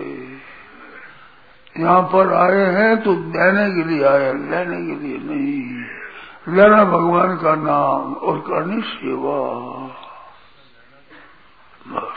यहाँ 1.80 2.02
पर 2.04 2.34
आए 2.34 2.66
हैं 2.74 2.94
तो 3.04 3.14
देने 3.36 3.66
के 3.72 3.84
लिए 3.90 4.04
आए 4.04 4.32
लेने 4.34 4.80
के 4.88 4.96
लिए 5.02 5.18
नहीं। 5.30 6.56
लेना 6.56 6.84
भगवान 6.86 7.36
का 7.38 7.54
नाम 7.56 8.14
और 8.14 8.40
करनी 8.40 8.82
सेवा। 8.82 9.38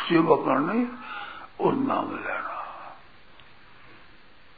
सेवा 0.08 0.36
करनी 0.44 0.80
और 1.60 1.72
नाम 1.74 2.10
लेना। 2.16 2.53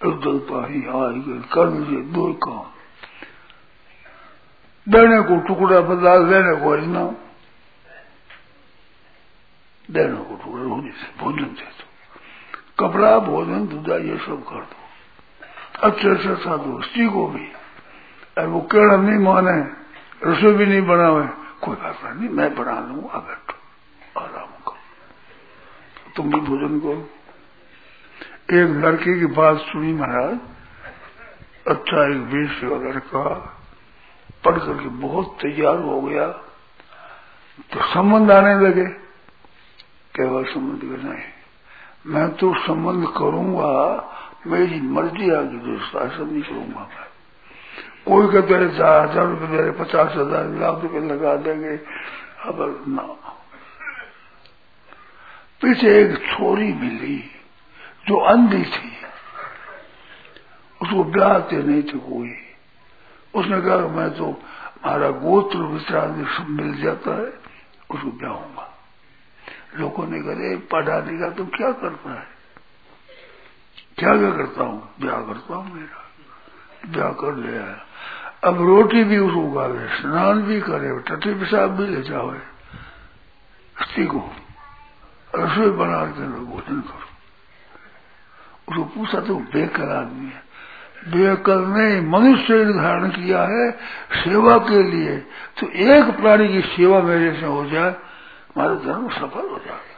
उद्धलता 0.05 0.67
ही 0.67 0.87
आएगी 0.87 1.49
कर 1.53 1.71
दीजिए 1.71 2.01
दो 2.01 2.33
काम 2.33 2.73
देने 4.89 5.23
को 5.23 5.37
टुकड़ा 5.49 5.81
बदला, 5.81 6.19
देने 6.19 6.65
को 6.65 6.77
इनाम। 6.77 7.17
देने 9.91 10.17
को 10.17 10.45
टुकड़ा 10.45 10.65
होने 10.65 10.91
से 10.91 11.19
भोजन 11.19 11.45
दे 11.45 11.63
दो। 11.63 11.87
कपड़ा, 12.79 13.19
भोजन 13.19 13.67
दूधा 13.67 13.97
ये 13.97 14.17
सब 14.17 14.45
कर 14.49 14.61
दो। 14.61 14.77
अच्छे 15.83 16.09
अच्छे 16.09 16.35
साधु, 16.35 16.83
स्त्री 16.83 17.09
को 17.09 17.27
भी। 17.27 17.47
अरे 18.39 18.47
वो 18.47 18.61
केड़ा 18.61 18.97
नहीं 18.97 19.19
माने, 19.19 19.63
रसोई 20.31 20.53
भी 20.53 20.67
नहीं 20.67 20.83
बनावे। 20.83 21.29
कोई 21.63 21.77
बात 21.77 22.17
नहीं, 22.17 22.29
मैं 22.29 22.55
बना 22.55 22.81
लूँगा 22.81 23.19
बैठो। 23.19 24.21
आराम 24.21 24.47
करो। 24.47 24.79
तुम 26.17 26.31
भी 26.31 26.41
भोजन 26.41 26.81
करो। 26.81 27.11
एक 28.49 28.69
लड़के 28.85 29.19
की 29.21 29.27
बात 29.35 29.57
सुनी 29.61 29.93
महाराज। 29.93 30.39
अच्छा 31.67 32.05
एक 32.07 32.21
बीस 32.33 32.63
लड़का 32.65 33.23
पढ़ 34.45 34.59
करके 34.59 34.89
बहुत 34.99 35.37
तैयार 35.43 35.79
हो 35.79 36.01
गया। 36.03 36.27
तो 37.73 37.83
संबंध 37.85 38.31
आने 38.31 38.55
लगे। 38.61 38.85
केवल 40.15 40.45
संबंध 40.45 40.81
करना 40.83 41.15
है 41.15 41.35
मैं 42.07 42.29
तो 42.37 42.53
संबंध 42.61 43.07
करूँगा, 43.19 43.73
मेरी 44.47 44.81
मर्ज़ी 44.81 45.31
आगे 45.35 45.59
जो 45.59 45.79
शासन 45.85 46.27
नहीं 46.27 46.43
करूँगा 46.43 46.81
मैं। 46.81 47.07
कोई 48.07 48.33
कहते 48.33 48.55
हैं 48.55 48.77
चार 48.77 49.09
हज़ार 49.09 49.27
रुपये 49.27 49.49
दे 49.49 49.57
रहे 49.57 49.71
पचास 49.75 50.13
हज़ार, 50.17 50.45
लाख 50.61 50.83
रुपये 50.83 51.01
लगा 51.09 51.37
देंगे। 51.37 51.77
अब 52.47 52.85
ना। 52.89 53.03
पीछे 55.63 56.01
एक 56.01 56.19
छोरी 56.29 56.73
मिली। 56.75 57.25
जो 58.09 58.17
अंधी 58.17 58.65
थी, 58.65 58.91
उसको 60.83 61.05
ब्याहते 61.05 61.57
नहीं 61.57 61.83
थे 61.83 61.99
कोई। 61.99 62.35
उसने 63.35 63.61
कहा, 63.61 63.77
मैं 63.77 64.11
तो 64.11 64.27
हमारा 64.85 65.11
गोत्र 65.11 65.59
विचार 65.59 66.09
मिल 66.51 66.83
जाता 66.83 67.11
है, 67.17 67.29
उसको 67.91 68.11
ब्याहूँगा 68.11 68.73
लोगों 69.77 70.07
ने 70.07 70.21
कहा 70.21 70.57
पढ़ा 70.73 70.99
लिखा 70.99 71.31
तुम 71.31 71.47
क्या 71.47 71.71
करता 71.73 72.11
है? 72.11 72.27
क्या 73.99 74.17
क्या 74.17 74.31
करता 74.31 74.65
हूँ? 74.65 74.95
ब्याह 75.01 75.21
करता 75.23 75.55
हूँ 75.55 75.75
मेरा, 75.75 76.05
ब्याह 76.87 77.13
कर 77.13 77.35
लिया 77.35 77.63
है। 77.63 77.79
अब 78.45 78.61
रोटी 78.63 79.05
भी 79.05 79.19
उसको 79.19 79.41
उगावे, 79.41 79.89
स्नान 79.89 80.43
भी 80.43 80.61
करे 80.61 80.91
टटी 81.01 81.35
पेशाब 81.35 81.71
भी 81.71 81.87
ले 81.87 82.03
जाओ 82.03 82.35
स्त्री 83.83 84.07
को 84.07 84.21
रसोई 85.35 85.71
बना 85.71 86.05
के 86.07 86.29
भोजन 86.45 86.81
करो। 86.81 87.16
उसको 88.69 88.85
पूछा 88.85 89.21
तो 89.21 89.35
बेकर 89.53 89.89
आदमी 89.93 90.27
है। 90.27 90.45
बेकर 91.07 91.67
ने 91.69 92.01
मनुष्य 92.09 92.65
धारण 92.73 93.11
किया 93.11 93.43
है 93.45 93.71
सेवा 94.15 94.57
के 94.69 94.83
लिए। 94.83 95.17
तो 95.59 95.69
एक 95.69 96.11
प्राणी 96.17 96.49
की 96.49 96.61
सेवा 96.69 97.01
मेरे 97.03 97.33
से 97.41 97.47
हो 97.47 97.65
जाए, 97.67 97.91
हमारा 97.91 98.75
धर्म 98.77 99.09
सफल 99.11 99.49
हो 99.49 99.59
जाएगा 99.67 99.95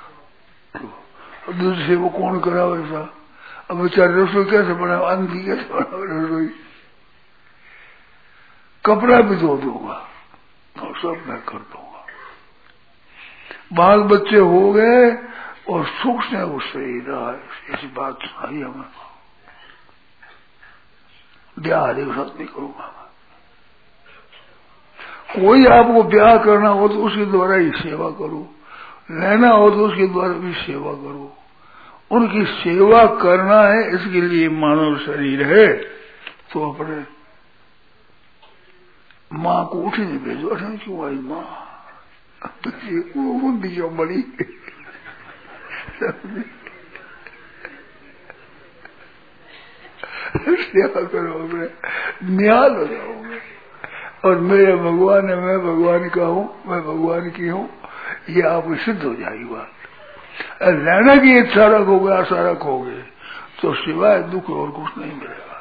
दूसरी 1.51 1.87
सेवा 1.87 2.09
कौन 2.11 2.41
करा 2.41 2.65
वैसा 2.65 3.01
अब 3.71 3.77
बेचारे 3.77 4.13
रसोई 4.15 4.45
कैसे 4.45 4.75
बनाओ 4.75 5.05
अन्न 5.05 5.27
की 5.27 5.45
कैसे 5.45 5.65
बनाओ 5.71 6.03
रसोई? 6.05 6.49
कपड़ा 8.85 9.21
भी 9.21 9.37
धो 9.37 9.57
दूँगा 9.57 9.97
और 10.77 10.95
सब 10.97 11.25
मैं 11.29 11.41
कर 11.43 11.59
दूँगा। 11.73 12.05
बाल 13.73 14.03
बच्चे 14.03 14.39
हो 14.39 14.73
गए 14.73 15.11
और 15.69 15.87
सुख 15.87 16.23
से 16.23 16.43
वो 16.43 16.61
सही 16.61 17.01
रहा 17.01 17.33
ऐसी 17.71 17.87
बात 17.87 18.19
सुनाई 18.23 18.63
हमें। 18.63 18.85
ब्याह 21.59 21.87
हरे 21.87 22.05
साथ 22.05 22.37
नहीं 22.37 22.47
करूँगा 22.47 22.95
कोई 25.35 25.67
आपको 25.67 26.03
ब्याह 26.03 26.37
करना 26.37 26.69
हो 26.69 26.89
तो 26.89 26.95
उसके 26.95 27.25
द्वारा 27.25 27.55
ही 27.55 27.71
सेवा 27.71 28.11
करो। 28.11 28.55
लेना 29.11 29.49
हो 29.49 29.71
तो 29.71 29.77
उसके 29.77 30.07
द्वारा 30.07 30.33
भी 30.33 30.53
सेवा 30.53 30.93
करो। 30.93 31.37
उनकी 32.11 32.45
सेवा 32.45 33.05
करना 33.05 33.61
है, 33.63 33.95
इसके 33.95 34.21
लिए 34.21 34.49
मानव 34.49 34.99
शरीर 34.99 35.43
है 35.43 35.77
तो 36.53 36.73
अपने 36.73 37.07
माँ 39.33 39.67
को 39.67 39.83
उठी 39.83 40.03
नहीं 40.03 40.19
भेजो। 40.19 40.49
अठन 40.49 40.77
क्यों 40.77 41.07
आई 41.07 41.15
माँ? 41.15 41.65
वो 43.17 43.61
क्यों 43.61 44.58
सेवा 50.63 51.03
करोगे 51.05 51.69
न्याल 52.33 52.77
हो 52.77 52.85
जाओगे 52.85 53.41
और 54.25 54.39
मेरे 54.43 54.75
भगवान 54.79 55.29
है 55.31 55.37
मैं 55.37 55.59
भगवान 55.61 56.09
का 56.09 56.25
हूँ 56.27 56.45
मैं 56.67 56.81
भगवान 56.83 57.31
की 57.31 57.49
हूँ 57.49 57.69
ये 58.31 58.43
आप 58.49 58.73
सिद्ध 58.85 59.03
हो 59.03 59.15
जाएगी 59.15 59.45
बात 59.45 59.71
रहने 60.63 61.17
की 61.19 61.39
इच्छा 61.39 61.67
रखोगे 61.69 62.13
आशा 62.15 62.51
रखोगे 62.51 62.99
तो 63.61 63.75
सिवाय 63.75 64.23
दुख 64.31 64.51
और 64.51 64.71
कुछ 64.71 64.99
नहीं 64.99 65.13
मिलेगा 65.13 65.57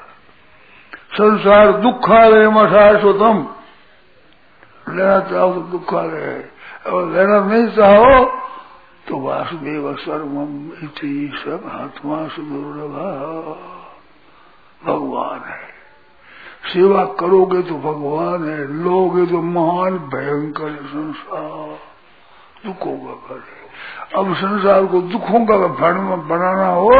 संसार 1.13 1.71
दुखालय 1.81 2.47
मशाश्वतम 2.49 3.37
लेना 4.87 5.19
चाहो 5.21 5.53
तो 5.53 5.61
दुखालय 5.69 6.21
है 6.21 6.39
और 6.87 7.11
लेना 7.13 7.39
नहीं 7.45 7.67
चाहो 7.75 8.46
तो 9.07 9.17
वासुदेव 9.17 9.95
सर्वम 9.95 10.71
इति 10.83 11.31
सब 11.35 11.69
आत्मा 11.71 12.27
सुदुर्लभा। 12.27 13.11
भगवान 14.85 15.39
है। 15.39 15.67
सेवा 16.73 17.03
करोगे 17.05 17.61
तो 17.61 17.75
भगवान 17.75 18.49
है, 18.49 18.67
लोगे 18.83 19.25
तो 19.25 19.41
महान, 19.41 19.97
भयंकर 19.97 20.75
संसार। 20.85 21.79
दुखों 22.65 22.97
का 22.97 23.13
घर 23.27 23.39
है। 23.39 23.67
अब 24.15 24.35
संसार 24.35 24.85
को 24.85 25.01
दुखों 25.01 25.45
का 25.45 25.57
बनाना 25.57 26.67
हो 26.67 26.91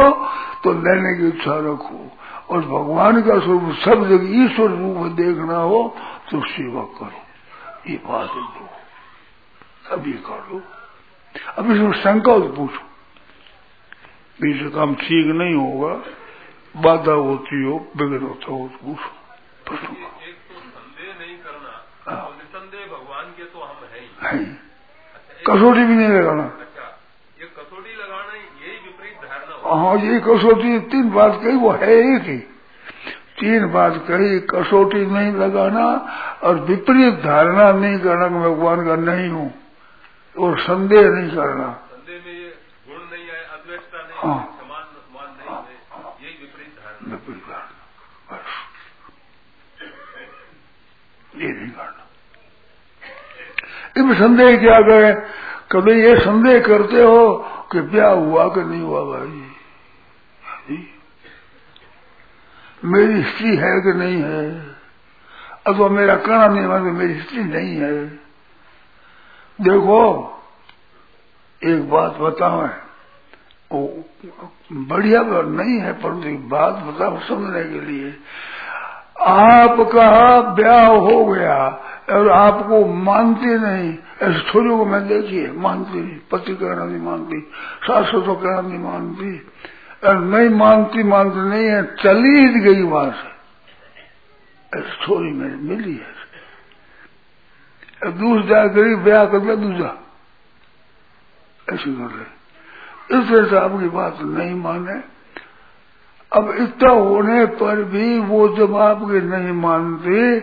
तो 0.64 0.72
लेने 0.72 1.18
की 1.18 1.28
इच्छा 1.28 1.54
रखो। 1.54 2.10
और 2.50 2.60
भगवान 2.60 3.22
का 3.22 3.38
स्वरूप 3.38 3.74
सब 3.84 4.08
जगह 4.08 4.44
ईश्वर 4.44 4.70
रूप 4.70 5.06
देखना 5.12 5.58
हो 5.58 5.94
तो 6.30 6.40
सेवा 6.40 6.82
करो। 6.82 7.90
ये 7.90 7.96
बात 7.96 8.28
दो 8.28 10.06
ये 10.06 10.12
कर 10.12 10.77
अब 11.58 11.70
इसमें 11.72 11.92
शंका 12.02 12.32
हो 12.32 12.40
तो 12.40 12.48
पूछो। 12.54 12.82
बीच 14.38 14.60
काम 14.74 14.94
ठीक 14.96 15.26
नहीं 15.36 15.54
होगा 15.54 15.92
बाधा 16.82 17.12
होती 17.12 17.62
हो 17.62 17.78
बिगड़ 17.96 18.22
होता 18.22 18.52
हो 18.52 18.68
तो 18.68 18.78
पूछो। 18.84 19.08
एक 19.68 20.36
तो 20.48 20.54
संदेह 20.58 21.08
नहीं 21.20 21.36
करना 21.38 21.72
निसंदेह 22.36 22.86
भगवान 22.86 23.26
के 23.38 23.44
तो 23.44 23.58
हम 23.60 23.78
है 23.84 24.00
ही। 24.00 24.44
अच्छा, 25.14 25.42
कसौटी 25.46 25.84
भी 25.84 25.94
नहीं 25.94 26.08
लगाना। 26.08 26.42
अच्छा 26.42 26.86
ये 27.40 27.46
कसौटी 27.56 27.94
लगाना 27.94 28.32
यही 28.34 28.76
विपरीत 28.84 29.16
धारणा 29.24 29.54
हाँ। 29.74 29.96
ये 30.00 30.20
कसौटी 30.20 30.78
तीन 30.90 31.10
बात 31.12 31.40
कही 31.42 31.56
वो 31.56 31.70
है 31.82 31.92
एक 31.96 32.22
ही। 32.28 32.38
तीन 33.40 33.66
बात 33.72 33.94
कही 34.08 34.38
कसौटी 34.50 35.04
नहीं 35.06 35.32
लगाना 35.34 35.84
और 36.44 36.54
विपरीत 36.68 37.14
धारणा 37.24 37.70
नहीं 37.72 37.98
करना 37.98 38.28
कि 38.28 38.38
भगवान 38.44 38.86
का 38.86 38.96
नहीं 39.02 39.28
हूँ। 39.28 39.50
और 40.38 40.58
संदेह 40.58 41.02
नहीं 41.02 41.36
करना। 41.36 41.72
संदेह 41.72 42.22
में 42.26 42.32
ये 42.32 42.58
गुण 42.88 42.98
नहीं 43.10 43.26
है 43.26 43.44
अद्वैतता 43.44 43.98
नहीं 43.98 44.16
हाँ। 44.16 44.58
समान 44.60 44.82
मान 45.14 45.36
नहीं 45.38 45.56
है 45.56 45.72
यही 46.24 46.40
विपरीत 46.40 46.76
धारणा। 46.84 47.10
विपरीत 47.10 47.44
धारणा। 47.48 48.36
बस। 48.36 48.44
ये 51.42 51.48
नहीं 51.48 51.70
करना। 51.70 52.04
इसमें 53.96 54.14
संदेह 54.14 54.58
क्या 54.58 54.74
करें 54.74 55.30
कभी 55.72 56.02
ये 56.02 56.18
संदेह 56.18 56.60
करते 56.60 57.02
हो 57.02 57.36
कि 57.72 57.80
ब्याह 57.80 58.10
हुआ 58.10 58.48
कि 58.48 58.60
नहीं 58.60 58.80
हुआ 58.80 59.00
भाई? 59.00 59.54
मेरी 62.84 63.22
स्त्री 63.22 63.56
है 63.56 63.80
कि 63.80 63.92
नहीं 63.92 64.22
है? 64.22 64.70
अथवा 65.66 65.88
मेरा 65.88 66.16
कहना 66.16 66.46
नहीं 66.46 66.64
मतलब 66.64 66.92
मेरी 66.92 67.20
स्त्री 67.20 67.44
नहीं 67.44 67.76
है? 67.76 68.27
देखो, 69.60 70.34
एक 71.64 71.90
बात 71.90 72.12
बताओ 72.12 72.68
बढ़िया 74.72 75.22
बात 75.22 75.44
नहीं 75.44 75.78
है, 75.78 75.92
परंतु 75.92 76.28
एक 76.28 76.48
बात 76.48 76.74
बताओ 76.74 77.20
समझने 77.20 77.64
के 77.64 77.80
लिए। 77.80 78.16
आपका 79.20 80.40
ब्याह 80.40 80.86
हो 80.86 81.26
गया 81.26 81.68
और 82.10 82.28
आपको 82.28 82.86
मानती 82.86 83.46
नहीं। 83.46 83.96
ऐसे 84.22 84.52
छोरियों 84.52 84.78
को 84.78 84.84
मैं 84.84 85.08
देखिए, 85.08 85.50
मानती 85.50 86.00
नहीं। 86.00 86.18
पति 86.32 86.54
कहना 86.54 86.84
नहीं 86.84 87.00
मानती 87.00 87.50
सासू 87.84 88.20
तो 88.20 88.34
कहना 88.34 88.60
नहीं 88.60 88.78
मानती। 88.78 89.46
और 90.08 90.18
नहीं 90.18 90.50
मानती 90.50 91.02
मानती 91.02 91.48
नहीं 91.48 91.64
है, 91.64 91.82
चली 91.82 92.60
गई 92.60 92.82
वहाँ 92.82 93.10
से। 93.10 93.38
ऐसी 94.78 95.06
छोरी 95.06 95.32
मेरी 95.32 95.68
मिली 95.68 95.92
है। 95.92 96.17
दूसरा 98.02 98.66
गई 98.66 98.94
ब्याह 98.94 99.24
कर 99.24 99.38
दिया 99.38 99.54
दूसरा। 99.54 99.96
ऐसी 101.66 101.94
कर 101.96 102.10
रहे 102.10 103.18
इस 103.18 103.28
तरह 103.28 103.48
से 103.50 103.56
आपकी 103.56 103.88
बात 103.88 104.18
नहीं 104.20 104.54
माने। 104.54 105.00
अब 106.32 106.50
इतना 106.50 106.90
होने 106.90 107.44
पर 107.46 107.82
भी 107.84 108.18
वो 108.18 108.48
जब 108.56 108.76
आपकी 108.76 109.20
नहीं 109.20 109.52
मानते 109.52 110.40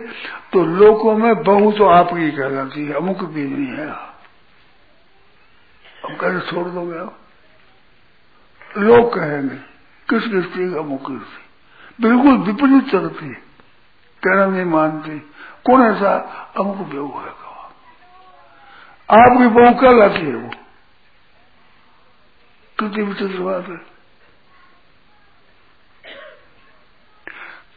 तो 0.52 0.64
लोगों 0.64 1.16
में 1.18 1.42
बहू 1.42 1.70
तो 1.72 1.86
आपकी 1.86 2.30
कहलाती 2.30 2.84
है, 2.86 2.92
अमुक 2.92 3.22
भी 3.24 3.42
नहीं 3.42 3.66
है। 3.66 3.88
अब 6.04 6.16
कैसे 6.20 6.40
छोड़ 6.50 6.66
दोगे 6.68 6.98
आप। 6.98 7.18
लोग 8.78 9.14
कहेंगे, 9.14 9.56
किस 10.08 10.22
स्त्री 10.44 10.70
का 10.72 10.78
अमुक 10.78 11.10
बिल्कुल 12.00 12.36
विपरीत 12.38 12.90
चलती 12.90 13.28
कहना 14.22 14.46
नहीं 14.46 14.64
मानती। 14.64 15.18
कौन 15.66 15.82
ऐसा 15.82 16.14
अमुक 16.56 16.76
बेहू 16.76 17.08
है 17.18 17.45
आपकी 19.10 19.46
बहू 19.46 19.74
कहलाती 19.74 20.26
है 20.26 20.34
वो। 20.34 20.50
कितनी 22.80 23.04
विचित्र 23.04 23.40
बात 23.40 23.68
है। 23.68 23.76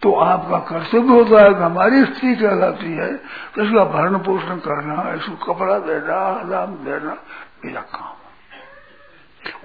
तो 0.02 0.14
आपका 0.14 0.60
कर्तव्य 0.60 1.08
होता 1.08 1.44
है 1.44 1.50
कि 1.50 1.60
हमारी 1.60 2.06
स्त्री 2.06 2.36
कहलाती 2.36 2.94
है 2.94 3.18
तो 3.56 3.64
इसका 3.64 3.86
भरण 3.86 4.18
पोषण 4.18 4.58
करना, 4.58 5.14
इसको 5.14 5.54
कपड़ा 5.54 5.80
देना, 5.80 6.16
आराम 6.16 6.76
देना, 6.76 7.18
मेरा 7.66 7.82
काम 7.82 8.16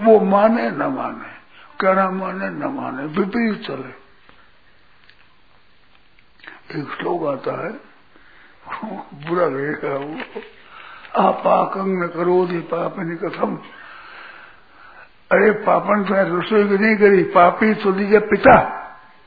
वो 0.01 0.21
माने, 0.21 0.71
न 0.71 0.83
माने, 0.83 1.29
कहना 1.81 2.11
माने, 2.11 2.51
न 2.51 2.65
माने, 2.65 3.07
विपरीत 3.07 3.67
चले। 3.67 4.05
एक 6.81 6.97
श्लोक 6.99 7.27
आता 7.27 7.67
है, 7.67 7.73
बुरा 9.29 9.47
लगेगा 9.47 9.97
वो। 9.97 10.41
अपाकं 11.15 11.89
न 12.03 12.07
करो 12.09 12.45
दे 12.47 12.59
पाप 12.71 12.95
ने 12.99 13.17
कथम 13.17 13.57
अरे 15.33 15.51
पापन 15.65 16.05
तो 16.05 16.15
रसोई 16.39 16.65
भी 16.65 16.79
नहीं 16.79 16.97
करी, 16.97 17.23
पापी 17.25 17.75
तो 17.75 17.93
दीजिए 17.93 18.19
पिता। 18.21 18.57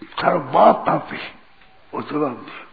सारा 0.01 0.38
बाप 0.51 0.83
पापी, 0.88 1.17
वो 1.93 2.01
तो 2.01 2.15
जवाब 2.15 2.31
दिया। 2.31 2.63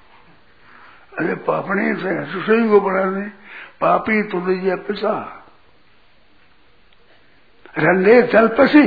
अरे 1.19 1.35
पापने 1.43 1.95
तो 1.95 2.01
से 2.01 2.11
रसोई 2.33 2.69
को 2.69 2.81
बनाने, 2.81 3.27
पापी 3.81 4.23
तो 4.23 4.41
दीजिए 4.41 4.77
पिता। 4.85 5.15
रंडे 7.79 8.23
चल 8.23 8.49
पसी, 8.49 8.83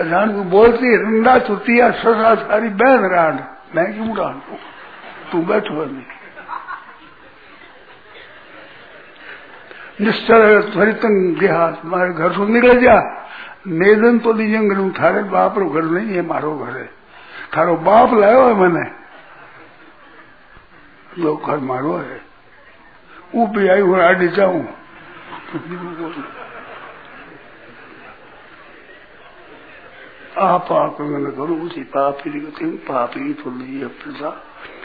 रान 0.00 0.34
को 0.34 0.42
बोलती, 0.50 0.96
रंडा 0.96 1.38
चुतिया 1.38 1.90
ससा 1.92 2.34
सारी 2.34 2.68
बैन 2.68 3.10
रान। 3.10 3.44
मैं 3.74 3.92
क्यों 3.94 4.16
रान 4.16 4.42
तू 5.32 5.42
बैठ 5.42 5.70
नहीं 5.70 6.17
निश्चल 10.00 10.60
त्वरितंग 10.72 11.36
गया 11.36 11.70
तुम्हारे 11.70 12.12
घर 12.12 12.32
से 12.32 12.46
निकल 12.46 12.80
जा। 12.80 12.96
मेदन 13.66 14.18
तो 14.18 14.32
दीजिए 14.32 14.92
थारे 14.92 15.22
बाप 15.22 15.58
रो 15.58 15.68
घर 15.70 15.82
नहीं 15.82 16.14
है, 16.14 16.22
मारो 16.26 16.58
घर 16.58 16.76
है। 16.76 16.86
थारो 17.56 17.76
बाप 17.76 18.14
लायो 18.14 18.46
है 18.46 18.54
मैंने। 18.54 18.84
जो 21.22 21.36
घर 21.36 21.58
मारो 21.58 21.96
है। 21.96 22.20
वो 23.34 23.46
भी 23.46 23.68
आई 23.68 23.80
हूँ 23.80 24.00
आडे 24.00 24.28
जाऊँ। 24.28 24.62
आप 30.38 30.68
न 31.00 31.32
करो, 31.36 31.54
उसी 31.54 31.82
पाप 31.82 32.18
ही 32.26 32.40
कहते 32.40 32.66
पाप 32.66 33.12
ही 33.16 33.32
तो 33.34 33.50
नहीं 33.50 33.80
है 33.80 33.86
प्रजा 33.86 34.28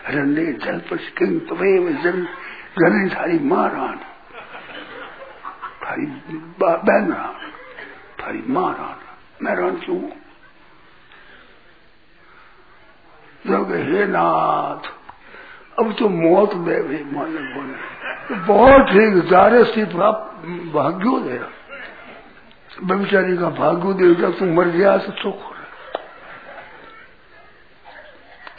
रंडे 0.09 0.45
जल 0.53 0.79
पर 0.79 0.97
जन 2.03 2.27
जन 2.79 3.09
थारी 3.09 3.39
माँ 3.39 3.69
रान 3.69 3.99
थारी 5.83 6.05
बहन 6.59 7.13
थारी 8.19 8.43
माँ 8.47 8.73
रान 8.73 8.97
मैं 9.41 9.55
रान 9.55 9.75
क्यों? 9.75 10.01
जब 13.47 13.71
हे 13.71 14.05
नाथ, 14.05 14.83
अब 15.79 15.95
तो 15.99 16.09
मौत 16.09 16.53
दे 16.55 16.77
भी 16.83 17.03
माने 17.03 17.41
बोले 17.53 17.75
तो 18.27 18.35
बहुत 18.45 18.81
ठीक 18.87 19.13
जारे 19.29 19.63
सी 19.65 19.83
भाग्यो 20.71 21.19
दे। 21.19 21.37
बेचारी 22.83 23.37
का 23.37 23.49
भाग्यो 23.49 23.93
दे, 23.93 24.13
जब 24.15 24.37
तू 24.39 24.45
मर 24.45 24.67
गया 24.67 24.97
तो 24.97 25.11
सुख 25.11 25.43
हो 25.43 25.51
रहा। 25.51 25.63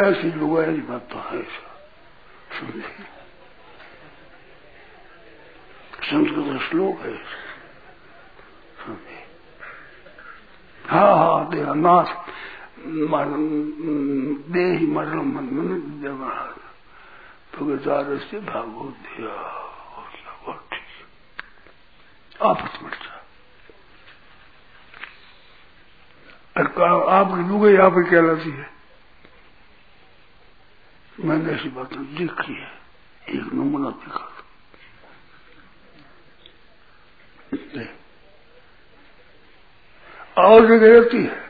ऐसी 0.09 0.29
लुगाई 0.33 0.77
बात 0.89 1.09
तो 1.13 1.19
है। 1.19 1.43
समझे 2.55 2.81
संस्कृत 6.05 6.61
श्लोक 6.61 7.01
है 7.01 7.17
समझे 8.87 9.23
हाँ 10.89 11.17
हाँ 11.17 11.49
दे 11.51 11.63
नाथ 11.75 12.09
देही 14.53 14.87
मरण 14.87 15.33
मन 15.33 15.49
व्यवहार 16.01 16.55
तो 17.55 18.19
से 18.21 18.41
भागो 18.41 18.91
दिया 18.91 19.33
आप 22.41 22.61
मर 22.83 22.97
आपकी 26.57 27.49
लुगाई 27.49 27.77
आप 27.77 27.95
ही 27.97 28.05
कहलाती 28.11 28.51
है 28.51 28.69
मैंने 31.19 31.53
ऐसी 31.53 31.69
बात 31.69 31.95
देखी 31.95 32.55
है 32.55 32.71
एक 33.31 33.53
नमूना 33.55 33.91
दिखा 33.91 34.34
और 40.39 40.67
जगह 40.67 40.93
रहती 40.93 41.23
है 41.25 41.45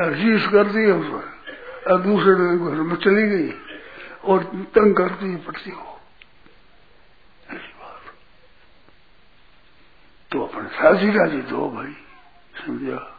रीस 0.00 0.46
करती 0.46 0.78
है 0.78 0.92
उसको 0.92 1.18
और 1.92 2.00
दूसरे 2.00 2.34
घर 2.34 2.82
में 2.82 2.96
चली 2.96 3.28
गई 3.28 3.52
और 4.24 4.44
तंग 4.44 4.96
करती 4.96 5.30
है 5.30 5.36
पड़ती 5.36 5.70
बात। 7.52 8.00
तो 10.32 10.44
अपने 10.44 10.68
साजी 10.68 11.10
राज़ी 11.10 11.42
दो 11.42 11.70
भाई, 11.70 11.96
समझा? 12.66 13.16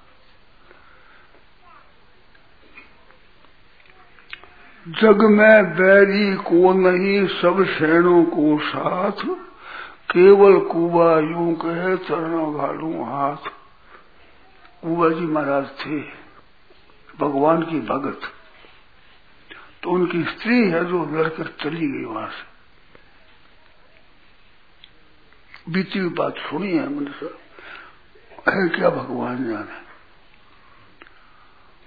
जग 4.88 5.22
में 5.22 5.76
बैरी 5.76 6.36
को 6.36 6.74
नहीं, 6.74 7.28
सब 7.28 7.66
शैणों 7.66 8.24
को 8.24 8.60
साथ। 8.60 9.51
केवल 10.12 10.60
कुबा 10.60 11.20
यूँ 11.20 11.54
कहे, 11.56 11.98
चरणों 11.98 12.56
घालू 12.58 13.04
हाथ। 13.04 13.50
कुबा 14.84 15.10
जी 15.10 15.26
महाराज 15.26 15.68
थे, 15.80 16.00
भगवान 17.20 17.62
की 17.64 17.80
भगत। 17.80 18.22
तो 19.84 19.92
उनकी 19.92 20.24
स्त्री 20.24 20.58
है 20.70 20.86
जो 20.86 21.06
लड़कर 21.06 21.48
चली 21.62 21.88
गई 21.88 22.06
वहाँ 22.06 22.28
से। 22.28 22.50
बीती 25.72 26.00
हुई 26.00 26.10
बात 26.10 26.36
सुनी 26.38 26.72
है 26.72 26.90
मनुष्य 26.90 27.26
है 28.50 28.68
क्या 28.70 28.90
भगवान 28.90 29.44
जाने। 29.50 29.80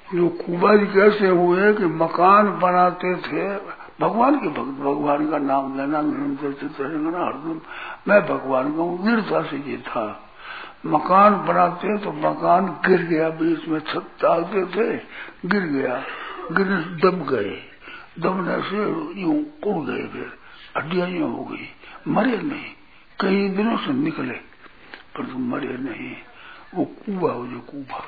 जो 0.08 0.28
कुबा 0.28 0.76
जी 0.76 0.86
कैसे 0.86 1.28
हुए 1.28 1.74
कि 1.74 1.84
मकान 1.84 2.50
बनाते 2.58 3.14
थे 3.16 3.46
भगवान 4.00 4.40
के 4.40 4.48
भक्त, 4.48 4.80
भगवान 4.80 5.30
का 5.30 5.38
नाम 5.38 5.76
लेना, 5.76 6.00
निरंतर 6.00 6.52
चित्र 6.52 6.84
हरदम 6.84 7.60
मैं 8.08 8.22
भगवान 8.22 8.72
का 8.72 9.04
दृढ़ता 9.04 9.42
से 9.42 9.56
ये 9.56 9.76
था। 9.76 10.30
मकान 10.86 11.46
बनाते 11.46 11.98
तो 11.98 12.12
मकान 12.12 12.66
गिर 12.66 13.02
गया, 13.02 13.28
बीच 13.28 13.68
में 13.68 13.80
छत 13.80 14.06
डालते 14.22 14.66
थे, 14.66 15.02
गिर 15.46 15.60
गया। 15.60 16.04
गिर 16.52 16.66
दब 17.04 17.26
गए। 17.28 17.62
दबने 18.18 18.70
से 18.70 18.76
यूँ 19.20 19.44
उड़ 19.66 19.86
गए 19.86 20.06
फिर। 20.06 20.38
हड्डियाँ 20.76 21.28
हो 21.28 21.44
गई। 21.44 21.68
मरे 22.08 22.36
नहीं। 22.36 22.70
कई 23.20 23.48
दिनों 23.48 23.76
से 23.76 23.92
निकले, 23.92 24.34
पर 25.16 25.26
तुम 25.26 25.50
मरे 25.50 25.76
नहीं। 25.76 26.16
वो 26.74 26.84
कुबा 26.84 27.32
हो 27.32 27.46
जो 27.46 27.60
कुबा 27.60 27.98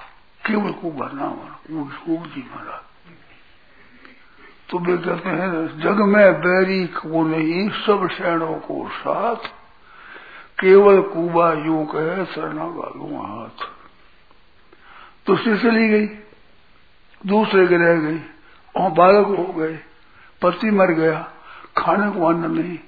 केवल 0.47 0.73
कुबा 0.73 1.11
ना 1.15 1.29
कूब 1.71 2.27
जी 2.27 2.41
मारा 2.41 2.86
तो 4.71 4.79
वे 4.79 4.97
कहते 4.97 5.29
हैं, 5.29 5.81
जग 5.81 6.01
में 6.01 6.35
बैरी 6.35 6.87
को 6.87 7.23
नहीं, 7.23 7.71
सब 7.71 8.09
शरणों 8.09 8.55
को 8.55 8.89
साथ, 8.89 9.37
केवल 10.61 11.01
कुबा 11.03 11.53
यू 11.53 11.85
कहे, 11.85 12.25
सरना 12.25 12.65
गालू 12.65 13.17
हाथ। 13.17 13.67
दूसरी 15.27 15.59
चली 15.59 15.89
गई, 15.89 16.07
दूसरे 17.27 17.67
के 17.67 17.77
रह 17.77 18.01
गई, 18.01 18.21
और 18.77 18.91
बालक 18.91 19.27
हो 19.27 19.53
गए, 19.53 19.79
पति 20.43 20.71
मर 20.71 20.91
गया, 20.91 21.33
खाने 21.77 22.11
को 22.11 22.27
अन्न 22.27 22.51
नहीं। 22.51 22.79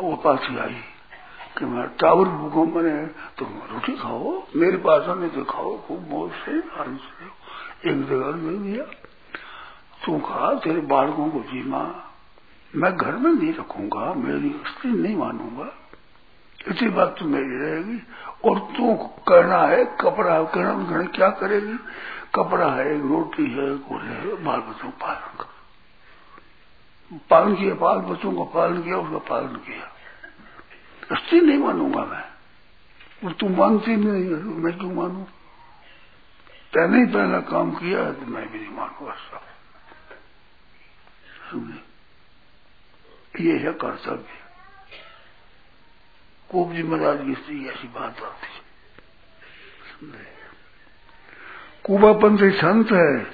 वो 0.00 0.16
पास 0.16 0.38
आई, 0.60 0.80
कि 1.58 1.64
मैं 1.64 1.88
टावर 1.88 2.24
भूखो 2.24 2.64
मैंने 2.64 3.06
तो 3.06 3.44
रोटी 3.44 3.92
खाओ, 3.92 4.42
मेरे 4.56 4.76
पास 4.76 5.08
आने 5.08 5.28
तो 5.28 5.44
खाओ, 5.44 5.76
खूब 5.76 6.08
मौज 6.10 6.30
से, 6.30 6.58
आराम 6.58 6.96
से 6.96 7.90
एक 7.90 8.06
जगह 8.06 8.32
दे 8.32 8.58
दिया 8.58 8.84
तू 10.04 10.18
कहा 10.18 10.54
तेरे 10.54 10.80
बालकों 10.80 11.30
को 11.30 11.40
जीमा 11.40 12.08
मैं 12.76 12.96
घर 12.96 13.12
में 13.12 13.32
नहीं 13.32 13.54
रखूँगा, 13.54 14.14
मेरी 14.14 14.50
स्त्री 14.50 14.90
नहीं 14.90 15.16
मानूँगा। 15.16 15.72
इसी 16.68 16.88
बात 16.88 17.16
तो 17.18 17.24
मेरी 17.24 17.56
रहेगी। 17.56 17.98
और 18.44 18.58
तू 18.58 18.94
करना 19.28 19.62
है, 19.62 19.84
कपड़ा 19.84 20.44
करना 20.44 20.90
करना 20.90 21.04
क्या 21.04 21.28
करेगी? 21.28 21.78
कपड़ा 22.34 22.72
है 22.72 23.08
रोटी 23.08 23.46
है 23.50 23.78
गोले 23.78 24.10
है 24.10 24.44
बाल 24.44 24.60
बच्चों 24.60 24.90
का 24.90 25.06
पालन 25.06 25.44
कर। 25.44 25.46
पालन 27.30 27.54
किया 27.54 27.74
बाल 27.74 27.98
बच्चों 27.98 28.32
का 28.32 28.42
पालन 28.42 28.82
किया, 28.82 28.96
उसका 28.96 29.18
पालन 29.18 29.56
किया। 29.56 31.16
स्त्री 31.16 31.40
नहीं 31.40 31.58
मानूँगा 31.58 32.04
मैं। 32.04 32.24
और 33.24 33.32
तू 33.32 33.48
मानती 33.48 33.96
नहीं 33.96 34.24
मैं 34.64 34.78
क्यों 34.78 34.92
मानू? 34.92 35.26
पहले 36.74 36.98
ही 36.98 37.06
पहला 37.06 37.40
काम 37.40 37.70
किया 37.70 38.00
है 38.00 38.12
तो 38.12 38.26
मैं 38.26 38.52
भी 38.52 38.58
नहीं 38.58 38.76
मानूँगा 38.76 39.14
सब। 39.14 39.40
ये 43.40 43.58
है 43.58 43.72
कर्तव्य। 43.72 44.40
खूब 46.50 46.74
ज़िम्मेदारी 46.74 47.26
की 47.26 47.42
स्त्री 47.42 47.68
ऐसी 47.68 47.88
बात 47.88 48.22
आती 48.22 48.46
है। 48.46 48.60
संदेह 49.90 50.26
कुबापन 51.84 52.36
संत 52.36 52.92
है, 52.92 53.26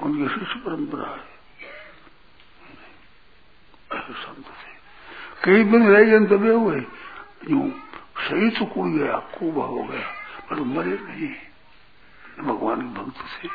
उनकी 0.00 0.28
शिष्य 0.28 0.60
परंपरा 0.60 1.08
है। 1.08 1.28
ऐसे 3.98 4.12
संत 4.12 4.46
थे। 4.46 4.72
कई 5.44 5.64
दिन 5.64 5.88
रह 5.88 6.04
गए 6.04 6.18
दबे 6.18 6.52
हुए, 6.52 6.80
यूँ 7.50 7.70
सही 8.18 8.50
तो 8.50 8.64
कुड़ 8.64 8.88
गया 8.88 9.16
कुबा 9.16 9.64
हो 9.64 9.82
गया, 9.82 10.08
पर 10.50 10.60
मरे 10.60 10.98
नहीं। 11.02 11.34
भगवान 12.44 12.80
के 12.80 13.00
भक्त 13.00 13.44
थे 13.44 13.48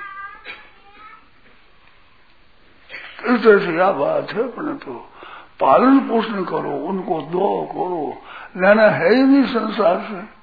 इस 3.16 3.44
तरह 3.44 3.66
से 3.66 3.78
यह 3.78 3.92
बात 3.92 4.32
है 4.32 4.48
परंतु 4.48 4.86
तो 4.86 5.12
पालन 5.60 6.00
पोषण 6.00 6.44
करो, 6.44 6.72
उनको 6.72 7.22
दो 7.22 7.66
करो। 7.66 8.22
लेना 8.62 8.84
है 8.84 9.16
ही 9.16 9.24
नहीं 9.24 9.44
संसार 9.44 10.08
से। 10.12 10.36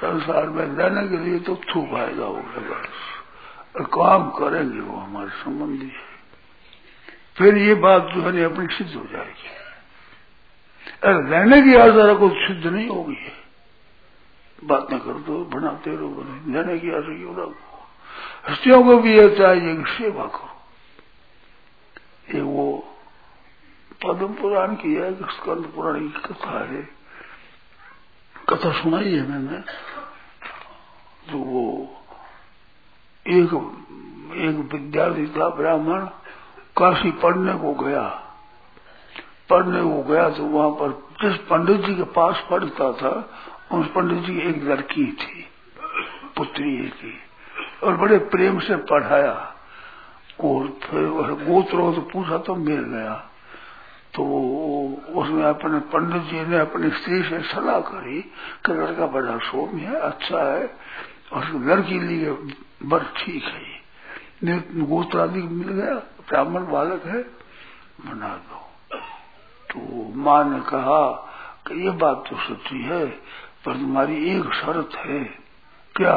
संसार 0.00 0.46
में 0.46 0.66
लेने 0.66 1.08
के 1.08 1.16
लिए 1.16 1.38
तो 1.38 1.56
थू 1.56 1.82
फ़ायदा 1.82 2.24
हो 2.24 2.34
गया 2.34 2.70
बस 2.70 3.86
काम 3.92 4.30
करेंगे 4.30 4.80
वो 4.80 4.96
हमारे 4.96 5.28
संबंधी। 5.28 5.92
फिर 7.38 7.58
ये 7.58 7.74
बात 7.74 8.02
जो 8.02 8.22
है 8.22 8.44
अपनी 8.44 8.66
सिद्ध 8.66 8.94
हो 8.94 9.04
जाएगी। 9.12 9.48
अरे 11.02 11.30
लेने 11.30 11.62
की 11.62 11.74
आशा 11.74 12.10
रखो, 12.10 12.28
सिद्ध 12.28 12.66
नहीं 12.66 12.88
होगी। 12.88 13.32
बात 14.64 14.80
बातें 14.80 14.98
कर 14.98 15.12
दो 15.12 15.44
बनाते 15.44 15.90
रहो 15.90 16.24
लेने 16.46 16.78
की 16.78 16.90
आशा 16.90 17.18
क्यों 17.18 17.36
रखो? 17.36 17.88
हस्तियों 18.50 18.84
को 18.84 18.98
भी 18.98 19.16
यह 19.16 19.38
चाहिए 19.38 19.76
कि 19.76 19.90
सेवा 19.90 20.24
करो। 20.24 20.57
ये 22.34 22.40
वो 22.40 22.96
पद्म 24.04 24.26
पुराण 24.34 24.74
की 24.74 24.94
है, 24.94 25.12
स्कंद 25.14 25.72
पुराण 25.74 25.98
की 26.00 26.08
कथा 26.08 26.58
है। 26.64 26.82
कथा 28.48 28.72
सुनाई 28.72 29.12
है 29.14 29.28
मैंने। 29.28 29.58
तो 31.30 31.38
वो 31.38 31.64
एक 33.26 33.50
एक 34.36 34.72
विद्यार्थी 34.72 35.26
था, 35.26 35.48
ब्राह्मण, 35.48 36.04
काशी 36.76 37.10
पढ़ने 37.10 37.54
को 37.54 37.72
गया। 37.74 38.08
पढ़ने 39.50 39.82
को 39.82 40.02
गया 40.02 40.28
तो 40.30 40.44
वहाँ 40.44 40.70
पर 40.70 40.90
जिस 41.22 41.36
पंडित 41.40 41.80
जी 41.80 41.94
के 41.94 42.02
पास 42.02 42.44
पढ़ता 42.50 42.92
था, 42.92 43.10
उस 43.72 43.86
पंडित 43.86 44.18
जी 44.18 44.34
की 44.34 44.48
एक 44.48 44.62
लड़की 44.62 45.06
थी, 45.12 45.46
पुत्री 46.36 46.88
की 46.88 47.14
और 47.82 47.96
बड़े 47.96 48.18
प्रेम 48.18 48.58
से 48.58 48.76
पढ़ाया। 48.76 49.54
गोत्र 50.40 51.76
तो 51.94 52.00
पूछा 52.12 52.38
तो 52.38 52.54
मिल 52.56 52.82
गया। 52.84 53.14
तो 54.14 54.24
उसमें 55.14 55.42
अपने 55.44 55.78
पंडित 55.92 56.22
जी 56.22 56.40
ने 56.50 56.58
अपनी 56.58 56.90
स्त्री 56.90 57.22
से 57.22 57.40
सलाह 57.44 57.80
करी 57.80 58.20
कि 58.66 58.72
लड़का 58.72 59.06
बड़ा 59.06 59.36
सौम्य 59.44 59.82
है 59.82 60.00
अच्छा 60.02 60.42
है, 60.44 60.70
और 61.32 61.42
लड़की 61.64 61.98
लिए 62.00 62.30
बर 62.82 63.04
ठीक 63.16 63.44
है 63.44 63.76
गोत्र 64.80 65.20
आदि 65.20 65.42
मिल 65.42 65.68
गया, 65.70 65.94
ब्राह्मण 66.28 66.66
बालक 66.66 67.06
है, 67.06 67.22
बना 68.02 68.28
दो। 68.28 68.58
तो 69.70 69.80
माँ 70.16 70.42
ने 70.44 70.60
कहा 70.60 71.04
कि 71.66 71.82
ये 71.84 71.90
बात 71.98 72.24
तो 72.30 72.36
सच्ची 72.38 72.82
है, 72.82 73.04
पर 73.64 73.72
तुम्हारी 73.72 74.16
एक 74.30 74.52
शर्त 74.54 74.96
है। 74.96 75.22
क्या? 75.94 76.16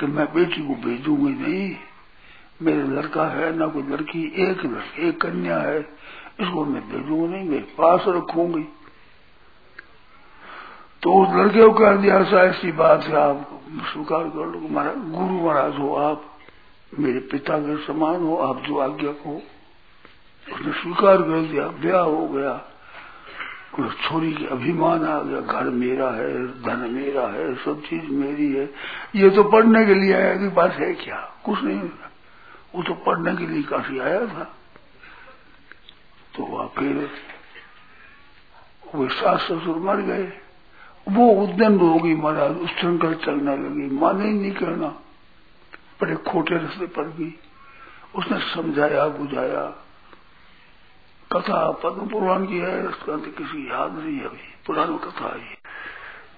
कि 0.00 0.06
मैं 0.06 0.26
बेटी 0.34 0.66
को 0.66 0.74
भेजूँगी 0.84 1.32
नहीं? 1.34 1.74
मेरे 2.64 2.82
लड़का 2.82 3.26
है, 3.26 3.56
ना 3.56 3.66
कोई 3.66 3.82
लड़की, 3.82 4.34
एक 4.36 4.64
लड़की, 4.64 5.08
एक 5.08 5.20
कन्या 5.20 5.58
है। 5.58 5.80
इसको 6.40 6.64
मैं 6.64 6.82
भेजूँगा 6.88 7.36
नहीं, 7.36 7.48
मेरे 7.48 7.62
पास 7.62 8.04
रखूँगी। 8.08 8.68
तो 11.02 11.14
उस 11.14 11.34
लड़के 11.34 11.62
को 11.62 11.72
कह 11.72 11.92
दिया, 11.92 12.18
ऐसा 12.18 12.42
ऐसी 12.42 12.72
बात 12.72 13.04
है, 13.04 13.16
आप 13.16 13.62
स्वीकार 13.92 14.24
कर 14.24 14.46
लो। 14.46 14.68
महाराज, 14.70 14.94
गुरु 14.94 15.46
महाराज 15.46 15.78
हो 15.78 15.94
आप, 15.94 16.24
मेरे 16.98 17.18
पिता 17.18 17.58
के 17.58 17.86
समान 17.86 18.22
हो, 18.22 18.36
आप 18.36 18.62
जो 18.62 18.78
आज्ञा 18.78 19.10
को 19.10 19.42
उसने 20.52 20.72
स्वीकार 20.72 21.16
कर 21.16 21.42
दिया, 21.42 21.68
ब्याह 21.68 22.02
हो 22.02 22.28
गया 22.28 22.70
छोरी 24.08 24.32
के 24.32 24.46
अभिमान 24.46 25.04
आ 25.04 25.20
गया, 25.22 25.40
घर 25.40 25.64
मेरा 25.64 26.10
है, 26.10 26.46
धन 26.62 26.90
मेरा 26.92 27.26
है, 27.26 27.54
सब 27.54 27.82
चीज़ 27.82 28.10
मेरी 28.10 28.52
है। 28.52 28.70
ये 29.14 29.30
तो 29.30 29.44
पढ़ने 29.44 29.86
के 29.86 29.94
लिए 29.94 30.12
आया 30.12 30.36
कि 30.36 30.48
बात 30.48 30.72
है 30.72 30.94
क्या? 30.94 31.34
कुछ 31.44 31.62
नहीं। 31.62 31.80
वो 32.74 32.82
तो 32.82 32.94
पढ़ने 32.94 33.36
के 33.36 33.46
लिए 33.46 33.62
काफ़ी 33.62 33.98
आया 33.98 34.26
था। 34.26 34.44
तो 36.36 36.42
वह 36.42 36.66
फिर 36.78 37.10
वो 38.94 39.08
सास 39.08 39.40
ससुर 39.40 39.76
मर 39.76 39.96
गए। 39.96 40.32
वो 41.08 41.28
उद्यम 41.30 41.78
होगी 41.78 42.14
महाराज 42.14 42.50
उस 42.50 42.70
संकट 42.70 43.24
चलने 43.24 43.56
लगी। 43.56 43.90
माने 43.90 44.24
ही 44.24 44.32
नहीं 44.32 44.52
करना 44.52 44.88
बड़े 46.00 46.16
खोटे 46.16 46.54
रस्ते 46.54 46.86
पर 46.86 47.04
भी। 47.04 47.38
उसने 48.14 48.38
समझाया, 48.54 49.06
बुझाया। 49.08 49.64
कथा 51.32 51.70
पद्म 51.70 52.06
पुराण 52.08 52.46
की 52.46 52.58
है, 52.58 52.86
उसका 52.86 53.16
तो 53.16 53.30
किसी 53.30 53.70
याद 53.70 53.92
नहीं 53.92 54.16
है 54.18 54.24
अभी। 54.24 54.54
पुरानी 54.66 54.98
कथा 54.98 55.34
है। 55.34 55.54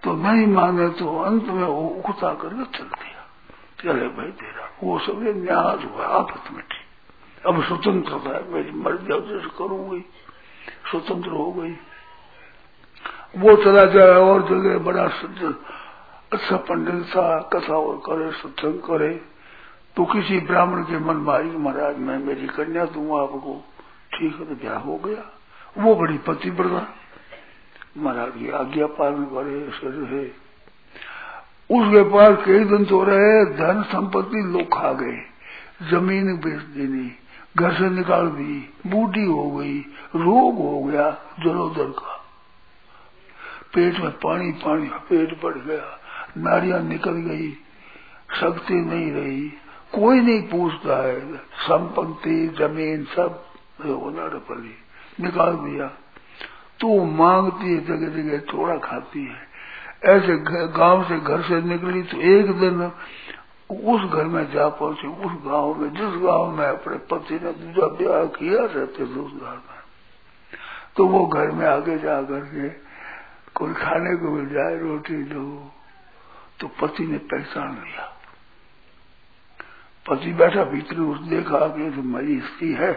तो 0.02 0.12
नहीं 0.12 0.46
माने 0.46 0.88
तो 0.88 1.18
अंत 1.18 1.44
में 1.44 1.64
वो 1.64 1.88
उकता 1.88 2.34
करके 2.34 2.78
चल 2.78 2.84
दिया 2.84 3.15
चले 3.78 4.08
भाई 4.08 4.30
तेरा। 4.32 4.68
वो 4.82 4.98
सब 4.98 5.22
न्याज 5.36 5.84
हुआ 5.84 6.06
आपत 6.06 6.52
में 6.52 6.62
ठीक 6.62 7.46
अब 7.46 7.62
स्वतंत्रता 7.62 8.30
है, 8.30 8.52
मेरी 8.52 8.70
मर्ज़ी 8.70 9.20
जैसे 9.20 9.48
करूँगी 9.58 10.00
स्वतंत्र 10.90 11.30
हो 11.30 11.52
गई। 11.52 11.72
वो 13.36 13.56
चला 13.56 13.84
जाए 13.84 14.14
और 14.14 14.42
जगह 14.42 14.78
बड़ा 14.78 15.04
अच्छा 16.32 16.56
पंडित 16.56 17.04
था 17.06 17.38
कथा 17.52 17.76
और 17.76 17.96
करे, 18.06 18.30
सत्संग 18.32 18.80
करे। 18.80 19.14
तो 19.96 20.04
किसी 20.04 20.38
ब्राह्मण 20.40 20.82
के 20.82 20.98
मन 20.98 21.16
में 21.16 21.32
आई, 21.34 21.50
महाराज, 21.56 21.98
मैं 21.98 22.18
मेरी 22.18 22.46
कन्या 22.46 22.84
दूँगा 22.84 23.22
आपको। 23.22 23.54
ठीक 24.14 24.34
है 24.34 24.46
तो 24.46 24.54
ब्याह 24.54 24.78
हो 24.78 24.96
गया? 24.96 25.22
वो 25.78 25.94
बड़ी 25.94 26.18
पतिव्रता। 26.18 26.86
महाराज 27.96 28.32
की 28.38 28.50
आज्ञा 28.50 28.86
पालन 28.86 29.24
करे, 29.24 29.60
ऐसे 29.68 29.88
रहे। 29.90 30.45
उसके 31.70 32.02
पास 32.02 32.44
कई 32.46 32.64
दिन 32.64 32.84
तो 32.84 33.04
रहे, 33.04 33.44
धन 33.44 33.82
संपत्ति 33.82 34.42
लोग 34.42 34.80
खा 34.80 34.92
गए 34.92 35.22
ज़मीन 35.90 36.36
बेच 36.36 36.60
देनी, 36.60 37.12
घर 37.56 37.72
से 37.72 37.90
निकाल 37.90 38.28
दी, 38.28 38.74
बूढ़ी 38.86 39.24
हो 39.24 39.50
गई, 39.50 39.78
रोग 40.16 40.56
हो 40.56 40.82
गया 40.82 41.10
जलोदर 41.40 41.90
का। 41.90 42.24
पेट 43.74 44.00
में 44.00 44.10
पानी 44.10 44.52
पानी 44.52 44.86
पेट 44.86 45.42
बढ़ 45.42 45.54
गया, 45.54 46.00
नारियाँ 46.36 46.80
निकल 46.80 47.10
गई, 47.10 47.50
शक्ति 48.40 48.74
नहीं 48.74 49.12
रही, 49.12 49.48
कोई 49.94 50.20
नहीं 50.20 50.42
पूछता 50.42 51.06
है। 51.06 51.36
संपत्ति, 51.36 52.48
ज़मीन 52.58 53.04
सब 53.04 53.44
पड़ी 53.80 54.74
निकाल 55.20 55.52
दिया। 55.52 55.86
तो 56.80 57.04
मांगती 57.04 57.74
है 57.74 57.84
जगह 57.84 58.22
जगह 58.22 58.38
थोड़ा 58.38 58.76
खाती 58.76 59.24
है। 59.24 59.45
ऐसे 60.04 60.36
गाँव 60.68 61.04
से 61.04 61.20
घर 61.20 61.42
से 61.42 61.60
निकली 61.62 62.02
तो 62.02 62.20
एक 62.20 62.50
दिन 62.52 62.92
उस 63.70 64.10
घर 64.12 64.24
में 64.24 64.52
जा 64.52 64.68
पहुँची, 64.68 65.06
उस 65.06 65.32
गाँव 65.46 65.74
में, 65.74 65.90
जिस 65.90 66.22
गाँव 66.22 66.50
में 66.50 66.66
अपने 66.66 66.96
पति 66.96 67.34
ने 67.34 67.52
दूसरा 67.52 67.86
ब्याह 67.86 68.24
किया 68.24 68.64
रहते 68.64 69.06
थे 69.06 69.20
उस 69.20 69.32
घर 69.32 69.52
में। 69.52 69.76
तो 70.96 71.06
वो 71.06 71.26
घर 71.26 71.50
में 71.50 71.66
आगे 71.66 71.98
जा 71.98 72.22
करके 72.22 72.68
कोई 73.54 73.72
खाने 73.74 74.16
को 74.16 74.30
मिल 74.30 74.48
जाए, 74.48 74.78
रोटी 74.78 75.22
दो 75.22 75.72
तो 76.60 76.68
पति 76.68 77.06
ने 77.06 77.18
पहचान 77.18 77.74
लिया। 77.74 78.12
पति 80.06 80.32
बैठा 80.32 80.64
भीतर 80.64 81.00
उस 81.00 81.18
देखा 81.18 81.58
कि 81.58 81.90
तो 81.90 82.02
मेरी 82.02 82.40
स्त्री 82.40 82.72
है। 82.72 82.92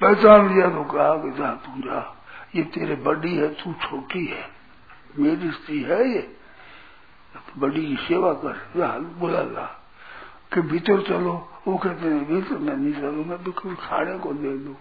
पहचान 0.00 0.54
लिया 0.54 0.68
तो 0.68 0.84
कहा 0.84 1.14
कि 1.14 1.30
जा, 1.30 1.50
तू 1.50 1.80
जा, 1.80 2.16
ये 2.56 2.62
तेरे 2.62 2.94
बड़ी 2.94 3.36
है, 3.36 3.48
तू 3.48 3.72
छोटी 3.72 4.26
है। 4.26 4.53
मेरी 5.18 5.50
स्त्री 5.50 5.82
है 5.82 6.08
ये। 6.08 6.36
बड़ी 7.58 7.86
की 7.86 7.96
सेवा 7.96 8.32
कर। 8.32 8.54
बुला, 9.00 9.40
ला, 9.40 9.82
कि 10.54 10.60
भीतर 10.60 11.02
चलो। 11.02 11.48
वो 11.68 11.78
कहते 11.78 12.06
हैं 12.06 12.34
भीतर 12.34 12.58
मैं 12.58 12.76
नहीं 12.76 12.92
चलू 12.92 13.24
मैं 13.24 13.44
बिल्कुल 13.44 13.74
खाने 13.74 14.18
को 14.18 14.32
दे 14.32 14.58
दू। 14.58 14.76